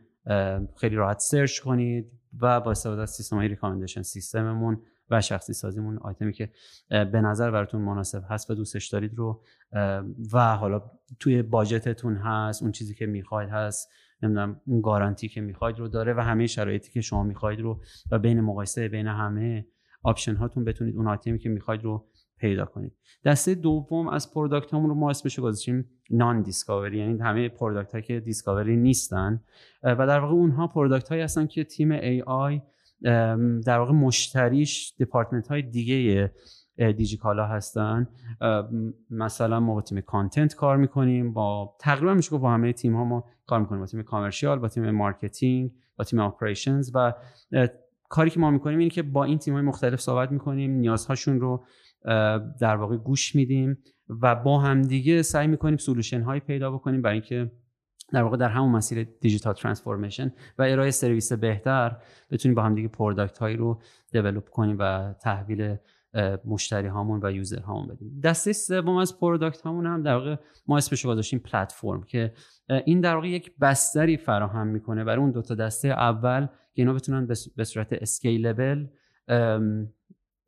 خیلی 0.77 0.97
راحت 0.97 1.19
search 1.19 1.61
کنید 1.61 2.13
و 2.41 2.61
با 2.61 2.71
استفاده 2.71 3.03
از 3.03 3.11
سیستم 3.11 3.37
های 3.37 3.49
recommendation 3.49 4.03
سیستممون 4.03 4.83
و 5.11 5.21
شخصی 5.21 5.53
سازیمون 5.53 5.99
آیتمی 5.99 6.33
که 6.33 6.51
به 6.89 7.21
نظر 7.21 7.51
براتون 7.51 7.81
مناسب 7.81 8.23
هست 8.29 8.51
و 8.51 8.55
دوستش 8.55 8.89
دارید 8.89 9.15
رو 9.15 9.43
و 10.33 10.57
حالا 10.57 10.83
توی 11.21 11.43
budget 11.43 11.92
تون 11.92 12.17
هست 12.17 12.63
اون 12.63 12.73
چیزی 12.73 12.95
که 12.95 13.07
می‌خواید 13.07 13.51
هست 13.51 13.89
نمی‌دونم 14.23 14.61
اون 14.67 14.81
گارانتی 14.81 15.29
که 15.29 15.41
می‌خواید 15.41 15.79
رو 15.79 15.89
داره 15.89 16.15
و 16.15 16.21
همه 16.21 16.47
شرایطی 16.47 16.93
که 16.93 17.01
شما 17.01 17.23
می‌خواید 17.23 17.61
رو 17.61 17.81
و 18.11 18.19
بین 18.19 18.41
مقایسه 18.41 18.89
بین 18.89 19.07
همه 19.07 19.67
option 20.03 20.35
هاتون 20.35 20.65
بتونید 20.65 20.97
اون 20.97 21.09
آیتمی 21.09 21.39
که 21.39 21.49
می‌خواید 21.49 21.85
رو 21.85 22.07
پیدا 22.39 22.65
کنید. 22.65 22.93
دسته 23.25 23.55
دوم 23.55 24.09
از 24.09 24.35
product 24.35 24.75
هامون 24.75 24.89
رو 24.89 24.95
ما 24.95 25.11
اسمش 25.11 25.39
گذاشتیم 25.39 25.85
non-discovery 26.11 26.99
یعنی 26.99 27.19
همه 27.19 27.49
product 27.49 27.95
ها 27.95 28.01
که 28.01 28.21
discovery 28.21 28.77
نیستن. 28.77 29.41
و 29.83 30.07
در 30.07 30.19
واقع 30.21 30.35
اونها 30.35 30.67
product 30.67 31.09
هایی 31.09 31.23
هستن 31.23 31.47
که 31.47 31.65
تیم 31.65 31.93
AI 32.27 32.63
در 33.67 33.79
واقع 33.79 33.93
مشتریش 33.93 34.95
دپارتمنت 35.01 35.49
های 35.49 35.63
دیگه 35.63 36.33
دیجیکالا 36.79 37.47
هستن. 37.47 38.09
مثلا 39.11 39.61
ما 39.61 39.75
با 39.75 39.81
تیم 39.81 40.01
content 40.01 40.55
کار 40.55 40.77
می‌کنیم 40.77 41.33
با 41.33 41.77
تقریبا 41.81 42.15
میشه 42.15 42.39
با 42.39 42.51
همه 42.51 42.73
تیم 42.73 42.97
ها 42.97 43.05
ما 43.05 43.25
کار 43.47 43.61
می‌کنیم. 43.61 43.81
با 43.81 43.87
تیم 43.87 44.03
commercial 44.03 44.59
با 44.59 44.69
تیم 44.69 44.91
marketing 44.91 45.73
با 45.97 46.05
تیم 46.05 46.21
operations 46.21 46.91
و 46.95 47.13
کاری 48.09 48.31
که 48.31 48.41
ما 48.41 48.51
می‌کنیم 48.51 48.79
اینه 48.79 48.91
که 48.91 49.03
با 49.03 49.25
این 49.25 49.39
تیم 49.39 49.55
های 49.55 49.63
مختلف 49.63 50.01
صحبت 50.01 50.33
می‌کنیم 50.33 50.71
نیازهاشون 50.71 51.41
رو 51.41 51.65
در 52.61 52.77
واقع 52.77 52.97
گوش 52.97 53.35
میدیم 53.35 53.79
و 54.23 54.35
با 54.35 54.59
همدیگه 54.59 55.23
سعی 55.23 55.47
می‌کنیم 55.47 55.77
solution 55.77 56.23
هایی 56.23 56.41
پیدا 56.41 56.71
بکنیم 56.71 57.03
برای 57.03 57.15
اینکه 57.15 57.51
در 58.13 58.23
واقع 58.23 58.37
در 58.37 58.49
همون 58.49 58.73
مسیر 58.73 59.05
digital 59.21 59.55
transformation 59.55 60.33
و 60.59 60.63
ارائه 60.63 60.91
سرویس 60.91 61.33
بهتر 61.33 61.97
بتونیم 62.31 62.55
با 62.55 62.63
هم 62.63 62.75
دیگه 62.75 62.89
product 62.89 63.39
هایی 63.39 63.57
رو 63.57 63.81
develop 64.13 64.49
کنیم 64.49 64.77
و 64.79 65.15
تحویل 65.23 65.77
مشتری 66.45 66.89
هامون 66.89 67.21
و 67.23 67.33
user 67.33 67.61
هامون 67.61 67.87
بدیم. 67.89 68.21
دسته 68.25 68.53
سوم 68.53 68.97
از 68.97 69.21
product 69.21 69.61
هامون 69.61 69.87
هم 69.87 70.03
در 70.03 70.15
واقع 70.15 70.37
ما 70.67 70.77
اسمش 70.77 71.05
رو 71.05 71.11
گذاشتیم 71.11 71.39
پلتفرم 71.39 72.03
که 72.03 72.33
این 72.69 73.01
در 73.01 73.15
واقع 73.15 73.29
یک 73.29 73.53
بستری 73.61 74.17
فراهم 74.17 74.67
می‌کنه 74.67 75.05
برای 75.05 75.21
اون 75.21 75.31
دو 75.31 75.43
تا 75.43 75.55
دسته 75.55 75.89
اول 75.89 76.47
که 76.47 76.83
اینا 76.83 76.93
بتونن 76.93 77.29
به 77.57 77.65
صورت 77.65 77.93
scalable 77.93 78.87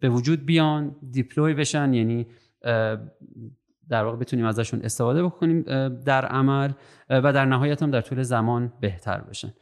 به 0.00 0.08
وجود 0.08 0.46
بیان 0.46 0.96
deploy 1.10 1.54
بشن 1.54 1.94
یعنی 1.94 2.26
در 3.90 4.04
واقع 4.04 4.16
بتونیم 4.16 4.46
ازشون 4.46 4.80
استفاده 4.82 5.22
بکنیم 5.22 5.62
در 5.90 6.26
عمل 6.26 6.72
و 7.10 7.32
در 7.32 7.44
نهایت 7.44 7.82
هم 7.82 7.90
در 7.90 8.00
طول 8.00 8.22
زمان 8.22 8.72
بهتر 8.80 9.20
بشن. 9.20 9.54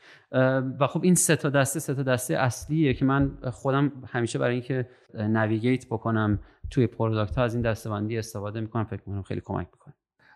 و 0.81 0.87
خب 0.87 1.03
این 1.05 1.15
سه 1.15 1.37
تا 1.37 1.51
دسته 1.51 1.81
سه 1.81 1.95
تا 1.95 2.03
دسته 2.03 2.35
اصلیه 2.35 2.95
که 2.95 3.05
من 3.05 3.39
خودم 3.53 3.93
همیشه 4.07 4.39
برای 4.39 4.55
اینکه 4.55 4.89
navigate 5.14 5.87
بکنم 5.87 6.39
توی 6.71 6.87
product 6.87 7.37
ها 7.39 7.45
از 7.45 7.55
این 7.55 7.62
دسته‌بندی 7.62 8.19
استفاده 8.19 8.61
می‌کنم 8.61 8.85
فکر 8.85 9.03
می‌کنم 9.07 9.23
خیلی 9.23 9.41
کمک 9.45 9.69
می‌کنه. 9.73 9.95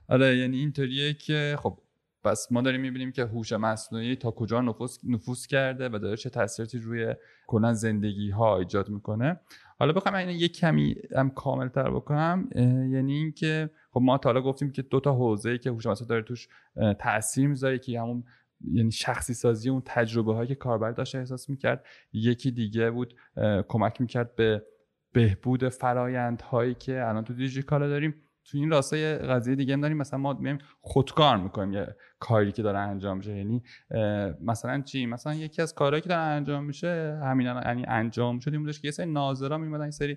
آره 0.08 0.36
یعنی 0.36 0.56
اینطوریه 0.56 1.14
که 1.14 1.56
خب 1.58 1.78
پس 2.24 2.52
ما 2.52 2.62
داریم 2.62 2.80
می‌بینیم 2.80 3.12
که 3.12 3.24
هوش 3.24 3.52
مصنوعی 3.52 4.16
تا 4.16 4.30
کجا 4.30 4.60
نفوذ 4.60 4.98
نفوذ 5.04 5.46
کرده 5.46 5.88
و 5.88 5.98
داره 5.98 6.16
چه 6.16 6.30
تاثیراتی 6.30 6.78
روی 6.78 7.14
کلا 7.46 7.72
زندگی 7.72 8.30
ها 8.30 8.58
ایجاد 8.58 8.88
می‌کنه. 8.88 9.40
حالا 9.78 9.92
بخوام 9.92 10.14
این 10.14 10.28
یک 10.28 10.56
کمی 10.56 10.96
هم 11.16 11.30
کامل 11.30 11.68
تر 11.68 11.90
بکنم 11.90 12.48
یعنی 12.92 13.12
اینکه 13.12 13.70
خب 13.90 14.00
ما 14.02 14.18
تا 14.18 14.28
حالا 14.28 14.40
گفتیم 14.40 14.72
که 14.72 14.82
دو 14.82 15.00
تا 15.00 15.12
حوزه 15.12 15.50
ای 15.50 15.58
که 15.58 15.70
هوش 15.70 15.86
مصنوعی 15.86 16.08
داره 16.08 16.22
توش 16.22 16.48
تاثیر 16.98 17.48
می‌ذاره 17.48 17.78
که 17.78 18.00
همون 18.00 18.24
یعنی 18.72 18.90
شخصی 18.90 19.34
سازی 19.34 19.70
اون 19.70 19.82
تجربه 19.84 20.34
هایی 20.34 20.48
که 20.48 20.54
کاربر 20.54 20.90
داشته 20.90 21.18
احساس 21.18 21.50
می‌کرد 21.50 21.86
یکی 22.12 22.50
دیگه 22.50 22.90
بود 22.90 23.14
کمک 23.68 24.00
می‌کرد 24.00 24.36
به 24.36 24.62
بهبود 25.12 25.68
فرایند 25.68 26.42
هایی 26.42 26.74
که 26.74 27.08
الان 27.08 27.24
تو 27.24 27.34
دیجیکالا 27.34 27.88
داریم. 27.88 28.14
تو 28.44 28.58
این 28.58 28.70
راستا 28.70 28.96
یه 28.96 29.16
قضیه 29.16 29.54
دیگه 29.54 29.74
هم 29.74 29.80
داریم. 29.80 29.96
مثلا 29.96 30.18
ما 30.18 30.32
میایم 30.32 30.58
خودکار 30.80 31.36
می‌کنیم 31.36 31.72
یه 31.72 31.96
کاری 32.18 32.52
که 32.52 32.62
داره 32.62 32.78
انجام 32.78 33.16
میشه. 33.16 33.36
یعنی 33.36 33.62
مثلا 34.42 34.80
چی؟ 34.80 35.06
مثلا 35.06 35.34
یکی 35.34 35.62
از 35.62 35.74
کارهایی 35.74 36.02
که 36.02 36.08
داره 36.08 36.20
انجام 36.20 36.64
میشه 36.64 37.20
همین 37.22 37.46
یعنی 37.46 37.84
انجام 37.88 38.38
شد 38.38 38.52
این 38.52 38.62
بودش 38.62 38.80
که 38.80 38.88
یه 38.88 38.92
سری 38.92 39.12
ناظرا 39.12 39.58
میمدن 39.58 39.82
این 39.82 39.90
سری 39.90 40.16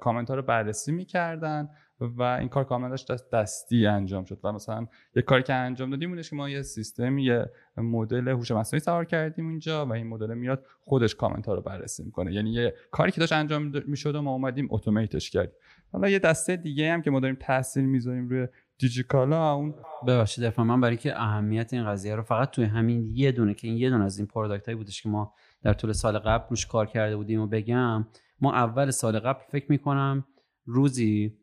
کامنت 0.00 0.30
ها 0.30 0.36
رو 0.36 0.42
بررسی 0.42 0.92
می‌کردن. 0.92 1.68
و 2.16 2.22
این 2.22 2.48
کار 2.48 2.64
کاملا 2.64 2.88
داشت 2.88 3.30
دستی 3.30 3.86
انجام 3.86 4.24
شد. 4.24 4.40
و 4.44 4.52
مثلا 4.52 4.86
یه 5.16 5.22
کاری 5.22 5.42
که 5.42 5.54
انجام 5.54 5.90
دادیم 5.90 6.10
بودش 6.10 6.30
که 6.30 6.36
ما 6.36 6.50
یه 6.50 6.62
سیستم 6.62 7.18
یه 7.18 7.46
مدل 7.76 8.28
هوش 8.28 8.50
مصنوعی 8.50 8.80
سوار 8.80 9.04
کردیم 9.04 9.48
اینجا 9.48 9.86
و 9.86 9.92
این 9.92 10.06
مدل 10.06 10.34
میاد 10.34 10.66
خودش 10.80 11.14
کامنت 11.14 11.46
ها 11.46 11.54
رو 11.54 11.62
بررسی 11.62 12.04
می‌کنه. 12.04 12.32
یعنی 12.32 12.52
یه 12.52 12.74
کاری 12.90 13.12
که 13.12 13.20
داشت 13.20 13.32
انجام 13.32 13.72
می‌شد 13.86 14.14
و 14.14 14.22
ما 14.22 14.32
اومدیم 14.32 14.68
اتوماتش 14.70 15.30
کردیم. 15.30 15.54
حالا 15.92 16.08
یه 16.08 16.18
دسته 16.18 16.56
دیگه 16.56 16.92
هم 16.92 17.02
که 17.02 17.10
ما 17.10 17.20
داریم 17.20 17.36
تاثیر 17.40 17.84
می‌ذاریم 17.84 18.28
روی 18.28 18.46
دیجیکالا 18.78 19.52
اون 19.52 19.74
ببخشید 20.06 20.44
افهم 20.44 20.66
من 20.66 20.80
برای 20.80 20.96
که 20.96 21.20
اهمیت 21.20 21.72
این 21.72 21.86
قضیه 21.86 22.14
رو 22.14 22.22
فقط 22.22 22.50
توی 22.50 22.64
همین 22.64 23.10
یه 23.10 23.32
دونه 23.32 23.54
که 23.54 23.68
این 23.68 23.76
یه 23.76 23.90
دونه 23.90 24.04
از 24.04 24.18
این 24.18 24.26
product 24.26 24.66
هایی 24.66 24.76
بودش 24.76 25.02
که 25.02 25.08
ما 25.08 25.34
در 25.62 25.72
طول 25.72 25.92
سال 25.92 26.18
قبل 26.18 26.44
روش 26.50 26.66
کار 26.66 26.86
کرده 26.86 27.16
بودیم 27.16 27.40
و 27.40 27.46
بگم 27.46 28.06
ما 28.40 28.54
اول 28.54 28.90
سال 28.90 29.18
قبل 29.18 29.40
فکر 29.48 29.66
می‌کنم 29.68 30.24
روزی 30.64 31.38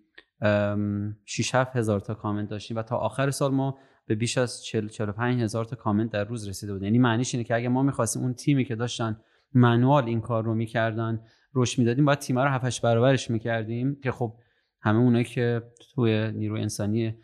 6 1.25 1.55
7 1.55 1.75
هزار 1.75 1.99
تا 1.99 2.13
کامنت 2.13 2.49
داشتیم 2.49 2.77
و 2.77 2.83
تا 2.83 2.97
آخر 2.97 3.31
سال 3.31 3.51
ما 3.51 3.77
به 4.05 4.15
بیش 4.15 4.37
از 4.37 4.63
40 4.63 4.87
45 4.87 5.41
هزار 5.41 5.65
تا 5.65 5.75
کامنت 5.75 6.11
در 6.11 6.23
روز 6.23 6.47
رسیده 6.47 6.73
بود. 6.73 6.83
یعنی 6.83 6.97
معنیش 6.97 7.35
اینه 7.35 7.43
که 7.43 7.55
اگه 7.55 7.69
ما 7.69 7.83
می‌خواستیم 7.83 8.21
اون 8.21 8.33
تیمی 8.33 8.65
که 8.65 8.75
داشتن 8.75 9.19
manual 9.53 10.03
این 10.05 10.21
کار 10.21 10.43
رو 10.43 10.53
می‌کردن 10.55 11.21
روش 11.51 11.79
می‌دادیم 11.79 12.05
باید 12.05 12.19
تیم 12.19 12.39
رو 12.39 12.49
7 12.49 12.81
برابرش 12.81 13.29
می‌کردیم 13.29 13.99
که 14.03 14.11
خب 14.11 14.35
همه 14.81 14.99
اونایی 14.99 15.25
که 15.25 15.61
توی 15.95 16.31
نیرو 16.31 16.55
انسانی 16.55 17.15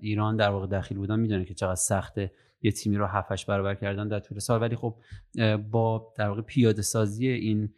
ایران 0.00 0.36
در 0.36 0.50
واقع 0.50 0.66
داخل 0.66 0.94
بودن 0.94 1.20
می‌دونن 1.20 1.44
که 1.44 1.54
چقدر 1.54 1.74
سخته 1.74 2.32
یه 2.62 2.72
تیمی 2.72 2.96
رو 2.96 3.06
7 3.06 3.46
برابر 3.46 3.74
کردن 3.74 4.08
در 4.08 4.20
طول 4.20 4.38
سال. 4.38 4.60
ولی 4.60 4.76
خب 4.76 4.96
با 5.70 6.12
در 6.16 6.28
واقع 6.28 6.42
پیاده 6.42 6.82
سازی 6.82 7.28
این 7.28 7.74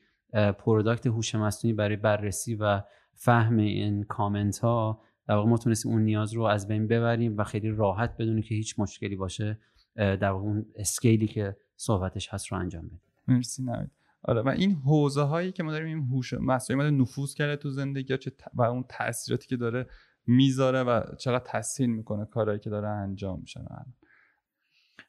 product 0.59 1.07
هوش 1.07 1.35
مصنوعی 1.35 1.75
برای 1.75 1.97
بررسی 1.97 2.55
و 2.55 2.83
فهم 3.23 3.57
این 3.57 4.05
کامنت 4.05 4.59
ها 4.59 5.03
در 5.29 5.35
واقع 5.35 5.49
ما 5.49 5.59
تونستیم 5.59 5.93
اون 5.93 6.03
نیاز 6.03 6.33
رو 6.33 6.43
از 6.43 6.69
بین 6.69 6.87
ببریم 6.87 7.37
و 7.37 7.45
خیلی 7.45 7.71
راحت 7.71 8.17
بدون 8.17 8.43
که 8.43 8.55
هیچ 8.55 8.75
مشکلی 8.79 9.17
باشه 9.17 9.59
در 9.97 10.31
واقع 10.31 10.45
اون 10.45 10.67
اسکیلی 10.77 11.27
که 11.27 11.57
صحبتش 11.77 12.29
هست 12.29 12.47
رو 12.47 12.59
انجام 12.59 12.87
بدیم. 12.87 13.01
مرسی 13.29 13.63
نوید. 13.63 13.91
آره 14.23 14.43
و 14.43 14.49
این 14.49 14.75
حوزه 14.75 15.23
هایی 15.23 15.53
که 15.53 15.63
ما 15.63 15.73
داریم 15.73 15.87
این 15.87 16.09
هوش 16.09 16.33
مصنوعی 16.33 16.91
نفوذ 16.91 17.35
کرده 17.35 17.57
تو 17.57 17.71
زندگی 17.71 18.19
چه 18.19 18.33
و 18.55 18.63
اون 18.63 18.85
تاثیراتی 18.89 19.47
که 19.47 19.57
داره 19.57 19.87
می‌ذاره 20.27 20.83
و 20.83 21.03
چقدر 21.19 21.45
تاثیر 21.45 21.87
می‌کنه 21.87 22.25
کارهایی 22.25 22.61
که 22.61 22.71
داره 22.71 22.89
انجام 22.89 23.41
میشه. 23.41 23.61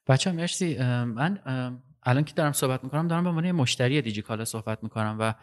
بچه 0.07 0.31
مرسی. 0.31 0.77
من 1.03 1.39
الان 2.03 2.23
که 2.23 2.33
دارم 2.33 2.51
صحبت 2.51 2.83
می‌کنم 2.83 3.07
دارم 3.07 3.23
به 3.23 3.29
عنوان 3.29 3.51
مشتری 3.51 4.01
دیجیکالا 4.01 4.45
صحبت 4.45 4.83
می‌کنم 4.83 5.17
و 5.19 5.33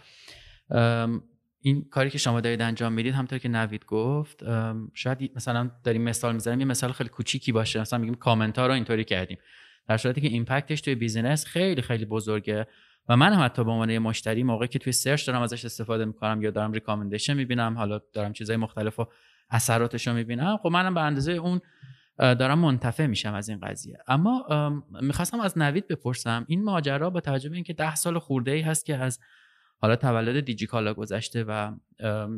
این 1.61 1.85
کاری 1.91 2.11
که 2.11 2.19
شما 2.19 2.41
دارید 2.41 2.63
انجام 2.63 2.93
می‌دید 2.93 3.15
همونطور 3.15 3.39
که 3.39 3.49
نوید 3.49 3.85
گفت 3.85 4.45
شاید 4.95 5.31
مثلا 5.37 5.71
داریم 5.85 6.03
مثال 6.03 6.35
می‌زنیم 6.35 6.61
یه 6.61 6.67
مثال 6.67 6.93
خیلی 6.93 7.11
کوچیکی 7.11 7.53
باشه. 7.53 7.81
مثلا 7.81 7.99
میگیم 7.99 8.15
کامنت 8.15 8.59
ها 8.59 8.67
رو 8.67 8.73
اینطوری 8.73 9.05
کردیم. 9.05 9.39
در 9.89 9.97
صورتی 9.97 10.21
که 10.21 10.29
impact 10.29 10.68
ش 10.68 10.81
توی 10.81 10.95
business 10.95 11.47
خیلی 11.47 11.83
خیلی 11.83 12.05
بزرگه 12.05 12.67
و 13.09 13.17
من 13.17 13.33
هم 13.33 13.45
حتی 13.45 13.65
به 13.65 13.71
عنوان 13.71 13.99
مشتری 13.99 14.43
موقعی 14.43 14.69
که 14.69 14.79
توی 14.79 14.93
search 14.93 15.27
دارم 15.27 15.43
ازش 15.43 15.65
استفاده 15.65 16.05
می‌کنم 16.05 16.43
یا 16.43 16.51
دارم 16.51 16.73
recommendation 16.73 17.35
می‌بینم 17.35 17.79
حالا 17.79 18.01
دارم 18.13 18.33
چیزای 18.33 18.57
مختلف 18.57 18.99
و 18.99 19.07
اثراتش 19.51 20.09
رو 20.09 20.15
می‌بینم 20.15 20.57
خب 20.57 20.69
منم 20.69 20.95
به 20.95 21.01
اندازه 21.01 21.33
اون 21.33 21.61
دارم 22.19 22.59
منتفع 22.59 23.07
میشم 23.07 23.35
از 23.35 23.49
این 23.49 23.61
قضیه. 23.61 23.99
اما 24.09 24.47
می‌خواستم 25.03 25.41
از 25.41 25.59
نوید 25.59 25.89
بپرسم 25.89 26.45
این 26.49 26.65
ماجرا 26.65 27.11
با 27.11 27.21
توجه 27.21 27.49
به 27.49 27.55
اینکه 27.55 27.73
ده 27.73 27.95
سال 27.95 28.19
خورده 28.19 28.51
ای 28.51 28.61
هست 28.61 28.87
که 28.87 28.97
از 28.97 29.19
حالا 29.81 29.97
تولد 29.97 30.45
دیجیکالا 30.45 30.95
گذشته 30.95 31.45
و 31.45 31.73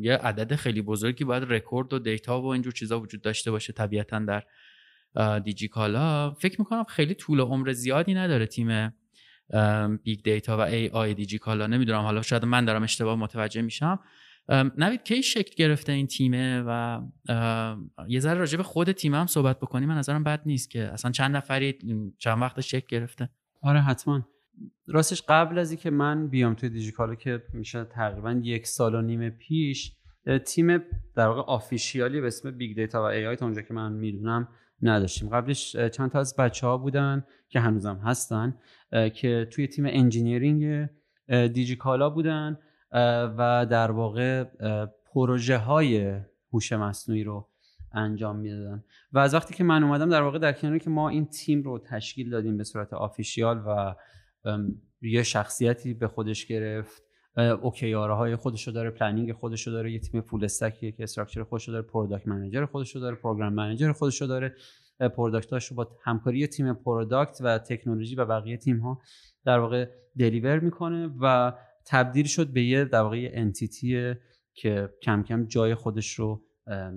یه 0.01 0.17
عدد 0.17 0.55
خیلی 0.55 0.81
بزرگی 0.81 1.23
باید 1.23 1.43
رکورد 1.43 1.93
و 1.93 1.99
data 1.99 2.41
و 2.41 2.45
اینجور 2.45 2.73
چیزا 2.73 2.99
وجود 2.99 3.21
داشته 3.21 3.51
باشه 3.51 3.73
طبیعتا 3.73 4.19
در 4.19 4.43
دیجیکالا. 5.39 6.31
فکر 6.31 6.61
می‌کنم 6.61 6.83
خیلی 6.83 7.13
طول 7.13 7.39
عمر 7.39 7.71
زیادی 7.71 8.13
نداره 8.13 8.45
تیم 8.45 8.93
big 10.03 10.23
data 10.23 10.57
و 10.57 10.59
AI 10.59 11.13
دیجیکالا. 11.13 11.67
نمی‌دونم 11.67 12.01
حالا 12.01 12.21
شاید 12.21 12.45
من 12.45 12.65
دارم 12.65 12.83
اشتباه 12.83 13.15
متوجه 13.15 13.61
میشم. 13.61 13.99
نوید 14.77 15.03
کی 15.03 15.23
شکل 15.23 15.53
گرفته 15.57 15.91
این 15.91 16.07
تیمه 16.07 16.63
و 16.67 17.01
یه 18.07 18.19
ذره 18.19 18.39
راجع 18.39 18.57
به 18.57 18.63
خود 18.63 18.91
تیم 18.91 19.15
هم 19.15 19.27
صحبت 19.27 19.59
بکنیم 19.59 19.89
من 19.89 19.97
نظرم 19.97 20.23
بد 20.23 20.41
نیست 20.45 20.69
که 20.69 20.83
اصلا 20.83 21.11
چند 21.11 21.35
نفری 21.35 21.77
چند 22.17 22.41
وقت 22.41 22.61
شکل 22.61 22.87
گرفته. 22.97 23.29
آره 23.61 23.81
حتما. 23.81 24.27
راستش 24.87 25.23
قبل 25.27 25.57
از 25.57 25.71
اینکه 25.71 25.89
من 25.89 26.27
بیام 26.27 26.53
توی 26.53 26.69
دیجیکالا 26.69 27.15
که 27.15 27.43
میشه 27.53 27.83
تقریبا 27.83 28.31
یک 28.31 28.67
سال 28.67 28.95
و 28.95 29.01
نیم 29.01 29.29
پیش 29.29 29.95
تیم 30.45 30.83
در 31.15 31.27
واقع 31.27 31.41
official 31.41 32.12
ی 32.12 32.21
به 32.21 32.27
اسم 32.27 32.51
big 32.51 32.75
data 32.75 33.01
و 33.01 33.05
AI 33.05 33.35
تا 33.35 33.45
اونجا 33.45 33.61
که 33.61 33.73
من 33.73 33.91
می‌دونم 33.91 34.47
نداشتیم. 34.81 35.29
قبلش 35.29 35.75
چند 35.75 36.11
تا 36.11 36.19
از 36.19 36.35
بچه 36.35 36.67
ها 36.67 36.77
بودن 36.77 37.25
که 37.49 37.59
هنوزم 37.59 37.95
هستن 37.95 38.57
که 39.13 39.47
توی 39.51 39.67
تیم 39.67 39.85
engineering 39.87 40.89
دیجیکالا 41.27 42.09
بودن 42.09 42.57
و 43.37 43.67
در 43.69 43.91
واقع 43.91 44.43
پروژه 45.13 45.57
های 45.57 46.19
هوش 46.53 46.73
مصنوعی 46.73 47.23
رو 47.23 47.47
انجام 47.93 48.35
می‌دادن. 48.35 48.83
و 49.13 49.19
از 49.19 49.33
وقتی 49.33 49.53
که 49.53 49.63
من 49.63 49.83
اومدم 49.83 50.09
در 50.09 50.21
واقع 50.21 50.39
در 50.39 50.53
کناری 50.53 50.79
که 50.79 50.89
ما 50.89 51.09
این 51.09 51.25
تیم 51.25 51.63
رو 51.63 51.79
تشکیل 51.79 52.29
دادیم 52.29 52.57
به 52.57 52.63
صورت 52.63 52.93
official 52.93 53.63
و 53.67 53.95
یه 55.01 55.23
شخصیتی 55.23 55.93
به 55.93 56.07
خودش 56.07 56.45
گرفت. 56.45 57.03
OKR 57.61 58.15
های 58.15 58.35
خودشو 58.35 58.71
داره 58.71 58.89
planning 58.89 59.33
خودشو 59.33 59.71
داره 59.71 59.91
یه 59.91 59.99
تیم 59.99 60.21
full 60.21 60.43
stack 60.43 60.77
یه 60.77 60.91
که 60.91 61.03
structure 61.03 61.43
خودشو 61.43 61.71
داره 61.71 61.83
product 61.83 62.27
manager 62.27 62.65
خودشو 62.65 62.99
داره 62.99 63.15
program 63.15 63.53
manager 63.53 63.91
خودشو 63.91 64.25
داره. 64.25 64.55
product 65.15 65.57
اشو 65.57 65.75
با 65.75 65.97
همکاری 66.03 66.47
تیم 66.47 66.73
product 66.73 67.37
و 67.41 67.57
تکنولوژی 67.57 68.15
و 68.15 68.25
بقیه 68.25 68.57
تیم 68.57 68.79
ها 68.79 69.01
در 69.45 69.59
واقع 69.59 69.89
deliver 70.17 70.59
می‌کنه 70.59 71.15
و 71.21 71.53
تبدیل 71.85 72.25
شد 72.25 72.47
به 72.47 72.63
یه 72.63 72.85
در 72.85 73.01
واقع 73.01 73.29
entity 73.33 74.02
ای 74.02 74.13
که 74.53 74.89
کم 75.01 75.23
کم 75.23 75.45
جای 75.45 75.75
خودش 75.75 76.13
رو 76.13 76.43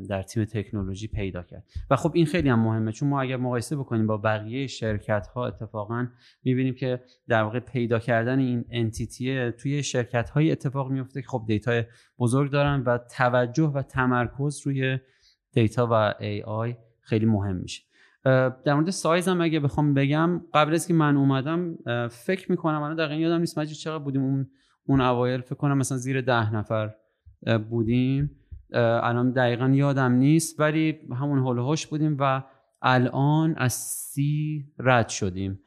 در 0.09 0.23
تیم 0.23 0.45
تکنولوژی 0.45 1.09
پیدا 1.09 1.43
کرد. 1.43 1.65
و 1.91 1.97
خب 1.97 2.13
این 2.15 2.27
خیلی 2.27 2.49
هم 2.49 2.61
مهمه 2.61 2.93
چون 2.93 3.09
ما 3.09 3.21
اگر 3.21 3.37
مقایسه 3.37 3.77
بکنیم 3.77 4.07
با 4.07 4.17
بقیه 4.17 4.67
شرکت 4.67 5.27
ها 5.27 5.47
اتفاقا 5.47 6.07
می‌بینیم 6.45 6.75
که 6.75 7.01
در 7.29 7.43
واقع 7.43 7.61
پیدا 7.61 7.99
کردن 7.99 8.39
این 8.39 8.65
entity 8.71 9.51
توی 9.51 9.83
شرکت 9.83 10.31
های 10.31 10.53
اتفاق 10.53 10.91
میفته 10.91 11.23
که 11.23 11.29
خب 11.29 11.45
دیتا 11.47 11.83
بزرگ 12.19 12.51
دارن 12.51 12.83
و 12.87 12.99
توجه 12.99 13.65
و 13.65 13.83
تمرکز 13.83 14.67
روی 14.67 14.99
دیتا 15.53 15.89
و 15.91 16.15
AI 16.21 16.77
خیلی 17.01 17.27
مهم 17.27 17.57
میشه. 17.57 17.83
در 18.65 18.75
مورد 18.75 18.91
سایز 18.91 19.29
هم 19.29 19.41
اگه 19.41 19.61
بخوام 19.61 19.95
بگم 19.95 20.41
قبل 20.55 20.75
از 20.75 20.87
که 20.87 20.95
من 20.95 21.17
اومدم 21.17 21.77
فکر 22.09 22.51
می‌کنم 22.51 22.81
من 22.81 22.95
دقیقا 22.95 23.15
یادم 23.15 23.41
نیست 23.41 23.59
مجید 23.59 23.77
چقدر 23.77 24.05
بودیم 24.05 24.23
اون 24.23 24.51
اون 24.87 25.01
اوایل 25.01 25.41
فکر 25.41 25.55
کنم 25.55 25.79
مثلا 25.79 25.99
زیر 25.99 26.21
ده 26.21 26.55
نفر 26.55 26.95
بودیم. 27.71 28.31
الان 28.75 29.33
دقیقا 29.33 29.69
یادم 29.69 30.13
نیست 30.13 30.61
ولی 30.61 30.99
همون 31.21 31.39
حول 31.39 31.77
بودیم 31.91 32.17
و 32.21 32.43
الان 32.83 33.55
از 33.57 33.73
سی 33.73 34.65
رد 34.79 35.09
شدیم. 35.09 35.61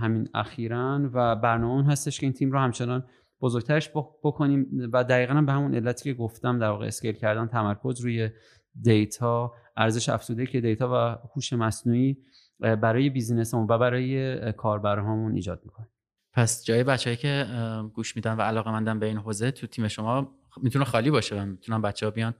همین 0.00 0.28
اخیرا 0.34 1.10
و 1.12 1.36
برنامه 1.36 1.86
هستش 1.86 2.20
که 2.20 2.26
این 2.26 2.32
تیم 2.32 2.52
رو 2.52 2.58
همچنان 2.58 3.04
بزرگترش 3.40 3.90
بکنیم 4.24 4.66
و 4.92 5.04
دقیقا 5.04 5.42
به 5.42 5.52
همون 5.52 5.74
علتی 5.74 6.12
که 6.12 6.18
گفتم 6.18 6.58
در 6.58 6.68
واقع 6.68 6.86
scale 6.86 7.12
کردن 7.12 7.46
تمرکز 7.46 8.00
روی 8.00 8.30
دیتا 8.82 9.52
ارزش 9.76 10.08
افزوده 10.08 10.46
که 10.46 10.60
دیتا 10.60 10.88
و 10.92 11.28
هوش 11.34 11.52
مصنوعی 11.52 12.18
برای 12.60 13.10
business 13.10 13.51
مون 13.51 13.66
و 13.70 13.78
برای 13.78 14.52
کاربرهامون 14.52 15.34
ایجاد 15.34 15.60
می‌کنه. 15.64 15.88
پس 16.32 16.64
جای 16.64 16.84
بچههایی 16.84 17.16
که 17.16 17.46
گوش 17.94 18.16
میدن 18.16 18.36
و 18.36 18.40
علاقه 18.40 18.70
مندن 18.70 18.98
به 18.98 19.06
این 19.06 19.16
حوزه 19.16 19.50
تو 19.50 19.66
تیم 19.66 19.88
شما 19.88 20.37
می‌تونه 20.62 20.84
خالی 20.84 21.10
باشه 21.10 21.42
و 21.42 21.44
می‌تونن 21.44 21.82
بچه 21.82 22.06
ها 22.06 22.10
بیان 22.10 22.34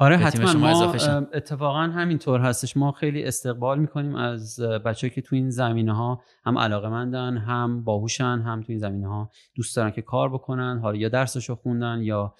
آره 0.00 0.16
حتما. 0.16 0.52
ما 0.52 0.92
اتفاقا 1.34 1.78
همینطور 1.78 2.40
هستش. 2.40 2.76
ما 2.76 2.92
خیلی 2.92 3.24
استقبال 3.24 3.78
می‌کنیم 3.78 4.14
از 4.14 4.60
بچه 4.60 5.10
که 5.10 5.22
تو 5.22 5.36
این 5.36 5.50
زمینه 5.50 5.96
ها 5.96 6.22
هم 6.44 6.58
علاقه 6.58 6.88
مندن 6.88 7.36
هم 7.36 7.84
باهوشن 7.84 8.42
هم 8.46 8.60
تو 8.60 8.66
این 8.68 8.78
زمینه 8.78 9.08
ها 9.08 9.30
دوست 9.54 9.76
دارن 9.76 9.90
که 9.90 10.02
کار 10.02 10.28
بکنن. 10.28 10.78
حالا 10.78 10.96
یا 10.96 11.08
درسشو 11.08 11.54
خوندن 11.54 12.02
یا 12.02 12.34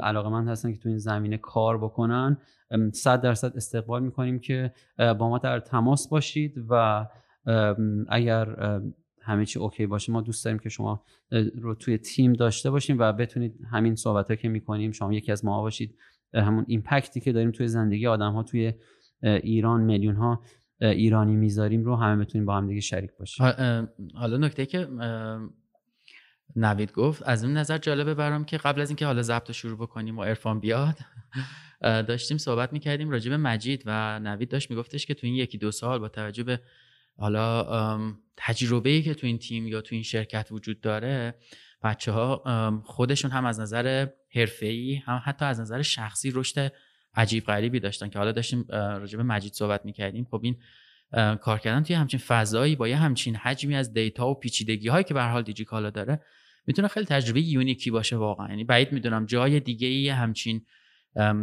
علاقه 0.00 0.28
مند 0.28 0.48
هستن 0.48 0.72
که 0.72 0.78
تو 0.78 0.88
این 0.88 0.98
زمینه 0.98 1.36
کار 1.36 1.78
بکنن. 1.78 2.36
صد 2.94 3.20
درصد 3.20 3.56
استقبال 3.56 4.02
می‌کنیم 4.02 4.38
که 4.38 4.72
با 4.98 5.28
ما 5.28 5.38
در 5.38 5.60
تماس 5.60 6.08
باشید 6.08 6.54
و 6.68 7.06
اگر 8.08 8.56
همه 9.28 9.46
چی 9.46 9.58
اوکی 9.58 9.86
باشه 9.86 10.12
ما 10.12 10.20
دوست 10.20 10.44
داریم 10.44 10.58
که 10.58 10.68
شما 10.68 11.02
رو 11.54 11.74
توی 11.74 11.98
تیم 11.98 12.32
داشته 12.32 12.70
باشیم 12.70 12.98
و 12.98 13.12
بتونید 13.12 13.58
همین 13.70 13.96
صحبت 13.96 14.40
که 14.40 14.48
می‌کنیم 14.48 14.92
شما 14.92 15.12
یکی 15.12 15.32
از 15.32 15.44
ما 15.44 15.60
باشید. 15.60 15.94
همون 16.34 16.64
ایمپکتی 16.68 17.20
که 17.20 17.32
داریم 17.32 17.50
توی 17.50 17.68
زندگی 17.68 18.06
آدم 18.06 18.32
ها 18.32 18.42
توی 18.42 18.72
ایران 19.22 19.80
میلیون 19.80 20.16
ها 20.16 20.42
ایرانی 20.80 21.36
می‌ذاریم 21.36 21.84
رو 21.84 21.96
همه 21.96 22.24
بتونیم 22.24 22.46
با 22.46 22.56
هم 22.56 22.66
دیگه 22.66 22.80
شریک 22.80 23.10
باشیم. 23.18 23.46
حالا 24.14 24.36
نکته 24.36 24.66
که 24.66 24.88
نوید 26.56 26.92
گفت 26.92 27.22
از 27.26 27.44
این 27.44 27.56
نظر 27.56 27.78
جالبه 27.78 28.14
برام 28.14 28.44
که 28.44 28.56
قبل 28.56 28.80
از 28.80 28.90
اینکه 28.90 29.06
حالا 29.06 29.22
ضبط 29.22 29.52
شروع 29.52 29.78
بکنیم 29.78 30.18
و 30.18 30.24
عرفان 30.24 30.60
بیاد 30.60 30.98
داشتیم 31.80 32.38
صحبت 32.38 32.72
می‌کردیم 32.72 33.10
راجع 33.10 33.30
به 33.30 33.36
مجید 33.36 33.82
و 33.86 34.18
نوید 34.18 34.48
داشت 34.48 34.70
میگفتش 34.70 35.06
که 35.06 35.14
تو 35.14 35.26
این 35.26 35.36
یکی 35.36 35.58
دو 35.58 35.70
سال 35.70 35.98
با 35.98 36.08
توجه 36.08 36.42
به 36.42 36.60
حالا 37.18 37.98
تجربه 38.36 39.02
که 39.02 39.14
تو 39.14 39.26
این 39.26 39.38
تیم 39.38 39.68
یا 39.68 39.80
تو 39.80 39.94
این 39.94 40.02
شرکت 40.02 40.48
وجود 40.50 40.80
داره 40.80 41.34
بچه 41.82 42.12
ها 42.12 42.82
خودشون 42.84 43.30
هم 43.30 43.44
از 43.44 43.60
نظر 43.60 44.06
حرفه‌ای 44.34 44.94
هم 44.94 45.22
حتی 45.24 45.44
از 45.44 45.60
نظر 45.60 45.82
شخصی 45.82 46.30
رشد 46.30 46.72
عجیب 47.14 47.44
غریبی 47.44 47.80
داشتن 47.80 48.08
که 48.08 48.18
حالا 48.18 48.32
داشتیم 48.32 48.64
راجع 48.70 49.16
به 49.16 49.22
مجید 49.22 49.52
صحبت 49.52 49.84
می‌کردیم. 49.84 50.26
خب 50.30 50.40
این 50.42 50.56
کار 51.36 51.58
کردن 51.58 51.82
توی 51.82 51.96
همچین 51.96 52.20
فضایی 52.20 52.76
با 52.76 52.88
یه 52.88 52.96
همچین 52.96 53.36
حجمی 53.36 53.74
از 53.74 53.92
دیتا 53.92 54.28
و 54.28 54.34
پیچیدگی 54.34 54.88
هایی 54.88 55.04
که 55.04 55.14
به 55.14 55.22
حال 55.22 55.42
دیجیکالا 55.42 55.90
داره 55.90 56.20
می‌تونه 56.66 56.88
خیلی 56.88 57.06
تجربه 57.06 57.40
یونیکی 57.40 57.90
باشه 57.90 58.16
واقعا. 58.16 58.48
یعنی 58.48 58.64
بعید 58.64 58.92
می‌دونم 58.92 59.26
جای 59.26 59.60
دیگه 59.60 59.88
ای 59.88 60.08
همچین 60.08 60.66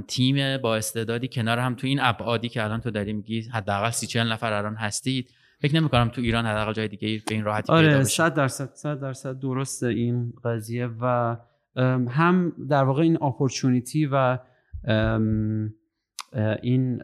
تیم 0.07 0.57
با 0.57 0.75
استعدادی 0.75 1.27
کنار 1.27 1.59
هم 1.59 1.75
تو 1.75 1.88
این 1.88 1.99
ابعادی 2.01 2.49
که 2.49 2.63
الان 2.63 2.81
تو 2.81 2.91
داری 2.91 3.13
میگی 3.13 3.41
حداقل 3.41 3.89
سی 3.89 4.07
چهل 4.07 4.31
نفر 4.31 4.53
الان 4.53 4.75
هستید 4.75 5.29
فکر 5.62 5.76
نمی 5.76 5.89
کنم 5.89 6.10
تو 6.10 6.22
ایران 6.22 6.46
حداقل 6.46 6.74
جای 6.74 6.88
دیگه 6.88 7.22
به 7.28 7.36
این 7.36 7.44
راحتی 7.44 7.74
آره 7.74 7.88
پیدا 7.88 8.04
100 8.04 8.34
درصد 8.34 8.70
100 8.74 9.00
درصد 9.00 9.39
درسته 9.39 9.88
این 9.88 10.34
قضیه 10.44 10.89
و 11.02 11.38
هم 12.10 12.54
در 12.70 12.84
واقع 12.84 13.02
این 13.02 13.24
اپورتونیتی 13.24 14.10
و 14.12 14.39
این 16.62 17.02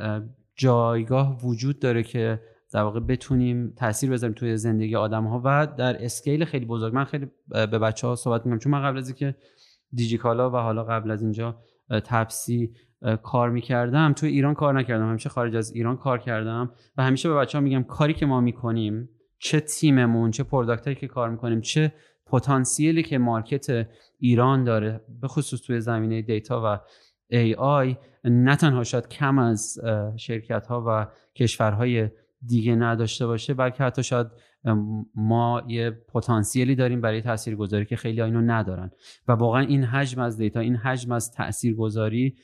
جایگاه 0.56 1.46
وجود 1.46 1.80
داره 1.80 2.04
که 2.04 2.42
در 2.74 2.82
واقع 2.82 3.00
بتونیم 3.00 3.74
تاثیر 3.78 4.10
بذاریم 4.10 4.34
توی 4.34 4.58
زندگی 4.58 4.96
آدم 4.96 5.24
ها 5.24 5.42
و 5.46 5.68
در 5.78 6.06
اسکیل 6.06 6.46
خیلی 6.46 6.66
بزرگ. 6.66 6.94
من 6.94 7.04
خیلی 7.04 7.28
به 7.48 7.66
بچه 7.68 8.08
ها 8.08 8.16
صحبت 8.16 8.46
می‌کنم 8.46 8.60
چون 8.60 8.72
من 8.72 8.84
قبل 8.84 8.98
از 8.98 9.08
اینکه 9.08 9.36
دیجیکالا 9.94 10.50
و 10.50 10.56
حالا 10.56 10.84
قبل 10.84 11.12
از 11.12 11.22
اینجا 11.22 11.58
تپسی 11.90 12.74
کار 13.24 13.50
می‌کردم. 13.50 14.14
توی 14.14 14.30
ایران 14.30 14.54
کار 14.54 14.80
نکردم. 14.80 15.10
همیشه 15.10 15.30
خارج 15.30 15.56
از 15.56 15.72
ایران 15.72 15.98
کار 15.98 16.18
کردم 16.18 16.72
و 16.98 17.04
همیشه 17.04 17.30
به 17.30 17.36
بچه 17.36 17.58
ها 17.58 17.64
میگم 17.64 17.84
کاری 17.84 18.14
که 18.14 18.26
ما 18.26 18.42
می‌کنیم 18.42 19.10
چه 19.40 19.60
تیممون 19.60 20.32
چه 20.32 20.44
product 20.43 20.84
ایی 20.84 20.95
که 20.96 21.08
کار 21.08 21.30
می‌کنیم 21.30 21.62
چه 21.62 21.94
پتانسیلی 22.26 23.04
که 23.04 23.18
market 23.17 23.88
ایران 24.20 24.64
داره 24.64 25.02
به 25.22 25.28
خصوص 25.28 25.62
توی 25.62 25.82
زمینه 25.82 26.22
دیتا 26.22 26.62
و 26.66 26.80
AI 27.34 27.96
نه 28.24 28.56
تنها 28.56 28.84
شاید 28.84 29.08
کم 29.08 29.40
از 29.40 29.78
شرکت 30.18 30.68
ها 30.68 30.84
و 30.88 31.08
کشورهای 31.36 32.10
دیگه 32.48 32.76
نداشته 32.76 33.28
باشه 33.28 33.54
بلکه 33.54 33.84
حتی 33.84 34.04
شاید 34.04 34.28
ما 35.16 35.64
یه 35.68 35.92
پتانسیلی 36.14 36.76
داریم 36.76 37.02
برای 37.02 37.22
تاثیرگذاری 37.22 37.86
که 37.86 37.96
خیلی 37.96 38.22
اینو 38.22 38.42
ندارن. 38.42 38.92
و 39.28 39.32
واقعا 39.32 39.62
این 39.62 39.84
حجم 39.84 40.22
از 40.22 40.38
دیتا 40.38 40.60
این 40.60 40.76
حجم 40.76 41.12
از 41.12 41.32
تاثیرگذاری 41.32 42.36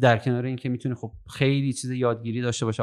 در 0.00 0.18
کنار 0.18 0.44
اینکه 0.44 0.68
می‌تونه 0.68 0.94
خب 0.94 1.12
خیلی 1.30 1.72
چیز 1.72 1.90
یادگیری 1.90 2.40
داشته 2.40 2.66
باشه. 2.66 2.82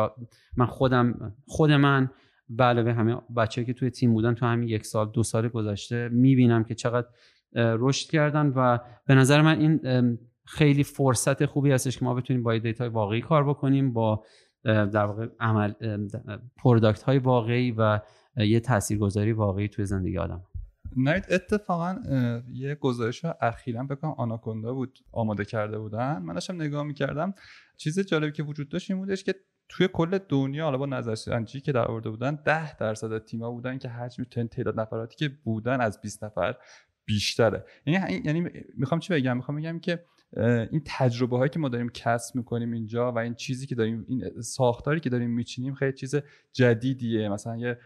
من 0.57 0.65
خودم 0.65 1.33
خود 1.47 1.71
من 1.71 2.09
به 2.49 2.93
همه 2.93 3.17
بچه‌ای 3.37 3.65
که 3.65 3.73
توی 3.73 3.89
تیم 3.89 4.13
بودن 4.13 4.33
تو 4.33 4.45
همین 4.45 4.69
یک 4.69 4.85
سال 4.85 5.11
دو 5.11 5.23
سال 5.23 5.47
گذشته 5.47 6.09
می‌بینم 6.09 6.63
که 6.63 6.75
چقدر 6.75 7.07
رشد 7.55 8.09
کردن 8.09 8.47
و 8.55 8.79
به 9.07 9.15
نظر 9.15 9.41
من 9.41 9.59
این 9.59 10.17
خیلی 10.45 10.83
فرصت 10.83 11.45
خوبی 11.45 11.71
هستش 11.71 11.97
که 11.97 12.05
ما 12.05 12.13
بتونیم 12.13 12.43
با 12.43 12.57
دیتا 12.57 12.89
واقعی 12.89 13.21
کار 13.21 13.49
بکنیم 13.49 13.93
با 13.93 14.23
در 14.63 15.05
واقع 15.05 15.27
عمل 15.39 15.73
product 16.57 17.03
های 17.03 17.17
واقعی 17.17 17.71
و 17.71 17.99
یه 18.37 18.59
تاثیرگذاری 18.59 19.31
واقعی 19.31 19.67
توی 19.67 19.85
زندگی 19.85 20.17
آدم. 20.17 20.43
نایت 20.95 21.31
اتفاقا 21.31 21.99
یه 22.51 22.75
گزارش 22.75 23.25
اخیرا 23.41 23.83
بکنم 23.83 24.11
آناکوندا 24.11 24.73
بود 24.73 24.99
آماده 25.11 25.45
کرده 25.45 25.79
بودن. 25.79 26.21
من 26.21 26.33
داشتم 26.33 26.55
نگاه 26.55 26.83
می‌کردم. 26.83 27.33
چیز 27.77 27.99
جالبی 27.99 28.31
که 28.31 28.43
وجود 28.43 28.69
داشت 28.69 28.91
این 28.91 28.99
بودش 28.99 29.23
که 29.23 29.35
توی 29.69 29.87
کل 29.93 30.17
دنیا 30.17 30.63
حالا 30.63 30.77
با 30.77 30.85
نظرسنجی 30.85 31.61
که 31.61 31.71
در 31.71 31.85
آورده 31.87 32.09
بودن 32.09 32.35
10 32.45 32.77
درصد 32.77 33.11
از 33.11 33.21
تیم‌ها 33.21 33.51
بودن 33.51 33.77
که 33.77 33.89
حجم 33.89 34.23
تعداد 34.23 34.79
نفراتی 34.79 35.15
که 35.15 35.35
بودن 35.43 35.81
از 35.81 36.01
20 36.01 36.23
نفر 36.23 36.55
بیشتره. 37.05 37.65
یعنی 37.85 38.21
یعنی 38.25 38.49
می‌خوام 38.77 38.99
چی 38.99 39.13
بگم؟ 39.13 39.37
می‌خوام 39.37 39.57
بگم 39.57 39.79
که 39.79 40.05
این 40.37 40.81
تجربه 40.85 41.37
هایی 41.37 41.49
که 41.49 41.59
ما 41.59 41.69
داریم 41.69 41.89
کسب 41.89 42.35
می‌کنیم 42.35 42.71
اینجا 42.71 43.11
و 43.11 43.19
این 43.19 43.33
چیزی 43.33 43.67
که 43.67 43.75
داریم 43.75 44.05
این 44.07 44.41
ساختاری 44.41 44.99
که 44.99 45.09
داریم 45.09 45.29
میچینیم 45.29 45.73
خیلی 45.73 45.93
چیز 45.93 46.15
جدیدیه. 46.53 47.29
مثلا 47.29 47.57
یه, 47.57 47.77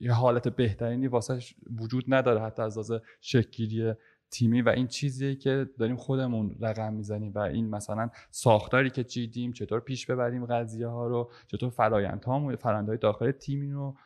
یه 0.00 0.12
حالت 0.12 0.48
بهترینی 0.48 1.06
واسه 1.06 1.38
وجود 1.76 2.04
نداره 2.08 2.40
حتی 2.40 2.62
از 2.62 2.78
لحاظ 2.78 3.02
شکلگیری 3.20 3.92
تیمی 4.30 4.62
و 4.62 4.68
این 4.68 4.86
چیزیه 4.86 5.34
که 5.34 5.68
داریم 5.78 5.96
خودمون 5.96 6.56
رقم 6.60 6.92
می‌زنیم 6.92 7.32
و 7.34 7.38
این 7.38 7.70
مثلا 7.70 8.10
ساختاری 8.30 8.90
که 8.90 9.04
چیدیم 9.04 9.52
چطور 9.52 9.80
پیش 9.80 10.06
ببریم 10.06 10.46
قضیه 10.46 10.86
ها 10.86 11.06
رو 11.06 11.30
چطور 11.46 11.70
فرایند 11.70 12.24
ها 12.24 12.56
فرندهای 12.56 12.98
داخل 12.98 13.30
تیمی 13.30 13.70
رو 13.70 13.96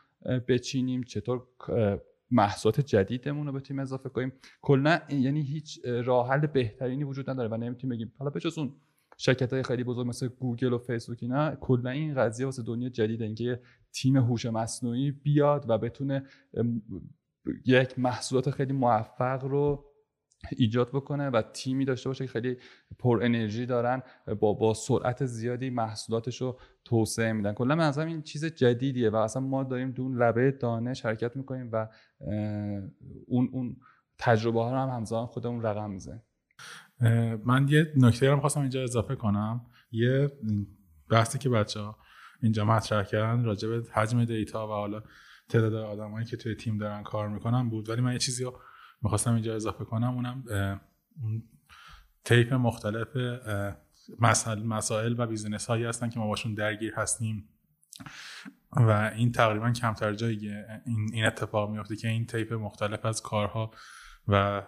بچینیم 0.49 1.03
چطور 1.03 1.43
محصولات 2.31 2.81
جدیدمون 2.81 3.47
رو 3.47 3.53
بتونیم 3.53 3.83
اضافه 3.83 4.09
کنیم. 4.09 4.33
کلا 4.63 5.01
یعنی 5.09 5.43
هیچ 5.43 5.81
راه 5.85 6.29
حل 6.29 6.47
بهترینی 6.47 7.05
وجود 7.05 7.31
نداره 7.31 7.49
و 7.49 7.57
نمی‌تونیم 7.57 7.97
بگیم. 7.97 8.13
حالا 8.19 8.31
بجز 8.31 8.59
اون 8.59 8.75
شرکت 9.19 9.53
های 9.53 9.63
خیلی 9.63 9.85
بزرگ 9.85 10.07
مثل 10.07 10.29
گوگل 10.29 10.73
و 10.73 10.79
فیسبوک 10.79 11.19
اینا 11.23 11.55
کلا 11.55 11.91
این 11.91 12.15
قضیه 12.15 12.47
واسه 12.47 12.63
دنیا 12.63 12.89
جدیده. 12.89 13.25
اینکه 13.25 13.61
تیم 13.93 14.17
هوش 14.17 14.47
مصنوعی 14.47 15.11
بیاد 15.11 15.65
و 15.69 15.79
بتونه 15.79 16.27
یک 17.67 17.99
محصولات 17.99 18.51
خیلی 18.51 18.73
موفق 18.73 19.45
رو 19.45 19.85
ایجاد 20.57 20.89
بکنه 20.89 21.31
و 21.31 21.43
تیمی 21.53 21.85
داشته 21.85 22.09
باشه 22.09 22.27
که 22.27 22.33
خیلی 22.33 22.57
پر 22.99 23.21
انرژی 23.23 23.67
دارن 23.67 24.03
با 24.41 24.53
با 24.53 24.75
سرعت 24.75 25.27
زیادی 25.27 25.71
محصولاتش 25.71 26.41
رو 26.41 26.61
توسعه 26.85 27.33
میدن. 27.33 27.53
کلا 27.53 27.75
من 27.75 27.99
این 27.99 28.23
چیز 28.23 28.45
جدیدیه 28.45 29.11
و 29.11 29.17
اصلا 29.17 29.43
ما 29.43 29.65
داریم 29.65 29.91
دون 29.91 30.23
لبه 30.23 30.51
دانش 30.51 31.07
حرکت 31.07 31.37
می‌کنیم 31.37 31.71
و 31.73 31.89
اون 33.27 33.49
اون 33.53 33.77
تجربه 34.19 34.63
ها 34.63 34.73
رو 34.73 34.79
هم 34.79 34.89
همزمان 34.89 35.27
خودمون 35.27 35.63
رقم 35.63 35.91
می‌زنیم. 35.91 36.23
من 37.45 37.67
یه 37.69 37.93
نکته 37.97 38.31
رو 38.31 38.41
خواستم 38.41 38.61
اینجا 38.61 38.83
اضافه 38.83 39.15
کنم. 39.15 39.67
یه 39.91 40.33
بحثی 41.11 41.39
که 41.39 41.49
بچه 41.49 41.81
ها 41.81 41.99
اینجا 42.43 42.65
مطرح 42.65 43.05
کردن 43.05 43.45
راجع 43.45 43.69
به 43.69 43.83
حجم 43.93 44.25
دیتا 44.25 44.67
و 44.67 44.71
حالا 44.71 45.03
تعداد 45.49 45.75
آدمایی 45.75 46.27
که 46.27 46.37
توی 46.37 46.55
تیم 46.55 46.79
دارن 46.79 47.03
کار 47.03 47.29
می‌کنن 47.29 47.69
بود. 47.69 47.89
ولی 47.89 48.01
من 48.01 48.13
یه 48.13 48.19
چیزی 48.19 48.45
رو 48.45 48.61
می‌خواستم 49.03 49.35
اینجا 49.35 49.55
اضافه 49.55 49.85
کنم 49.85 50.15
اونم 50.15 50.45
اون 51.23 51.43
تیپ 52.25 52.55
مختلف 52.55 53.09
مسائل, 54.65 55.15
و 55.19 55.27
business 55.27 55.67
هایی 55.67 55.85
هستن 55.85 56.09
که 56.09 56.19
ما 56.19 56.27
باشون 56.27 56.55
درگیر 56.55 56.95
هستیم. 56.95 57.49
و 58.73 59.11
این 59.17 59.33
تقریبا 59.33 59.71
کمتر 59.73 60.13
جایی 60.13 60.51
این, 60.87 61.27
اتفاق 61.27 61.71
میفته 61.71 61.97
که 61.97 62.09
این 62.09 62.27
تیپ 62.27 62.53
مختلف 62.53 63.05
از 63.05 63.23
کارها 63.23 63.71
و 64.29 64.63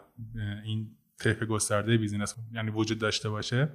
این 0.65 0.97
تیپ 1.21 1.45
گسترده 1.45 1.97
business 1.97 2.35
یعنی 2.53 2.71
وجود 2.71 2.99
داشته 2.99 3.29
باشه. 3.31 3.69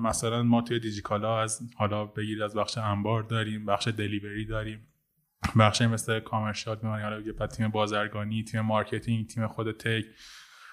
مثلا 0.00 0.42
ما 0.42 0.62
توی 0.62 0.80
دیجیکالا 0.80 1.40
از 1.40 1.60
حالا 1.76 2.04
بگید 2.04 2.42
از 2.42 2.54
بخش 2.54 2.78
انبار 2.78 3.22
داریم 3.22 3.66
بخش 3.66 3.88
delivery 3.88 4.46
داریم. 4.46 4.86
بخش 5.58 5.82
مثل 5.82 6.20
commercial 6.20 6.78
میمونی 6.82 7.02
حالا 7.02 7.32
بعد 7.38 7.50
تیم 7.50 7.68
بازرگانی 7.68 8.44
تیم 8.44 8.60
مارکتینگ 8.60 9.26
تیم 9.26 9.46
خود 9.46 9.72
tech 9.72 10.04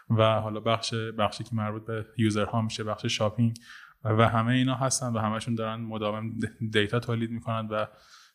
و 0.10 0.24
حالا 0.24 0.60
بخش 0.60 0.94
بخشی 0.94 1.44
که 1.44 1.56
مربوط 1.56 1.86
به 1.86 2.06
user 2.18 2.46
ها 2.46 2.62
میشه 2.62 2.84
بخش 2.84 3.06
shopping 3.06 3.58
و 4.04 4.30
همه 4.30 4.54
اینا 4.54 4.76
هستن 4.76 5.14
و 5.14 5.20
همشون 5.20 5.56
دارن 5.56 5.82
مداوم 5.82 6.40
دیتا 6.72 7.00
تولید 7.00 7.32
می‌کنن 7.32 7.68
و 7.68 7.86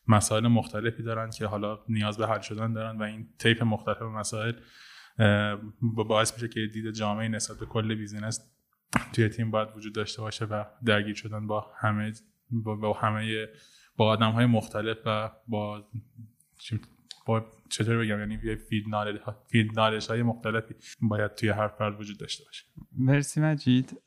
مسائل 0.07 0.47
مختلفی 0.47 1.03
دارن 1.03 1.29
که 1.29 1.45
حالا 1.45 1.79
نیاز 1.89 2.17
به 2.17 2.27
حل 2.27 2.41
شدن 2.41 2.73
دارن 2.73 2.97
و 2.97 3.03
این 3.03 3.27
تیپ 3.39 3.63
مختلف 3.63 4.01
مسائل 4.01 4.53
باعث 5.81 6.33
میشه 6.33 6.47
که 6.47 6.67
دید 6.73 6.91
جامع 6.91 7.27
نسبت 7.27 7.57
به 7.57 7.65
کل 7.65 7.95
business 7.95 8.51
توی 9.13 9.29
تیم 9.29 9.51
باید 9.51 9.69
وجود 9.75 9.93
داشته 9.93 10.21
باشه 10.21 10.45
و 10.45 10.63
درگیر 10.85 11.15
شدن 11.15 11.47
با 11.47 11.71
همه 11.79 12.13
با, 12.51 12.93
همه 12.93 13.47
با 13.97 14.07
آدم 14.07 14.31
های 14.31 14.45
مختلف 14.45 14.97
و 15.05 15.31
با 15.47 15.87
با 17.25 17.45
چطور 17.69 17.97
بگم؟ 17.97 18.19
یعنی 18.19 18.39
یه 18.43 18.55
فید 18.55 18.85
نالج 19.75 20.09
های 20.09 20.23
مختلفی 20.23 20.75
باید 21.01 21.35
توی 21.35 21.49
هر 21.49 21.67
فرد 21.67 21.99
وجود 21.99 22.17
داشته 22.19 22.43
باشه. 22.45 22.65
مرسی 22.97 23.41
مجید. 23.41 24.01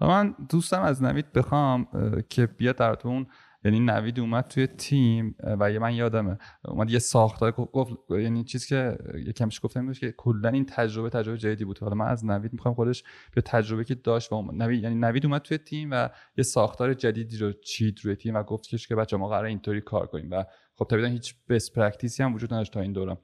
من 0.00 0.34
دوستم 0.48 0.82
از 0.82 1.02
نوید 1.02 1.32
بخوام 1.32 1.88
که 2.28 2.46
بیاد 2.46 2.76
در 2.76 2.96
اون 3.04 3.26
یعنی 3.64 3.80
نوید 3.80 4.20
اومد 4.20 4.48
توی 4.48 4.66
تیم 4.66 5.36
و 5.60 5.72
یه 5.72 5.78
من 5.78 5.94
یادمه. 5.94 6.38
اومد 6.64 6.90
یه 6.90 6.98
ساختار 6.98 7.52
گفت 7.52 7.92
یعنی 8.10 8.44
چیزی 8.44 8.68
که 8.68 8.98
یکمش 9.14 9.60
گفتم 9.62 9.86
بود 9.86 9.98
که 9.98 10.14
کلا 10.16 10.48
این 10.48 10.66
تجربه 10.66 11.10
تجربه 11.10 11.38
جدیدی 11.38 11.64
بود. 11.64 11.78
حالا 11.78 11.94
من 11.94 12.06
از 12.06 12.24
نوید 12.24 12.52
می‌خوام 12.52 12.74
خودش 12.74 13.04
به 13.34 13.40
تجربه 13.40 13.84
که 13.84 13.94
داشت 13.94 14.32
و 14.32 14.52
نوید 14.52 14.82
یعنی 14.82 14.94
نوید 14.94 15.26
اومد 15.26 15.42
توی 15.42 15.58
تیم 15.58 15.90
و 15.90 16.08
یه 16.36 16.44
ساختار 16.44 16.94
جدیدی 16.94 17.36
رو 17.36 17.52
چید 17.52 18.00
روی 18.02 18.16
تیم 18.16 18.34
و 18.34 18.42
گفت 18.42 18.86
که 18.88 18.96
بچه 18.96 19.16
ما 19.16 19.28
قرار 19.28 19.44
اینطوری 19.44 19.80
کار 19.80 20.06
کنیم 20.06 20.30
و 20.30 20.44
خب 20.78 20.84
طبیعتا 20.84 21.12
هیچ 21.12 21.34
بس 21.48 21.70
پرکتیسی 21.70 22.22
هم 22.22 22.34
وجود 22.34 22.54
نداشت 22.54 22.72
تا 22.72 22.80
این 22.80 22.92
دورم 22.92 23.18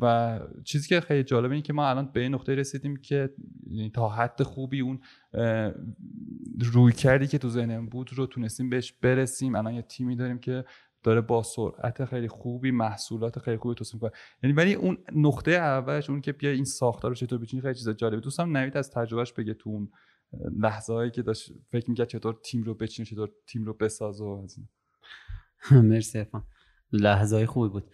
و 0.00 0.40
چیزی 0.64 0.88
که 0.88 1.00
خیلی 1.00 1.22
جالبه 1.22 1.54
این 1.54 1.62
که 1.62 1.72
ما 1.72 1.88
الان 1.88 2.12
به 2.12 2.20
این 2.20 2.34
نقطه 2.34 2.54
رسیدیم 2.54 2.96
که 2.96 3.30
یعنی 3.70 3.90
تا 3.90 4.08
حد 4.08 4.42
خوبی 4.42 4.80
اون 4.80 5.00
روی 6.72 6.92
کردی 6.92 7.26
که 7.26 7.38
تو 7.38 7.48
ذهنم 7.48 7.88
بود 7.88 8.10
رو 8.12 8.26
تونستیم 8.26 8.70
بهش 8.70 8.92
برسیم. 8.92 9.54
الان 9.54 9.74
یه 9.74 9.82
تیمی 9.82 10.16
داریم 10.16 10.38
که 10.38 10.64
داره 11.02 11.20
با 11.20 11.42
سرعت 11.42 12.04
خیلی 12.04 12.28
خوبی 12.28 12.70
محصولات 12.70 13.38
خیلی 13.38 13.56
خوبی 13.56 13.74
توصیف 13.74 14.00
کنه 14.00 14.10
یعنی 14.42 14.56
ولی 14.56 14.74
اون 14.74 14.98
نقطه 15.12 15.50
اولش 15.50 16.10
اون 16.10 16.20
که 16.20 16.32
بیا 16.32 16.50
این 16.50 16.64
ساختار 16.64 17.10
رو 17.10 17.14
چطور 17.14 17.38
بچینی 17.38 17.62
خیلی 17.62 17.74
چیز 17.74 17.88
جالبه. 17.88 18.20
دوستم 18.20 18.56
نوید 18.56 18.76
از 18.76 18.90
تجربهش 18.90 19.32
بگه 19.32 19.54
تو 19.54 19.70
اون 19.70 19.90
لحظه 20.58 21.10
که 21.10 21.22
داشت 21.22 21.52
فکر 21.70 21.90
می‌کرد 21.90 22.08
چطور 22.08 22.38
تیم 22.44 22.62
رو 22.62 22.74
بچینه 22.74 23.06
چطور 23.06 23.30
تیم 23.46 23.64
رو 23.64 23.74
بساز 23.74 24.20
و 24.20 24.40
از 24.44 24.58
مرسی 25.90 26.18
افان 26.18 26.42
لحظه 26.92 27.36
های 27.36 27.46
خوبی 27.46 27.68
بود. 27.68 27.84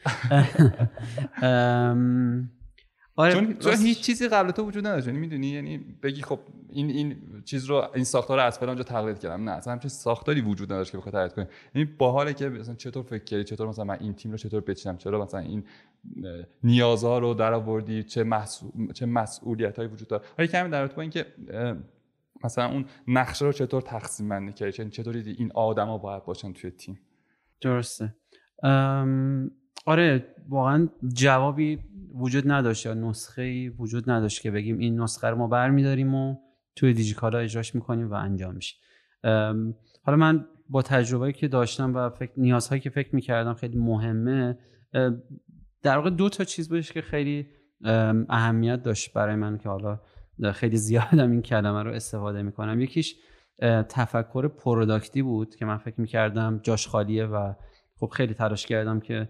آره 3.17 3.33
چون, 3.33 3.59
چون 3.59 3.75
هیچ 3.75 4.01
چیزی 4.01 4.29
قبل 4.29 4.51
تو 4.51 4.63
وجود 4.63 4.87
نداشت 4.87 5.07
یعنی 5.07 5.19
می‌دونی 5.19 5.49
یعنی 5.49 5.79
بگی 5.79 6.23
خب 6.23 6.39
این 6.69 6.91
این 6.91 7.17
چیز 7.45 7.65
رو 7.65 7.89
این 7.95 8.05
ساختار 8.05 8.39
از 8.39 8.59
فلان 8.59 8.77
جا 8.77 8.83
تقلید 8.83 9.19
کردم. 9.19 9.45
نه 9.45 9.51
اصلا 9.51 9.73
همچین 9.73 9.91
ساختاری 9.91 10.41
وجود 10.41 10.73
نداشت 10.73 10.93
که 10.93 10.99
بخواد 10.99 11.15
تقلید 11.15 11.33
کنی. 11.33 11.47
یعنی 11.75 11.91
باحاله 11.99 12.35
که 12.35 12.49
مثلا 12.49 12.75
چطور 12.75 13.03
فکر 13.03 13.25
کردی 13.25 13.45
چطور 13.45 13.69
مثلا 13.69 13.85
من 13.85 13.97
این 14.01 14.15
تیم 14.15 14.31
رو 14.31 14.37
چطور 14.37 14.61
بچینم 14.61 14.97
چرا 14.97 15.25
مثلا 15.25 15.41
این 15.41 15.65
نیازها 16.65 17.19
رو 17.19 17.35
در 17.35 17.53
آوردی 17.53 18.03
چه 18.03 18.25
مسئول 18.25 18.93
چه 18.93 19.07
مسئولیتایی 19.07 19.89
وجود 19.89 20.09
داره. 20.09 20.23
حالا 20.37 20.47
کمی 20.47 20.71
در 20.71 20.87
با 20.87 21.03
اینکه 21.03 21.27
مثلا 22.45 22.69
اون 22.69 22.85
نقشه 23.09 23.45
رو 23.45 23.53
چطور 23.53 23.83
تقسیم 23.83 24.29
بندی 24.29 24.53
کردی 24.53 24.83
یعنی 24.83 24.91
چطور 24.91 25.17
این 25.17 25.53
آدما 25.55 25.99
باید 25.99 26.25
باشن 26.25 26.53
توی 26.53 26.71
تیم؟ 26.71 27.01
درسته. 27.61 28.15
آره 29.87 30.35
واقعا 30.49 30.89
جوابی 31.15 31.79
وجود 32.15 32.51
نداشت 32.51 32.87
یا 32.87 32.95
نسخه 32.95 33.71
وجود 33.71 34.11
نداشت 34.11 34.43
که 34.43 34.51
بگیم 34.51 34.79
این 34.79 35.01
نسخه 35.01 35.29
رو 35.29 35.37
ما 35.37 35.47
برمیداریم 35.47 36.15
و 36.15 36.37
توی 36.77 36.93
دیجیکالا 36.93 37.39
اجراش 37.39 37.75
می‌کنیم 37.75 38.11
و 38.11 38.15
انجام 38.15 38.55
میشه. 38.55 38.77
حالا 40.03 40.17
من 40.17 40.47
با 40.69 40.83
تجربه 40.83 41.33
که 41.33 41.49
داشتم 41.49 41.95
و 41.95 42.11
فکر 42.11 42.33
نیازهایی 42.37 42.81
که 42.81 42.91
فکر 42.91 43.15
می‌کردم 43.15 43.55
خیلی 43.55 43.79
مهمه 43.79 44.59
در 45.83 45.97
واقع 45.97 46.11
دو 46.11 46.29
تا 46.29 46.45
چیز 46.45 46.69
بودش 46.69 46.93
که 46.93 47.01
خیلی 47.01 47.47
اهمیت 48.29 48.83
داشت 48.83 49.13
برای 49.13 49.37
من 49.37 49.59
که 49.59 49.69
حالا 49.69 50.01
خیلی 50.53 50.77
زیادم 50.77 51.31
این 51.31 51.43
کلمه 51.43 51.83
رو 51.83 51.91
استفاده 51.91 52.43
می‌کنم. 52.43 52.81
یکیش 52.81 53.17
تفکر 53.89 54.49
پروداکتی 54.49 55.23
بود 55.23 55.55
که 55.55 55.65
من 55.65 55.77
فکر 55.79 56.01
می‌کردم 56.01 56.61
جاش 56.63 56.89
خالیه 56.89 57.25
و 57.25 57.53
خب 57.97 58.07
خیلی 58.13 58.35
تلاش 58.35 58.67
کردم 58.67 59.01
که 59.01 59.29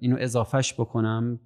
اینو 0.00 0.16
اضافهش 0.18 0.74
بکنم. 0.74 1.40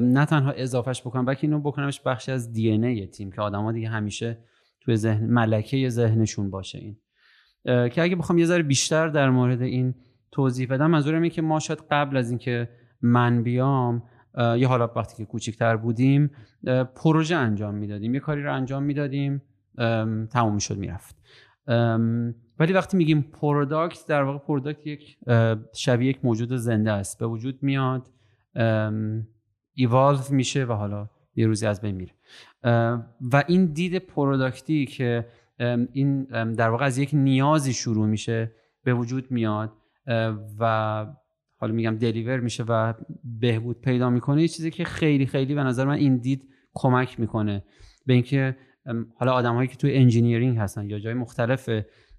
نه 0.00 0.26
تنها 0.26 0.50
اضافهش 0.50 1.00
بکنم 1.00 1.24
بلکه 1.24 1.46
اینو 1.46 1.60
بکنمش 1.60 2.00
بخشی 2.00 2.32
از 2.32 2.52
DNA 2.52 3.06
تیم 3.06 3.32
که 3.32 3.40
آدما 3.40 3.72
دیگه 3.72 3.88
همیشه 3.88 4.38
توی 4.80 4.96
ذهن 4.96 5.26
ملکه 5.26 5.88
ذهنشون 5.88 6.50
باشه 6.50 6.78
این. 6.78 6.96
که 7.88 8.02
اگه 8.02 8.16
بخوام 8.16 8.38
یه 8.38 8.44
ذره 8.44 8.62
بیشتر 8.62 9.08
در 9.08 9.30
مورد 9.30 9.62
این 9.62 9.94
توضیح 10.32 10.68
بدم 10.68 10.90
منظورم 10.90 11.22
اینه 11.22 11.30
که 11.30 11.42
ما 11.42 11.58
شاید 11.58 11.82
قبل 11.90 12.16
از 12.16 12.30
اینکه 12.30 12.68
من 13.02 13.42
بیام 13.42 14.02
یه 14.38 14.68
حالا 14.68 14.90
وقتی 14.96 15.16
که 15.16 15.24
کوچیکتر 15.24 15.76
بودیم 15.76 16.30
پروژه 16.96 17.36
انجام 17.36 17.74
می‌دادیم. 17.74 18.14
یه 18.14 18.20
کاری 18.20 18.42
رو 18.42 18.54
انجام 18.54 18.82
می‌دادیم. 18.82 19.42
تموم 20.30 20.54
می‌شد 20.54 20.78
می‌رفت. 20.78 21.16
ولی 22.58 22.72
وقتی 22.72 22.96
میگیم 22.96 23.22
product 23.22 24.06
در 24.08 24.22
واقع 24.22 24.38
product 24.38 24.86
یک 24.86 25.18
شبیه 25.74 26.10
یک 26.10 26.24
موجود 26.24 26.56
زنده 26.56 26.92
است. 26.92 27.18
به 27.18 27.26
وجود 27.26 27.62
میاد 27.62 28.08
ایوالو 29.74 30.18
میشه 30.30 30.64
و 30.64 30.72
حالا 30.72 31.10
یه 31.34 31.46
روزی 31.46 31.66
از 31.66 31.80
بین 31.80 31.94
میره. 31.94 32.12
و 33.32 33.44
این 33.46 33.66
دید 33.66 33.98
product 33.98 34.75
ی 34.75 34.86
که 34.86 35.26
این 35.92 36.22
در 36.52 36.68
واقع 36.68 36.84
از 36.84 36.98
یک 36.98 37.10
نیازی 37.12 37.72
شروع 37.72 38.06
میشه 38.06 38.52
به 38.84 38.94
وجود 38.94 39.30
میاد 39.30 39.72
و 40.58 41.06
حالا 41.58 41.72
میگم 41.72 41.96
deliver 41.96 42.40
میشه 42.40 42.64
و 42.68 42.94
بهبود 43.40 43.80
پیدا 43.80 44.10
می‌کنه 44.10 44.42
یه 44.42 44.48
چیزی 44.48 44.70
که 44.70 44.84
خیلی 44.84 45.26
خیلی 45.26 45.54
به 45.54 45.62
نظر 45.62 45.84
من 45.84 45.94
این 45.94 46.16
دید 46.16 46.48
کمک 46.74 47.20
می‌کنه. 47.20 47.64
به 48.06 48.12
اینکه 48.12 48.56
حالا 49.14 49.32
آدمهایی 49.32 49.68
که 49.68 49.76
توی 49.76 49.94
engineering 49.94 50.58
هستن 50.58 50.90
یا 50.90 50.98
جای 50.98 51.14
مختلف 51.14 51.70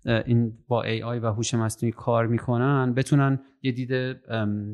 این 0.06 0.54
با 0.68 0.84
AI 0.84 1.20
و 1.20 1.26
هوش 1.26 1.54
مصنوعی 1.54 1.92
کار 1.92 2.28
می‌کنن 2.28 2.94
بتونن 2.94 3.40
یه 3.62 3.72
دید 3.72 4.18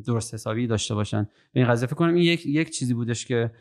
درست 0.05 0.33
حسابی 0.33 0.67
داشته 0.67 0.95
باشن. 0.95 1.27
به 1.53 1.59
این 1.59 1.69
قضیه 1.69 1.87
فکر 1.87 1.95
کنم 1.95 2.13
این 2.13 2.23
یک, 2.23 2.45
یک 2.45 2.69
چیزی 2.69 2.93
بودش 2.93 3.25
که 3.25 3.51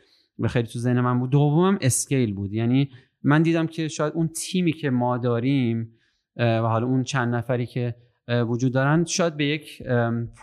خیلی 0.47 0.67
تو 0.67 0.79
ذهن 0.79 0.99
من 0.99 1.19
بود. 1.19 1.29
دومم 1.29 1.77
scale 1.81 2.33
بود. 2.33 2.53
یعنی 2.53 2.89
من 3.23 3.41
دیدم 3.41 3.67
که 3.67 3.87
شاید 3.87 4.13
اون 4.13 4.27
تیمی 4.27 4.73
که 4.73 4.89
ما 4.89 5.17
داریم 5.17 5.91
و 6.37 6.61
حالا 6.61 6.87
اون 6.87 7.03
چند 7.03 7.35
نفری 7.35 7.65
که 7.65 7.95
وجود 8.27 8.73
دارن 8.73 9.05
شاید 9.05 9.37
به 9.37 9.45
یک 9.45 9.83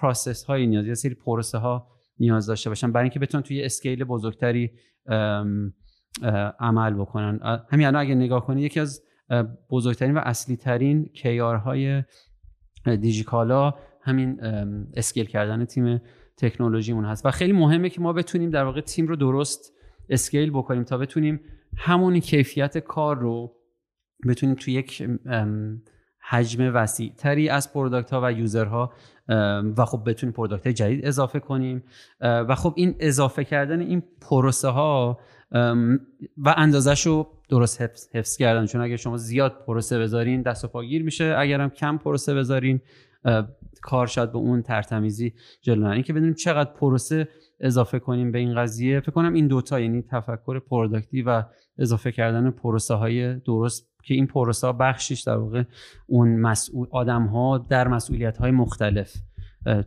process 0.01 0.45
های 0.45 0.67
نیاز 0.67 0.87
یا 0.87 0.95
سری 0.95 1.15
پروسه 1.15 1.59
ها 1.59 1.87
نیاز 2.19 2.47
داشته 2.47 2.71
باشن. 2.71 2.93
برای 2.93 3.05
اینکه 3.05 3.19
بتونن 3.19 3.43
توی 3.43 3.63
scale 3.63 4.05
بزرگتری 4.05 4.71
عمل 6.61 6.95
بکنن. 6.95 7.41
همین 7.71 7.87
الان 7.87 8.03
اگه 8.03 8.15
نگاه 8.15 8.47
کنید 8.47 8.65
یکی 8.65 8.81
از 8.81 9.03
بزرگترین 9.71 10.15
و 10.15 10.21
اصلی 10.25 10.57
ترین 10.57 11.05
OKR 11.05 11.57
های 11.57 12.03
دیجیکالا 12.85 13.75
همین 14.03 14.41
scale 14.95 15.27
کردن 15.27 15.65
تیم 15.65 16.01
تکنولوژیمون 16.37 17.05
هست. 17.05 17.27
و 17.27 17.31
خیلی 17.31 17.53
مهمه 17.53 17.89
که 17.89 18.01
ما 18.01 18.13
بتونیم 18.13 18.51
در 18.51 18.65
واقع 18.65 18.81
تیم 18.81 19.07
رو 19.07 19.17
درست 19.17 19.73
scale 20.09 20.51
بکنیم 20.51 20.85
تا 20.85 20.99
بتونیم 20.99 21.41
همون 21.77 22.21
کیفیت 22.21 22.79
کار 22.79 23.19
رو 23.19 23.57
بتونیم 24.29 24.55
توی 24.55 24.75
یک 24.75 25.09
حجم 26.29 26.75
وسیع 26.75 27.13
تری 27.17 27.49
از 27.49 27.73
product 27.73 28.13
ها 28.13 28.21
و 28.25 28.33
user 28.33 28.81
ها 28.81 28.93
و 29.77 29.85
خب 29.85 30.11
بتونیم 30.11 30.33
product 30.33 30.69
جدید 30.69 31.07
اضافه 31.07 31.41
کنیم. 31.41 31.83
و 32.21 32.55
خب 32.55 32.75
این 32.77 32.95
اضافه 32.99 33.45
کردن 33.45 33.81
این 33.81 34.03
پروسه 34.21 34.69
ها 34.69 35.21
و 36.37 36.55
اندازش 36.57 37.07
رو 37.07 37.29
درست 37.49 37.83
حفظ, 37.83 38.09
حفظ 38.15 38.37
کردن. 38.37 38.67
چون 38.67 38.81
اگر 38.81 38.97
شما 38.97 39.17
زیاد 39.17 39.65
پروسه 39.67 39.99
بذارین 39.99 40.43
دست 40.43 40.65
و 40.65 40.69
پاگیر 40.69 41.03
میشه. 41.03 41.35
اگرم 41.39 41.71
کم 41.71 41.99
پروسه 41.99 42.35
بذارین 42.35 42.81
کار 43.83 44.07
شاید 44.07 44.33
به 44.33 44.39
اون 44.39 44.63
ترتمیزی 44.63 45.35
جلو 45.63 45.87
این 45.87 46.03
که 46.03 46.13
بدونیم 46.13 46.35
چقدر 46.35 46.71
پروسه 46.73 47.29
اضافه 47.61 47.99
کنیم 47.99 48.33
به 48.33 48.39
این 48.39 48.55
قضیه 48.55 49.01
فکر 49.01 49.11
کنم 49.11 49.33
این 49.33 49.47
دوتا 49.47 49.81
یعنی 49.81 50.03
تفکر 50.03 50.59
پروداکتی 50.59 51.23
و 51.23 51.43
اضافه 51.79 52.13
کردن 52.13 52.51
پروسه 52.51 52.95
های 52.95 53.35
درست 53.35 53.91
که 54.05 54.15
این 54.15 54.27
پروسه 54.27 54.67
ها 54.67 54.73
بخشیش 54.73 55.21
در 55.21 55.37
واقع 55.37 55.63
اون 56.07 56.37
مسئول 56.37 56.89
آدم 56.91 57.27
ها 57.27 57.59
در 57.59 57.89
مسئولیت 57.89 58.39
های 58.39 58.51
مختلف 58.51 59.17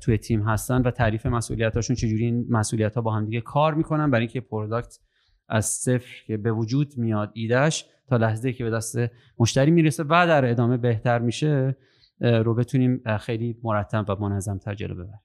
توی 0.02 0.18
تیم 0.18 0.42
هستن 0.42 0.82
و 0.82 0.92
تعریف 0.92 1.26
مسئولیتاشون 1.26 1.96
چجوری 1.96 2.26
این 2.26 2.46
مسئولیت 2.50 2.96
ها 2.96 3.02
با 3.02 3.14
هم 3.14 3.26
دیگه 3.26 3.42
کار 3.42 3.74
می‌کنن. 3.74 4.12
برای 4.12 4.22
اینکه 4.22 4.42
product 4.42 5.00
از 5.48 5.66
صفر 5.66 6.24
که 6.28 6.38
به 6.38 6.52
وجود 6.52 6.98
میاد 6.98 7.32
ایدهش 7.34 7.86
تا 8.08 8.18
لحظه 8.18 8.54
که 8.54 8.64
به 8.64 8.70
دست 8.70 8.98
مشتری 9.40 9.72
می‌رسه 9.72 10.04
و 10.04 10.08
در 10.10 10.52
ادامه 10.52 10.78
بهتر 10.78 11.20
میشه 11.20 11.76
رو 12.20 12.54
بتونیم 12.54 13.18
خیلی 13.20 13.58
مرتب 13.64 14.06
و 14.10 14.16
منظم 14.16 14.58
تر 14.58 14.76
جلو 14.76 14.94
ببریم. 14.94 15.20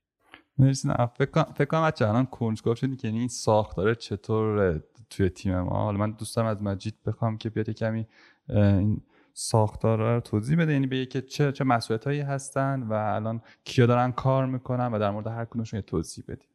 مرسی. 0.59 0.89
فکر 1.19 1.65
کنم 1.65 1.83
بچه 1.83 2.09
الان 2.09 2.27
کنجکاو 2.27 2.75
شدی 2.75 2.97
که 2.97 3.09
این 3.09 3.29
ساختاره 3.29 3.95
چطور 3.95 4.81
توی 5.11 5.29
تیم 5.29 5.61
ما؟ 5.61 5.85
حالا 5.85 5.99
من 5.99 6.11
دوستم 6.11 6.45
از 6.45 6.63
مجید 6.63 6.95
بخوام 7.07 7.39
که 7.39 7.51
بیاد 7.51 7.71
کمی 7.71 8.07
این 8.49 9.03
ساختار 9.33 10.15
رو 10.15 10.21
توضیح 10.21 10.59
بده. 10.59 10.73
یعنی 10.73 10.87
بگه 10.87 11.07
که 11.07 11.21
چه 11.21 11.53
چه 11.53 11.65
مسئولیت 11.65 12.05
هایی 12.05 12.21
هستن 12.21 12.83
و 12.83 12.93
الان 12.93 13.41
کیا 13.65 13.87
دارن 13.87 14.13
کار 14.13 14.47
می‌کنن 14.47 14.93
و 14.93 14.99
در 14.99 15.11
مورد 15.11 15.27
هر 15.27 15.45
کدومشون 15.45 15.79
یه 15.79 15.83
توضیح 15.83 16.25
بدید 16.29 16.49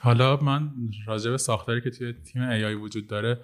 حالا 0.00 0.36
من 0.36 0.70
راجع 1.06 1.30
به 1.30 1.36
ساختاری 1.36 1.80
که 1.80 1.90
توی 1.90 2.12
تیم 2.12 2.50
AI 2.50 2.82
وجود 2.82 3.06
داره 3.06 3.40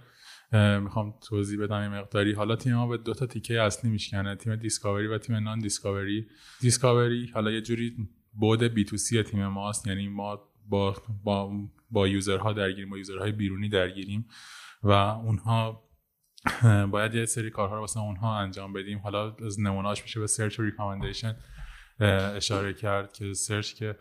می‌خوام 0.80 1.14
توضیح 1.28 1.61
بدم 1.61 1.82
یه 1.82 1.88
مقداری. 1.88 2.32
حالا 2.32 2.57
تیم 2.57 2.74
ما 2.74 2.86
به 2.86 2.96
دو 2.96 3.14
تا 3.14 3.26
تیکه 3.26 3.61
اصلی 3.61 3.90
میشکنه 3.90 4.36
تیم 4.36 4.57
discovery 4.57 5.07
و 5.07 5.18
تیم 5.18 5.36
non 5.37 5.59
discovery 5.59 6.26
discovery 6.61 7.30
حالا 7.34 7.50
یه 7.50 7.61
جوری 7.61 7.96
بعد 8.33 8.62
B2C 8.62 9.22
تیم 9.22 9.46
ماست 9.46 9.86
یعنی 9.86 10.09
ما 10.09 10.40
با 10.68 10.96
با 11.24 11.53
با 11.90 12.09
user 12.09 12.44
ها 12.44 12.53
درگیریم 12.53 12.90
با 12.90 12.98
user 12.99 13.21
های 13.21 13.33
بیرونی 13.32 13.68
درگیریم 13.68 14.28
و 14.82 14.90
اونها 14.90 15.88
باید 16.90 17.14
یه 17.14 17.24
سری 17.24 17.50
کارها 17.50 17.74
رو 17.74 17.80
واسه 17.80 18.00
اونها 18.00 18.38
انجام 18.38 18.72
بدیم. 18.72 18.98
حالا 18.98 19.36
از 19.46 19.61
نمونهاش 19.61 20.03
میشه 20.03 20.20
به 20.20 20.26
search 20.26 20.61
و 20.61 20.62
recommendation 20.62 21.37
اشاره 22.00 22.74
کرد 22.74 23.12
که 23.12 23.32
search 23.33 23.74
که 23.74 23.96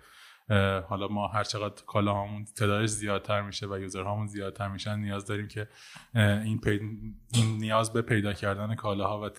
حالا 0.87 1.07
ما 1.07 1.27
هر 1.27 1.43
چقدر 1.43 1.83
کالا 1.85 2.23
همون 2.23 2.45
تعدادش 2.45 2.89
زیادتر 2.89 3.41
میشه 3.41 3.67
و 3.67 3.79
user 3.79 4.03
هامون 4.03 4.27
زیادتر 4.27 4.67
میشن 4.67 4.99
نیاز 4.99 5.25
داریم 5.25 5.47
که 5.47 5.67
این, 6.15 6.61
این 7.33 7.57
نیاز 7.57 7.93
به 7.93 8.01
پیدا 8.01 8.33
کردن 8.33 8.75
کالاها 8.75 9.21
و 9.21 9.29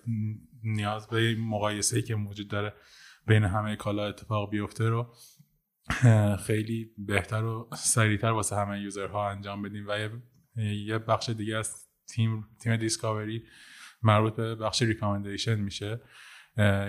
نیاز 0.64 1.08
به 1.08 1.36
مقایسه 1.36 2.02
که 2.02 2.14
موجود 2.14 2.48
داره 2.48 2.74
بین 3.26 3.44
همه 3.44 3.76
کالا 3.76 4.06
اتفاق 4.06 4.50
بیفته 4.50 4.88
رو 4.88 5.14
خیلی 6.46 6.90
بهتر 6.98 7.44
و 7.44 7.68
سریعتر 7.74 8.30
واسه 8.30 8.56
همه 8.56 8.80
user 8.80 9.20
ها 9.20 9.30
انجام 9.30 9.62
بدیم 9.62 9.86
و 9.88 10.08
یه 10.56 10.98
بخش 10.98 11.28
دیگه 11.28 11.56
از 11.56 11.88
تیم 12.06 12.46
تیم 12.60 12.76
discovery 12.76 13.43
مربوط 14.02 14.34
به 14.34 14.54
بخش 14.54 14.82
recommendation 14.82 15.55
میشه. 15.54 16.00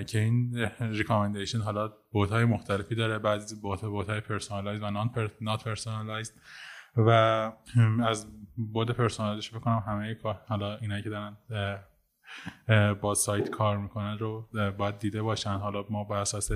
که 0.08 0.20
این 0.20 0.58
recommendation 1.00 1.60
حالا 1.60 1.94
بعد 2.12 2.30
های 2.30 2.46
مختلفی 2.46 2.96
داره. 2.96 3.20
بعضی 3.20 3.56
بعد 3.62 3.82
بعد 3.82 4.10
های 4.10 4.20
personalize 4.20 4.82
و 4.82 4.92
non 4.92 5.12
not 5.42 5.64
personalize 5.64 6.34
و 6.98 7.10
از 8.04 8.28
بعد 8.58 8.92
personalize 8.92 9.42
ش 9.42 9.52
بکنم 9.52 9.84
همه 9.88 10.18
حالا 10.48 10.78
اینایی 10.78 11.04
که 11.04 11.10
دارن 11.10 11.38
با 13.02 13.14
سایت 13.14 13.50
کار 13.50 13.78
می‌کنن 13.78 14.18
رو 14.18 14.50
باید 14.78 15.00
دیده 15.00 15.22
باشن. 15.22 15.56
حالا 15.56 15.86
ما 15.90 16.04
بر 16.04 16.18
اساس 16.18 16.52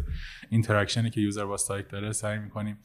interaction 0.50 1.05
ی 1.05 1.10
که 1.10 1.22
user 1.22 1.45
با 1.45 1.58
سایت 1.58 1.88
داره 1.88 2.12
سعی 2.12 2.39
می‌کنیم 2.39 2.80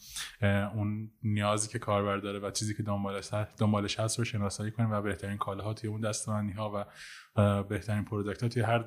اون 0.75 1.11
نیازی 1.23 1.69
که 1.69 1.79
کاربر 1.79 2.17
داره 2.17 2.39
و 2.39 2.51
چیزی 2.51 2.75
که 2.75 2.83
دنبالش 2.83 3.31
دنبالش 3.59 4.01
هست 4.01 4.19
رو 4.19 4.25
شناسایی 4.25 4.71
کنیم 4.71 4.91
و 4.93 5.03
بهترین 5.03 5.39
کالاها 5.39 5.75
توی 5.75 5.91
اون 5.91 6.01
دسته‌بندی 6.01 6.53
ها 6.53 6.73
و 6.75 6.85
بهترین 7.69 8.05
product 8.05 8.43
ها 8.43 8.49
توی 8.49 8.63
هر 8.63 8.79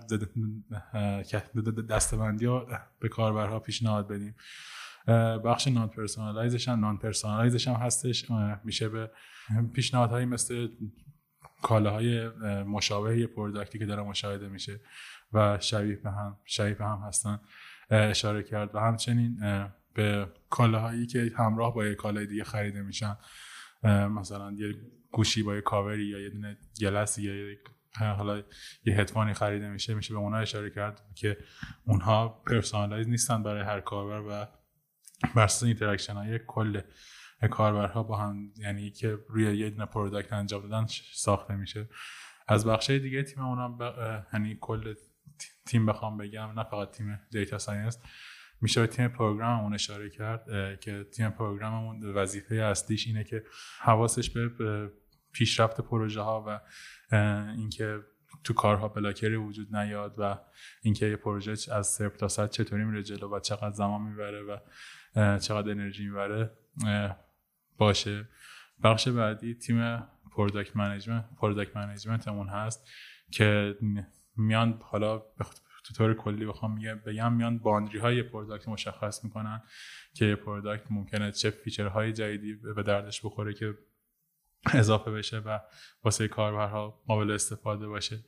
دسته‌بندی 1.89 2.45
ها 2.45 2.67
به 2.99 3.09
کاربرها 3.09 3.59
پیشنهاد 3.59 4.07
بدیم. 4.07 4.35
بخش 5.45 5.67
non 5.67 5.89
personalize 5.89 6.55
ش 6.55 6.67
هم 6.67 6.79
non 6.79 6.97
personalize 6.97 7.57
ش 7.57 7.67
هم 7.67 7.73
هستش 7.73 8.25
میشه 8.63 8.89
به 8.89 9.11
پیشنهادهایی 9.73 10.25
مثل 10.25 10.67
کالاهای 11.61 12.27
مشابه 12.63 13.27
product 13.27 13.73
ی 13.73 13.79
که 13.79 13.85
داره 13.85 14.03
مشاهده 14.03 14.47
میشه 14.47 14.79
و 15.33 15.59
شبیه 15.59 15.95
به 15.95 16.11
هم 16.11 16.37
شبیه 16.45 16.73
به 16.73 16.85
هم 16.85 17.03
هستن 17.07 17.39
اشاره 17.89 18.43
کرد. 18.43 18.75
و 18.75 18.79
همچنین 18.79 19.39
به 19.93 20.27
کالاهایی 20.49 21.05
که 21.05 21.31
همراه 21.37 21.73
با 21.73 21.85
یک 21.85 21.97
کالای 21.97 22.25
دیگه 22.25 22.43
خریده 22.43 22.81
میشن 22.81 23.17
مثلا 23.83 24.51
یه 24.51 24.75
گوشی 25.11 25.43
با 25.43 25.55
یه 25.55 25.61
کاوری 25.61 26.05
یا 26.05 26.19
یه 26.19 26.29
دونه 26.29 26.57
glass 26.81 27.15
ی 27.15 27.21
یا 27.21 27.55
حالا 27.99 28.43
یه 28.85 28.99
هدفونی 28.99 29.33
خریده 29.33 29.69
میشه 29.69 29.93
میشه 29.93 30.13
به 30.13 30.19
اونها 30.19 30.39
اشاره 30.39 30.69
کرد 30.69 31.01
که 31.15 31.37
اونها 31.85 32.27
personalize 32.47 33.07
نیستن 33.07 33.43
برای 33.43 33.61
هر 33.63 33.81
کاربر 33.81 34.19
و 34.19 34.47
بر 35.35 35.43
اساس 35.43 35.63
interaction 35.63 36.13
های 36.13 36.39
کل 36.47 36.81
کاربرها 37.51 38.03
با 38.03 38.17
هم 38.17 38.53
یعنی 38.57 38.91
که 38.91 39.17
روی 39.29 39.57
یه 39.57 39.69
دونه 39.69 39.85
product 39.85 40.33
انجام 40.33 40.61
دادن 40.61 40.85
ساخته 41.13 41.55
میشه. 41.55 41.89
از 42.47 42.65
بخش 42.65 42.89
دیگه 42.89 43.23
تیممون 43.23 43.77
یعنی 44.33 44.57
کل 44.61 44.93
تیم 45.65 45.85
بخوام 45.85 46.17
بگم 46.17 46.51
نه 46.59 46.63
فقط 46.63 46.91
تیم 46.91 47.19
data 47.31 47.57
science 47.57 47.99
میشه 48.61 48.81
به 48.81 48.87
تیم 48.87 49.07
program 49.07 49.63
مون 49.63 49.73
اشاره 49.73 50.09
کرد 50.09 50.45
که 50.79 51.03
تیم 51.03 51.29
program 51.29 51.81
مون 51.81 52.03
وظیفه 52.03 52.55
اصلیش 52.55 53.07
اینه 53.07 53.23
که 53.23 53.43
حواسش 53.79 54.29
به 54.29 54.91
پیشرفت 55.35 55.81
پروژه 55.81 56.21
ها 56.21 56.45
و 56.47 56.59
اینکه 57.57 57.99
تو 58.43 58.53
کارها 58.53 58.87
blocker 58.87 59.29
ی 59.29 59.35
وجود 59.35 59.75
نیاد 59.75 60.15
و 60.17 60.39
اینکه 60.81 61.05
یه 61.05 61.15
پروژه 61.15 61.51
از 61.51 61.87
صفر 61.87 62.15
تا 62.17 62.27
صد 62.27 62.49
چطوری 62.49 62.83
میره 62.83 63.03
جلو 63.03 63.35
و 63.35 63.39
چقدر 63.39 63.71
زمان 63.71 64.01
می‌بره 64.01 64.41
و 64.41 64.57
چقدر 65.37 65.71
انرژی 65.71 66.05
می‌بره 66.05 66.51
باشه. 67.77 68.29
بخش 68.83 69.07
بعدی 69.07 69.53
تیم 69.53 70.03
product 70.31 70.75
management 70.75 71.25
product 71.37 71.77
management 71.77 72.31
مون 72.31 72.47
هست 72.47 72.89
که 73.31 73.77
میان 74.37 74.79
حالا 74.83 75.23
تو 75.83 75.93
طور 75.97 76.13
کلی 76.13 76.45
بخوام 76.45 76.75
بگم 77.05 77.33
میان 77.33 77.59
boundary 77.59 77.99
های 77.99 78.23
product 78.23 78.67
مشخص 78.67 79.23
می‌کنن 79.23 79.61
که 80.13 80.35
product 80.35 80.91
ممکنه 80.91 81.31
چه 81.31 81.49
feature 81.49 81.99
های 81.99 82.13
جدیدی 82.13 82.53
به 82.53 82.83
دردش 82.83 83.25
بخوره 83.25 83.53
که 83.53 83.77
اضافه 84.73 85.11
بشه 85.11 85.37
و 85.37 85.59
واسه 86.03 86.27
کاربرها 86.27 86.89
قابل 87.07 87.31
استفاده 87.31 87.87
باشه. 87.87 88.19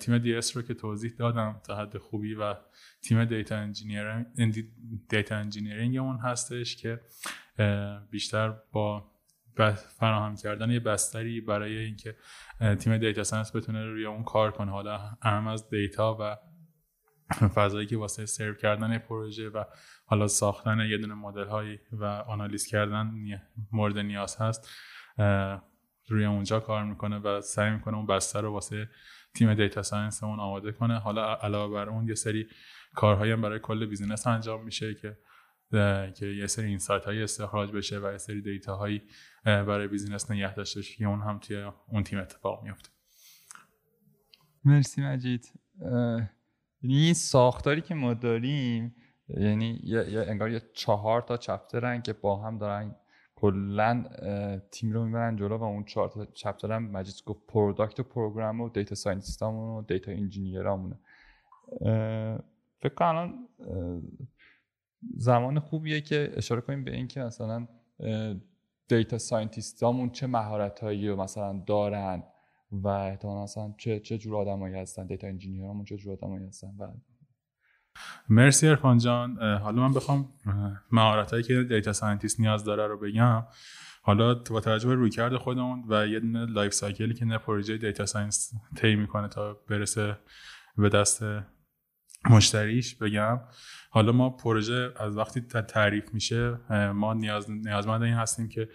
تیم 0.00 0.18
DS 0.18 0.56
رو 0.56 0.62
که 0.62 0.74
توضیح 0.74 1.12
دادم 1.18 1.60
تا 1.66 1.76
حد 1.76 1.98
خوبی 1.98 2.34
و 2.34 2.54
تیم 3.02 3.24
data 3.24 3.56
engineering 3.56 4.26
data 5.08 5.36
engineering 5.36 5.96
مون 5.96 6.18
هستش 6.18 6.76
که 6.76 7.00
بیشتر 8.10 8.54
با 8.72 9.10
فراهم 9.98 10.36
کردن 10.36 10.70
یه 10.70 10.80
بستری 10.80 11.40
برای 11.40 11.78
اینکه 11.78 12.16
تیم 12.78 12.98
data 12.98 13.24
science 13.24 13.56
بتونه 13.56 13.84
روی 13.84 14.06
اون 14.06 14.24
کار 14.24 14.50
کنه. 14.50 14.70
حالا 14.70 15.00
اعم 15.22 15.46
از 15.46 15.70
data 15.70 16.16
و 16.20 16.36
فضایی 17.48 17.86
که 17.86 17.96
واسه 17.96 18.26
سرو 18.26 18.54
کردن 18.54 18.98
پروژه 18.98 19.48
و 19.48 19.64
حالا 20.06 20.26
ساختن 20.26 20.80
یه 20.80 20.98
دونه 20.98 21.14
مدل 21.14 21.46
هایی 21.46 21.78
و 21.92 22.04
آنالیز 22.04 22.66
کردن 22.66 23.12
مورد 23.72 23.98
نیاز 23.98 24.36
هست. 24.36 24.68
روی 26.08 26.24
اونجا 26.24 26.60
کار 26.60 26.84
می‌کنه 26.84 27.18
و 27.18 27.40
سعی 27.40 27.70
می‌کنه 27.70 27.96
اون 27.96 28.06
بستر 28.06 28.40
رو 28.40 28.52
واسه 28.52 28.88
تیم 29.34 29.54
data 29.54 29.82
science 29.82 30.24
مون 30.24 30.40
آماده 30.40 30.72
کنه. 30.72 30.98
حالا 30.98 31.34
علاوه 31.34 31.74
بر 31.74 31.88
اون 31.88 32.08
یه 32.08 32.14
سری 32.14 32.46
کارهایی 32.94 33.32
هم 33.32 33.42
برای 33.42 33.58
کل 33.58 33.86
business 33.86 34.26
انجام 34.26 34.64
میشه 34.64 34.94
که 34.94 35.18
که 36.16 36.26
یه 36.26 36.46
سری 36.46 36.66
insight 36.66 37.04
هایی 37.04 37.22
استخراج 37.22 37.72
بشه 37.72 37.98
و 37.98 38.12
یه 38.12 38.18
سری 38.18 38.42
data 38.42 38.76
هایی 38.76 39.02
برای 39.44 39.88
business 39.88 40.30
نگه 40.30 40.54
داشته 40.54 40.82
که 40.82 41.04
اون 41.04 41.20
هم 41.20 41.38
توی 41.38 41.70
اون 41.88 42.02
تیم 42.02 42.18
اتفاق 42.18 42.62
میفته 42.64 42.88
مرسی 44.64 45.02
مجید. 45.02 45.52
یعنی 46.82 47.14
ساختاری 47.14 47.80
که 47.80 47.94
ما 47.94 48.14
داریم 48.14 48.94
یعنی 49.28 49.80
انگار 50.26 50.50
یه 50.50 50.62
چهار 50.74 51.22
تا 51.22 51.36
chapter 51.36 51.94
ن 51.94 52.02
که 52.02 52.12
با 52.12 52.42
هم 52.42 52.58
دارن 52.58 52.94
کلا 53.40 54.04
تیم 54.70 54.92
رو 54.92 55.04
می‌برن 55.04 55.36
جلو 55.36 55.56
و 55.56 55.62
اون 55.62 55.84
چهار 55.84 56.08
تا 56.08 56.24
chapter 56.24 56.72
هم 56.72 56.90
مجید 56.90 57.14
گفت 57.26 57.40
product 57.48 58.00
و 58.00 58.02
program 58.02 58.60
و 58.60 58.68
data 58.68 58.94
scientist 58.94 59.42
و 59.42 59.84
data 59.88 60.12
engineer 60.12 60.66
هامونه 60.66 60.98
فکر 62.78 62.94
کنم 62.96 63.34
زمان 65.16 65.58
خوبیه 65.58 66.00
که 66.00 66.32
اشاره 66.36 66.60
کنیم 66.60 66.84
به 66.84 66.94
اینکه 66.94 67.20
مثلا 67.20 67.66
data 68.88 69.18
scientist 69.18 69.87
امون 69.87 70.10
چه 70.10 70.26
مهارتایی 70.26 71.08
رو 71.08 71.22
مثلا 71.22 71.62
دارن 71.66 72.22
و 72.72 72.88
احتمالا 72.88 73.42
مثلا 73.42 73.74
چه 73.76 74.00
چه 74.00 74.18
جور 74.18 74.36
آدمایی 74.36 74.74
هستن. 74.74 75.06
data 75.06 75.26
engineer 75.26 75.68
امون 75.68 75.84
چه 75.84 75.96
جور 75.96 76.12
آدمایی 76.12 76.46
هستن. 76.46 76.74
و 76.78 76.88
مرسی 78.28 78.68
عرفان 78.68 78.98
جان. 78.98 79.38
حالا 79.42 79.88
من 79.88 79.94
بخوام 79.94 80.28
مهارت 80.92 81.30
هایی 81.30 81.42
که 81.42 81.62
data 81.62 81.92
scientist 81.92 82.40
نیاز 82.40 82.64
داره 82.64 82.86
رو 82.86 82.98
بگم. 82.98 83.46
حالا 84.02 84.34
با 84.34 84.60
توجه 84.60 84.88
به 84.88 84.94
رویکرد 84.94 85.36
خودمون 85.36 85.84
و 85.88 86.06
یه 86.06 86.20
دونه 86.20 86.46
life 86.46 86.72
cycle 86.72 87.07
ی 87.07 87.14
که 87.14 87.24
یه 87.24 87.38
پروژه 87.38 87.76
data 87.76 88.06
science 88.06 88.52
طی 88.76 88.96
می‌کنه 88.96 89.28
تا 89.28 89.54
برسه 89.68 90.18
به 90.76 90.88
دست 90.88 91.24
مشتریش 92.30 92.94
بگم. 92.94 93.40
حالا 93.90 94.12
ما 94.12 94.30
پروژه 94.30 94.92
از 94.96 95.16
وقتی 95.16 95.40
تعریف 95.40 96.14
میشه 96.14 96.58
ما 96.94 97.14
نیاز 97.14 97.50
نیازمند 97.50 98.02
این 98.02 98.14
هستیم 98.14 98.48
که 98.48 98.68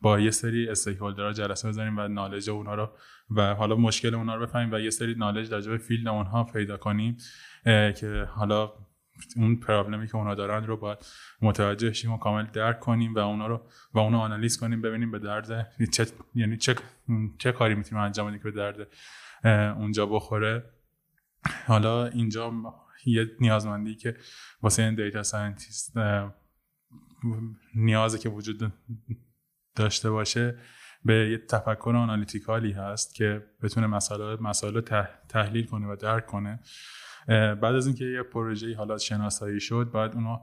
با 0.00 0.20
یه 0.20 0.30
سری 0.30 0.68
استیکهولدرها 0.68 1.32
جلسه 1.32 1.68
بزنیم 1.68 1.98
و 1.98 2.08
نالج 2.08 2.50
اونها 2.50 2.74
رو 2.74 2.90
و 3.30 3.54
حالا 3.54 3.76
مشکل 3.76 4.14
اونها 4.14 4.34
رو 4.34 4.46
بفهمیم 4.46 4.72
و 4.72 4.78
یه 4.78 4.90
سری 4.90 5.14
نالج 5.14 5.50
در 5.50 5.60
به 5.60 5.78
فیلد 5.78 6.08
اونها 6.08 6.44
پیدا 6.44 6.76
کنیم 6.76 7.16
که 7.64 8.28
حالا 8.30 8.72
اون 9.36 9.56
پرابلمی 9.56 10.06
که 10.06 10.16
اونا 10.16 10.34
دارن 10.34 10.66
رو 10.66 10.76
باید 10.76 10.98
متوجه 11.42 11.92
شیم 11.92 12.12
و 12.12 12.18
کامل 12.18 12.46
درک 12.46 12.80
کنیم 12.80 13.14
و 13.14 13.18
اونا 13.18 13.46
رو 13.46 13.60
و 13.94 13.98
اونو 13.98 14.18
آنالیز 14.18 14.60
کنیم 14.60 14.82
ببینیم 14.82 15.10
به 15.10 15.18
درد 15.18 15.72
چه 15.92 16.06
یعنی 16.34 16.56
چه 16.56 16.74
چه 17.38 17.52
کاری 17.52 17.74
می‌تونیم 17.74 18.04
انجام 18.04 18.28
بدیم 18.28 18.38
که 18.38 18.50
به 18.50 18.56
درد 18.56 18.88
اونجا 19.76 20.06
بخوره. 20.06 20.64
حالا 21.66 22.06
اینجا 22.06 22.52
یه 23.06 23.26
نیازمندی 23.40 23.94
که 23.94 24.16
واسه 24.62 24.82
این 24.82 24.94
data 24.94 25.22
scientist 25.22 25.92
نیازی 27.74 28.18
که 28.18 28.28
وجود 28.28 28.72
داشته 29.76 30.10
باشه 30.10 30.58
به 31.04 31.30
یه 31.30 31.38
تفکر 31.38 31.92
analytical 31.96 32.65
ی 32.65 32.72
هست 32.72 33.14
که 33.14 33.46
بتونه 33.62 33.86
مسائل 33.86 34.40
مسائل 34.40 34.80
تحلیل 35.28 35.66
کنه 35.66 35.86
و 35.86 35.96
درک 35.96 36.26
کنه. 36.26 36.60
بعد 37.28 37.64
از 37.64 37.86
اینکه 37.86 38.04
یه 38.04 38.22
پروژه 38.22 38.76
حالا 38.76 38.98
شناسایی 38.98 39.60
شد 39.60 39.90
بعد 39.94 40.14
اونو 40.14 40.38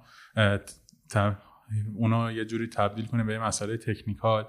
اونا 1.96 2.32
یه 2.32 2.46
جوری 2.46 2.68
تبدیل 2.68 3.06
کنه 3.06 3.24
به 3.24 3.40
مسئله 3.40 3.78
technical 3.78 4.48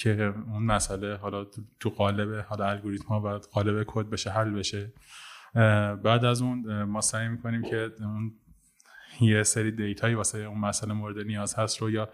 که 0.00 0.34
اون 0.46 0.62
مسئله 0.62 1.16
حالا 1.16 1.44
تو 1.80 1.90
قالب 1.90 2.44
حالا 2.48 2.66
الگوریتم 2.66 3.08
ها 3.08 3.20
و 3.20 3.38
قالب 3.38 3.84
کد 3.86 4.10
بشه 4.10 4.30
حل 4.30 4.50
بشه. 4.50 4.92
بعد 6.04 6.24
از 6.24 6.42
اون 6.42 6.82
ما 6.82 7.00
سعی 7.00 7.28
می‌کنیم 7.28 7.62
که 7.62 7.90
اون 8.00 8.32
یه 9.20 9.42
سری 9.42 9.70
data 9.70 9.99
یی 9.99 10.14
واسه 10.14 10.38
اون 10.38 10.58
مسئله 10.58 10.92
مورد 10.92 11.18
نیاز 11.18 11.54
هست 11.54 11.78
رو 11.78 11.90
یا 11.90 12.08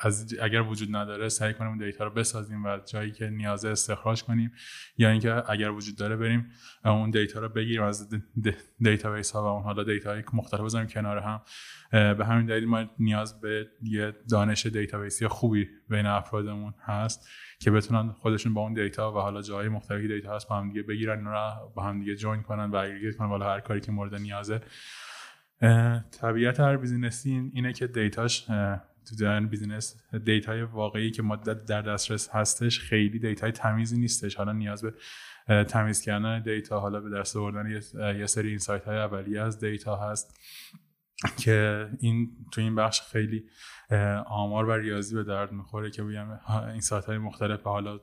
از 0.00 0.34
اگر 0.42 0.62
وجود 0.62 0.96
نداره 0.96 1.28
سعی 1.28 1.54
کنیم 1.54 1.70
اون 1.70 1.78
data 1.78 2.04
رو 2.04 2.10
بسازیم 2.10 2.64
و 2.64 2.78
جایی 2.86 3.12
که 3.12 3.30
نیازه 3.30 3.68
استخراج 3.68 4.24
کنیم 4.24 4.52
یا 4.98 5.10
اینکه 5.10 5.50
اگر 5.50 5.70
وجود 5.70 5.96
داره 5.96 6.16
بریم 6.16 6.50
اون 6.84 7.10
data 7.10 7.40
رو 7.40 7.48
بگیریم 7.48 7.82
از 7.82 8.08
database 8.80 9.30
ها 9.30 9.42
و 9.42 9.46
اون 9.46 9.62
حالا 9.62 9.84
data 9.84 10.10
های 10.10 10.22
مختلف 10.32 10.60
بزنیم 10.60 10.86
کنار 10.86 11.18
هم. 11.18 11.40
به 11.90 12.26
همین 12.26 12.46
دلیل 12.46 12.68
ما 12.68 12.84
نیاز 12.98 13.40
به 13.40 13.66
یه 13.82 14.12
دانش 14.30 14.66
database 14.66 15.21
ی 15.21 15.28
خوبی 15.28 15.68
بین 15.88 16.06
افرادمون 16.06 16.74
هست 16.84 17.28
که 17.58 17.70
بتونن 17.70 18.12
خودشون 18.12 18.54
با 18.54 18.60
اون 18.60 18.74
data 18.74 19.12
و 19.12 19.14
حالا 19.14 19.42
جای 19.42 19.68
مختلفی 19.68 20.08
data 20.08 20.36
هست 20.36 20.48
با 20.48 20.56
هم 20.56 20.68
دیگه 20.68 20.82
بگیرن 20.82 21.24
رو 21.24 21.72
با 21.74 21.82
هم 21.82 22.00
دیگه 22.00 22.16
join 22.16 22.42
کنن 22.42 22.70
و 22.70 22.76
aggregate 22.76 23.16
کنن 23.16 23.28
والا 23.28 23.46
هر 23.46 23.60
کاری 23.60 23.80
که 23.80 23.92
مورد 23.92 24.14
نیازه. 24.14 24.60
طبیعت 26.20 26.60
هر 26.60 26.76
business 26.76 27.42
ی 27.42 27.50
اینه 27.54 27.72
که 27.72 27.86
data 27.86 28.26
ش 28.26 28.46
تو 29.08 29.16
در 29.16 29.40
business 29.40 30.02
data 30.24 30.54
ی 30.54 30.62
واقعی 30.62 31.10
که 31.10 31.22
ما 31.22 31.36
در 31.36 31.82
دسترس 31.82 32.28
هستش 32.28 32.80
خیلی 32.80 33.18
data 33.18 33.45
ی 33.45 33.52
تمیزی 33.52 33.98
نیستش. 33.98 34.34
حالا 34.34 34.52
نیاز 34.52 34.84
به 34.84 34.94
تمیز 35.64 36.00
کردن 36.00 36.42
data 36.42 36.80
حالا 36.80 37.00
به 37.00 37.10
دست 37.10 37.36
آوردن 37.36 37.80
یه 38.18 38.26
سری 38.26 38.48
insight 38.48 38.84
های 38.84 38.98
اولیه 38.98 39.40
از 39.40 39.60
data 39.60 39.96
هست 39.96 40.40
که 41.38 41.88
این 42.00 42.30
تو 42.52 42.60
این 42.60 42.74
بخش 42.74 43.00
خیلی 43.00 43.44
آمار 44.26 44.64
و 44.64 44.72
ریاضی 44.72 45.14
به 45.14 45.24
درد 45.24 45.52
می‌خوره 45.52 45.90
که 45.90 46.02
بگم 46.02 46.28
insight 46.72 47.04
های 47.04 47.18
مختلف 47.18 47.62
حالا 47.62 48.00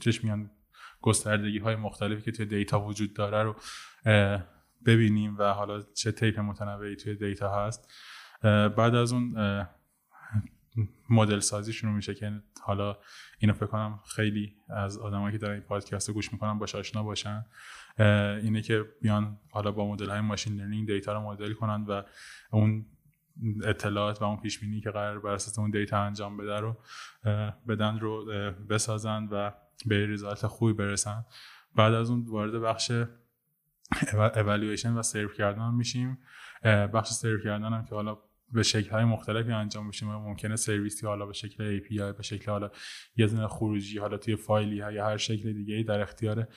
چش 0.00 0.24
میان 0.24 0.50
گستردگی 1.00 1.58
های 1.58 1.76
مختلفی 1.76 2.22
که 2.22 2.32
توی 2.32 2.46
data 2.46 2.80
وجود 2.80 3.14
داره 3.14 3.42
رو 3.42 3.56
ببینیم 4.86 5.36
و 5.38 5.52
حالا 5.52 5.82
چه 5.82 6.12
تیپ 6.12 6.40
متنوعی 6.40 6.96
توی 6.96 7.14
data 7.14 7.66
هست. 7.66 7.92
بعد 8.76 8.94
از 8.94 9.12
اون 9.12 9.34
مدل 11.10 11.38
سازی 11.38 11.72
شروع 11.72 11.92
میشه 11.92 12.14
که 12.14 12.42
حالا 12.62 12.98
اینو 13.38 13.52
فکر 13.52 13.66
کنم 13.66 14.00
خیلی 14.06 14.56
از 14.68 14.98
آدمایی 14.98 15.32
که 15.32 15.38
دارن 15.38 15.54
این 15.54 15.62
پادکست 15.62 16.08
رو 16.08 16.14
گوش 16.14 16.32
می‌کنن 16.32 16.58
باش 16.58 16.74
آشنا 16.74 17.02
باشن. 17.02 17.46
اینه 18.42 18.62
که 18.62 18.84
بیان 19.02 19.38
حالا 19.50 19.72
با 19.72 19.92
مدل 19.92 20.10
های 20.10 20.20
machine 20.20 20.56
learning 20.56 20.86
data 20.86 21.12
رو 21.12 21.20
مدل 21.20 21.52
کنن 21.52 21.84
و 21.84 22.02
اون 22.50 22.86
اطلاعات 23.64 24.22
و 24.22 24.24
اون 24.24 24.40
پیش 24.40 24.58
بینی 24.58 24.80
که 24.80 24.90
قرار 24.90 25.20
بر 25.20 25.30
اساس 25.30 25.58
اون 25.58 25.70
data 25.70 25.98
انجام 26.02 26.36
بده 26.36 26.60
رو 26.60 26.76
بدن 27.68 27.98
رو 27.98 28.24
بسازن 28.70 29.28
و 29.32 29.52
به 29.86 30.06
result 30.06 30.46
خوبی 30.46 30.72
برسن. 30.72 31.24
بعد 31.76 31.94
از 31.94 32.10
اون 32.10 32.24
وارد 32.28 32.62
بخش 32.62 32.92
اولویشن 34.12 34.92
و 34.92 35.02
سرو 35.02 35.28
کردن 35.28 35.74
میشیم. 35.74 36.18
بخش 36.64 37.10
سرو 37.10 37.42
کردن 37.42 37.72
هم 37.72 37.84
که 37.84 37.94
حالا 37.94 38.18
به 38.52 38.62
شکل 38.62 38.90
های 38.90 39.04
مختلفی 39.04 39.52
انجام 39.52 39.88
بشه 39.88 40.06
ممکنه 40.06 40.56
سرویسی 40.56 41.06
حالا 41.06 41.26
به 41.26 41.32
شکل 41.32 41.78
API 41.78 42.16
به 42.16 42.22
شکل 42.22 42.50
حالا 42.50 42.70
یه 43.16 43.26
دونه 43.26 43.48
خروجی 43.48 43.98
حالا 43.98 44.16
توی 44.16 44.36
فایلی 44.36 44.76
یا 44.76 45.06
هر 45.06 45.16
شکل 45.16 45.52
دیگه 45.52 45.74
ای 45.74 45.84
در 45.84 46.00
اختیار 46.00 46.48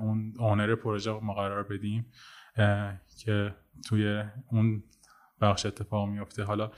اون 0.00 0.34
owner 0.38 0.74
پروژه 0.74 1.12
ما 1.12 1.34
قرار 1.34 1.62
بدیم 1.62 2.06
که 3.24 3.54
توی 3.88 4.24
اون 4.52 4.82
بخش 5.40 5.66
اتفاق 5.66 6.08
میفته 6.08 6.44
حالا 6.44 6.70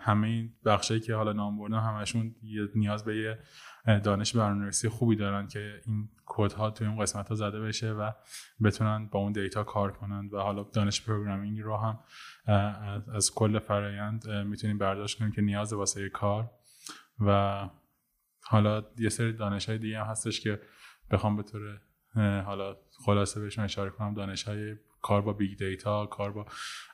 همه 0.00 0.26
این 0.26 0.52
بخشی 0.64 1.00
که 1.00 1.14
حالا 1.14 1.32
نام 1.32 1.58
بردم 1.58 1.78
همشون 1.78 2.34
نیاز 2.74 3.04
به 3.04 3.16
یه 3.16 3.38
دانش 3.86 4.36
برنامه‌نویسی 4.36 4.88
خوبی 4.88 5.16
دارن 5.16 5.46
که 5.46 5.80
این 5.86 6.08
کد 6.26 6.52
ها 6.52 6.70
توی 6.70 6.86
اون 6.86 7.02
قسمت 7.02 7.28
ها 7.28 7.34
زده 7.34 7.60
بشه 7.60 7.92
و 7.92 8.10
بتونن 8.62 9.06
با 9.06 9.18
اون 9.18 9.32
data 9.32 9.64
کار 9.64 9.92
کنند 9.92 10.32
و 10.34 10.38
حالا 10.38 10.62
دانش 10.62 11.02
programming 11.02 11.60
رو 11.60 11.76
هم 11.76 11.98
از 13.14 13.34
کل 13.34 13.58
فرایند 13.58 14.28
می‌تونیم 14.30 14.78
برداشت 14.78 15.18
کنیم 15.18 15.32
که 15.32 15.42
نیاز 15.42 15.72
واسه 15.72 16.08
کار. 16.08 16.50
و 17.20 17.68
حالا 18.42 18.84
یه 18.98 19.08
سری 19.08 19.32
دانش 19.32 19.68
های 19.68 19.78
دیگه 19.78 20.00
هم 20.00 20.06
هستش 20.06 20.40
که 20.40 20.60
بخوام 21.10 21.36
به 21.36 21.42
طور 21.42 21.80
حالا 22.42 22.76
خلاصه 23.04 23.40
بهشون 23.40 23.64
اشاره 23.64 23.90
کنم. 23.90 24.14
دانش 24.14 24.42
های 24.42 24.76
کار 25.02 25.22
با 25.22 25.32
big 25.32 25.58
data 25.58 26.06
کار 26.06 26.32
با 26.32 26.46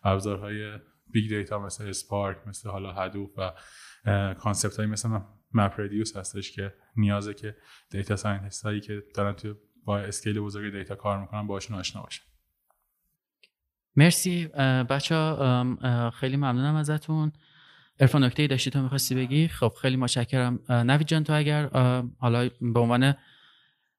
ابزارهای 0.05 0.79
big 1.11 1.29
data 1.29 1.59
مثل 1.59 1.89
Spark 1.89 2.39
مثل 2.47 2.71
حالا 2.71 2.93
Hadoop 2.93 3.31
و 3.37 3.53
concept 4.35 4.77
های 4.77 4.87
مثل 4.87 5.09
MapReduce 5.55 6.17
هستش 6.17 6.53
که 6.53 6.75
نیازه 6.97 7.35
که 7.35 7.57
data 7.91 8.17
scientist 8.17 8.65
هایی 8.65 8.81
که 8.81 9.03
دارن 9.15 9.33
تو 9.33 9.55
با 9.85 9.99
scale 9.99 10.41
بزرگ 10.41 10.73
data 10.73 10.95
کار 10.95 11.21
می‌کنن 11.21 11.47
باشون 11.47 11.79
آشنا 11.79 12.03
باشن. 12.03 12.25
مرسی. 13.97 14.47
بچه 14.91 15.15
خیلی 16.11 16.37
ممنونم 16.37 16.75
ازتون. 16.75 17.33
ارفان 18.01 18.25
نکته 18.25 18.47
داشتی 18.47 18.71
تو 18.71 18.83
می‌خواستی 18.83 19.15
بگی؟ 19.15 19.49
خب 19.49 19.73
خیلی 19.83 19.97
متشکرم. 19.97 20.61
نوید 20.69 21.07
جان 21.07 21.25
تو 21.25 21.33
اگر 21.33 21.69
حالا 22.19 22.51
به 22.61 22.81
عنوان 22.81 23.15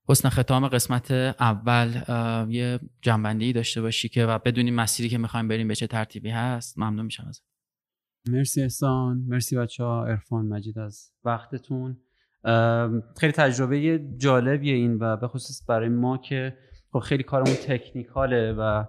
حسن 0.10 0.30
ختام 0.30 0.68
قسمت 0.68 1.12
اول 1.12 2.02
یه 2.50 2.80
جنبندی 3.02 3.54
داشته 3.54 3.82
باشی 3.82 4.10
که 4.10 4.26
و 4.26 4.39
بدونیم 4.39 4.76
مسیری 4.76 5.10
که 5.10 5.18
می‌خوایم 5.18 5.48
بریم 5.48 5.68
به 5.68 5.76
چه 5.76 5.88
ترتیبی 5.88 6.30
هست 6.30 6.80
ممنون 6.80 7.06
میشم 7.06 7.26
ازت. 7.28 7.43
مرسی 8.30 8.61
احسان. 8.61 9.25
مرسی 9.28 9.57
بچه 9.57 9.84
ها 9.84 10.05
ارفان 10.05 10.45
مجید 10.45 10.80
از 10.80 11.11
وقتتون. 11.25 11.97
خیلی 13.19 13.32
تجربه 13.32 13.99
جالبیه 14.17 14.73
این 14.73 14.97
و 14.99 15.17
به 15.17 15.28
خصوص 15.28 15.63
برای 15.67 15.89
ما 15.89 16.17
که 16.17 16.57
خب 16.91 16.99
خیلی 16.99 17.23
کارمون 17.23 17.55
تکنیکاله 17.55 18.53
و 18.53 18.84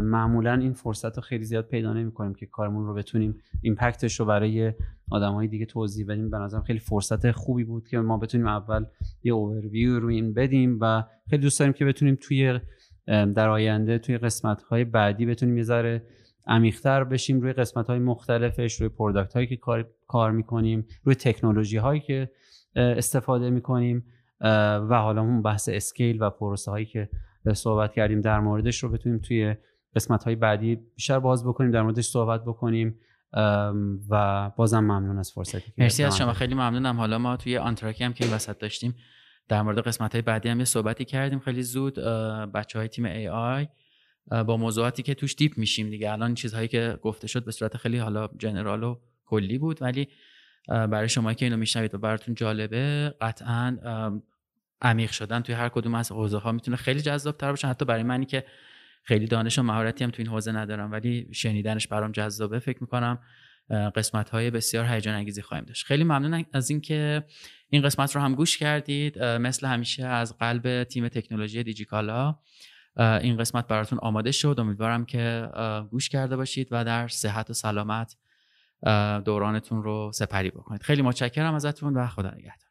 معمولا 0.00 0.54
این 0.54 0.72
فرصت 0.72 1.16
رو 1.16 1.22
خیلی 1.22 1.44
زیاد 1.44 1.66
پیدا 1.66 1.92
نمی 1.92 2.12
کنیم 2.12 2.34
که 2.34 2.46
کارمون 2.46 2.86
رو 2.86 2.94
بتونیم 2.94 3.34
impact 3.62 4.06
ش 4.06 4.20
رو 4.20 4.26
برای 4.26 4.72
آدم 5.10 5.32
های 5.32 5.48
دیگه 5.48 5.66
توضیح 5.66 6.06
بدیم. 6.06 6.30
به 6.30 6.38
نظرم 6.38 6.62
خیلی 6.62 6.78
فرصت 6.78 7.30
خوبی 7.30 7.64
بود 7.64 7.88
که 7.88 7.98
ما 7.98 8.18
بتونیم 8.18 8.46
اول 8.46 8.84
یه 9.22 9.32
اوورویو 9.32 10.00
رو 10.00 10.08
این 10.08 10.34
بدیم 10.34 10.78
و 10.80 11.04
خیلی 11.30 11.42
دوست 11.42 11.58
داریم 11.58 11.72
که 11.72 11.84
بتونیم 11.84 12.18
توی 12.20 12.60
در 13.06 13.48
آینده 13.48 13.98
توی 13.98 14.18
قسمت 14.18 14.62
های 14.62 14.84
بعدی 14.84 15.26
بتونیم 15.26 15.56
یه 15.56 15.62
ذره 15.62 16.02
عمیقتر 16.46 17.04
بشیم 17.04 17.40
روی 17.40 17.52
قسمت 17.52 17.86
های 17.86 17.98
مختلفش 17.98 18.80
روی 18.80 18.88
product 18.88 19.34
هایی 19.34 19.46
که 19.46 19.56
کار, 19.56 19.88
کار 20.06 20.30
می‌کنیم 20.30 20.86
روی 21.04 21.14
تکنولوژی 21.14 21.76
هایی 21.76 22.00
که 22.00 22.30
استفاده 22.76 23.50
می‌کنیم 23.50 24.04
و 24.40 24.98
حالا 25.02 25.20
اون 25.20 25.42
بحث 25.42 25.68
scale 25.72 26.22
و 26.22 26.30
پروسه 26.30 26.70
هایی 26.70 26.86
که 26.86 27.08
صحبت 27.54 27.92
کردیم 27.92 28.20
در 28.20 28.40
موردش 28.40 28.82
رو 28.82 28.88
بتونیم 28.88 29.18
توی 29.18 29.54
قسمت 29.96 30.24
های 30.24 30.34
بعدی 30.34 30.76
بیشتر 30.76 31.18
باز 31.18 31.46
بکنیم 31.46 31.70
در 31.70 31.82
موردش 31.82 32.04
صحبت 32.04 32.44
بکنیم 32.44 32.98
و 34.10 34.50
بازم 34.56 34.80
ممنون 34.80 35.18
از 35.18 35.32
فرصتی 35.32 35.72
مرسی 35.78 36.04
از 36.04 36.18
شما. 36.18 36.32
خیلی 36.32 36.54
ممنونم. 36.54 36.96
حالا 36.96 37.18
ما 37.18 37.36
توی 37.36 37.58
آنتراکی 37.58 38.04
هم 38.04 38.12
که 38.12 38.24
این 38.24 38.34
وسط 38.34 38.58
داشتیم 38.58 38.94
در 39.48 39.62
مورد 39.62 39.78
قسمت 39.78 40.12
های 40.12 40.22
بعدی 40.22 40.48
هم 40.48 40.58
یه 40.58 40.64
صحبتی 40.64 41.04
کردیم. 41.04 41.38
خیلی 41.38 41.62
زود 41.62 41.94
بچه 42.54 42.78
های 42.78 42.88
تیم 42.88 43.04
آی 43.32 43.68
با 44.30 44.56
موضوعاتی 44.56 45.02
که 45.02 45.14
توش 45.14 45.34
دیپ 45.34 45.58
میشیم 45.58 45.90
دیگه. 45.90 46.12
الان 46.12 46.34
چیزهایی 46.34 46.68
که 46.68 46.98
گفته 47.02 47.26
شد 47.26 47.44
به 47.44 47.52
صورت 47.52 47.76
خیلی 47.76 47.98
حالا 47.98 48.28
جنرال 48.38 48.82
و 48.82 48.98
کلی 49.26 49.58
بود 49.58 49.82
ولی 49.82 50.08
برای 50.68 51.08
شما 51.08 51.34
که 51.34 51.46
اینو 51.46 51.56
میشنوید 51.56 51.94
و 51.94 51.98
براتون 51.98 52.34
جالبه 52.34 53.14
قطعا 53.20 53.78
عمیق 54.82 55.10
شدن 55.10 55.40
توی 55.40 55.54
هر 55.54 55.68
کدوم 55.68 55.94
از 55.94 56.12
حوزه 56.12 56.38
ها 56.38 56.52
می‌تونه 56.52 56.76
خیلی 56.76 57.00
جذاب 57.00 57.36
تر 57.36 57.50
باشه. 57.50 57.68
حتی 57.68 57.84
برای 57.84 58.02
منی 58.02 58.26
که 58.26 58.44
خیلی 59.02 59.26
دانش 59.26 59.58
و 59.58 59.62
مهارتی 59.62 60.04
هم 60.04 60.10
تو 60.10 60.22
این 60.22 60.26
حوزه 60.26 60.52
ندارم 60.52 60.92
ولی 60.92 61.28
شنیدنش 61.32 61.86
برام 61.86 62.12
جذابه 62.12 62.58
فکر 62.58 62.78
می‌کنم 62.80 63.18
قسمت 63.70 64.30
های 64.30 64.50
بسیار 64.50 64.84
هیجان 64.84 65.14
انگیزی 65.14 65.42
خواهیم 65.42 65.64
داشت. 65.66 65.86
خیلی 65.86 66.04
ممنون 66.04 66.44
از 66.52 66.70
اینکه 66.70 67.24
این 67.70 67.82
قسمت 67.82 68.16
رو 68.16 68.22
هم 68.22 68.34
گوش 68.34 68.58
کردید 68.58 69.22
مثل 69.22 69.66
همیشه 69.66 70.04
از 70.04 70.38
قلب 70.38 70.84
تیم 70.84 71.08
تکنولوژی 71.08 71.62
دیجیکالا. 71.62 72.38
این 72.96 73.36
قسمت 73.36 73.66
براتون 73.66 73.98
آماده 73.98 74.32
شد. 74.32 74.56
امیدوارم 74.58 75.04
که 75.04 75.48
گوش 75.90 76.08
کرده 76.08 76.36
باشید 76.36 76.68
و 76.70 76.84
در 76.84 77.08
صحت 77.08 77.50
و 77.50 77.52
سلامت 77.52 78.16
دورانتون 79.24 79.82
رو 79.82 80.10
سپری 80.14 80.50
بکنید. 80.50 80.82
خیلی 80.82 81.02
متشکرم 81.02 81.54
ازتون 81.54 81.94
و 81.94 82.06
خدا 82.06 82.30
نگهدار. 82.30 82.65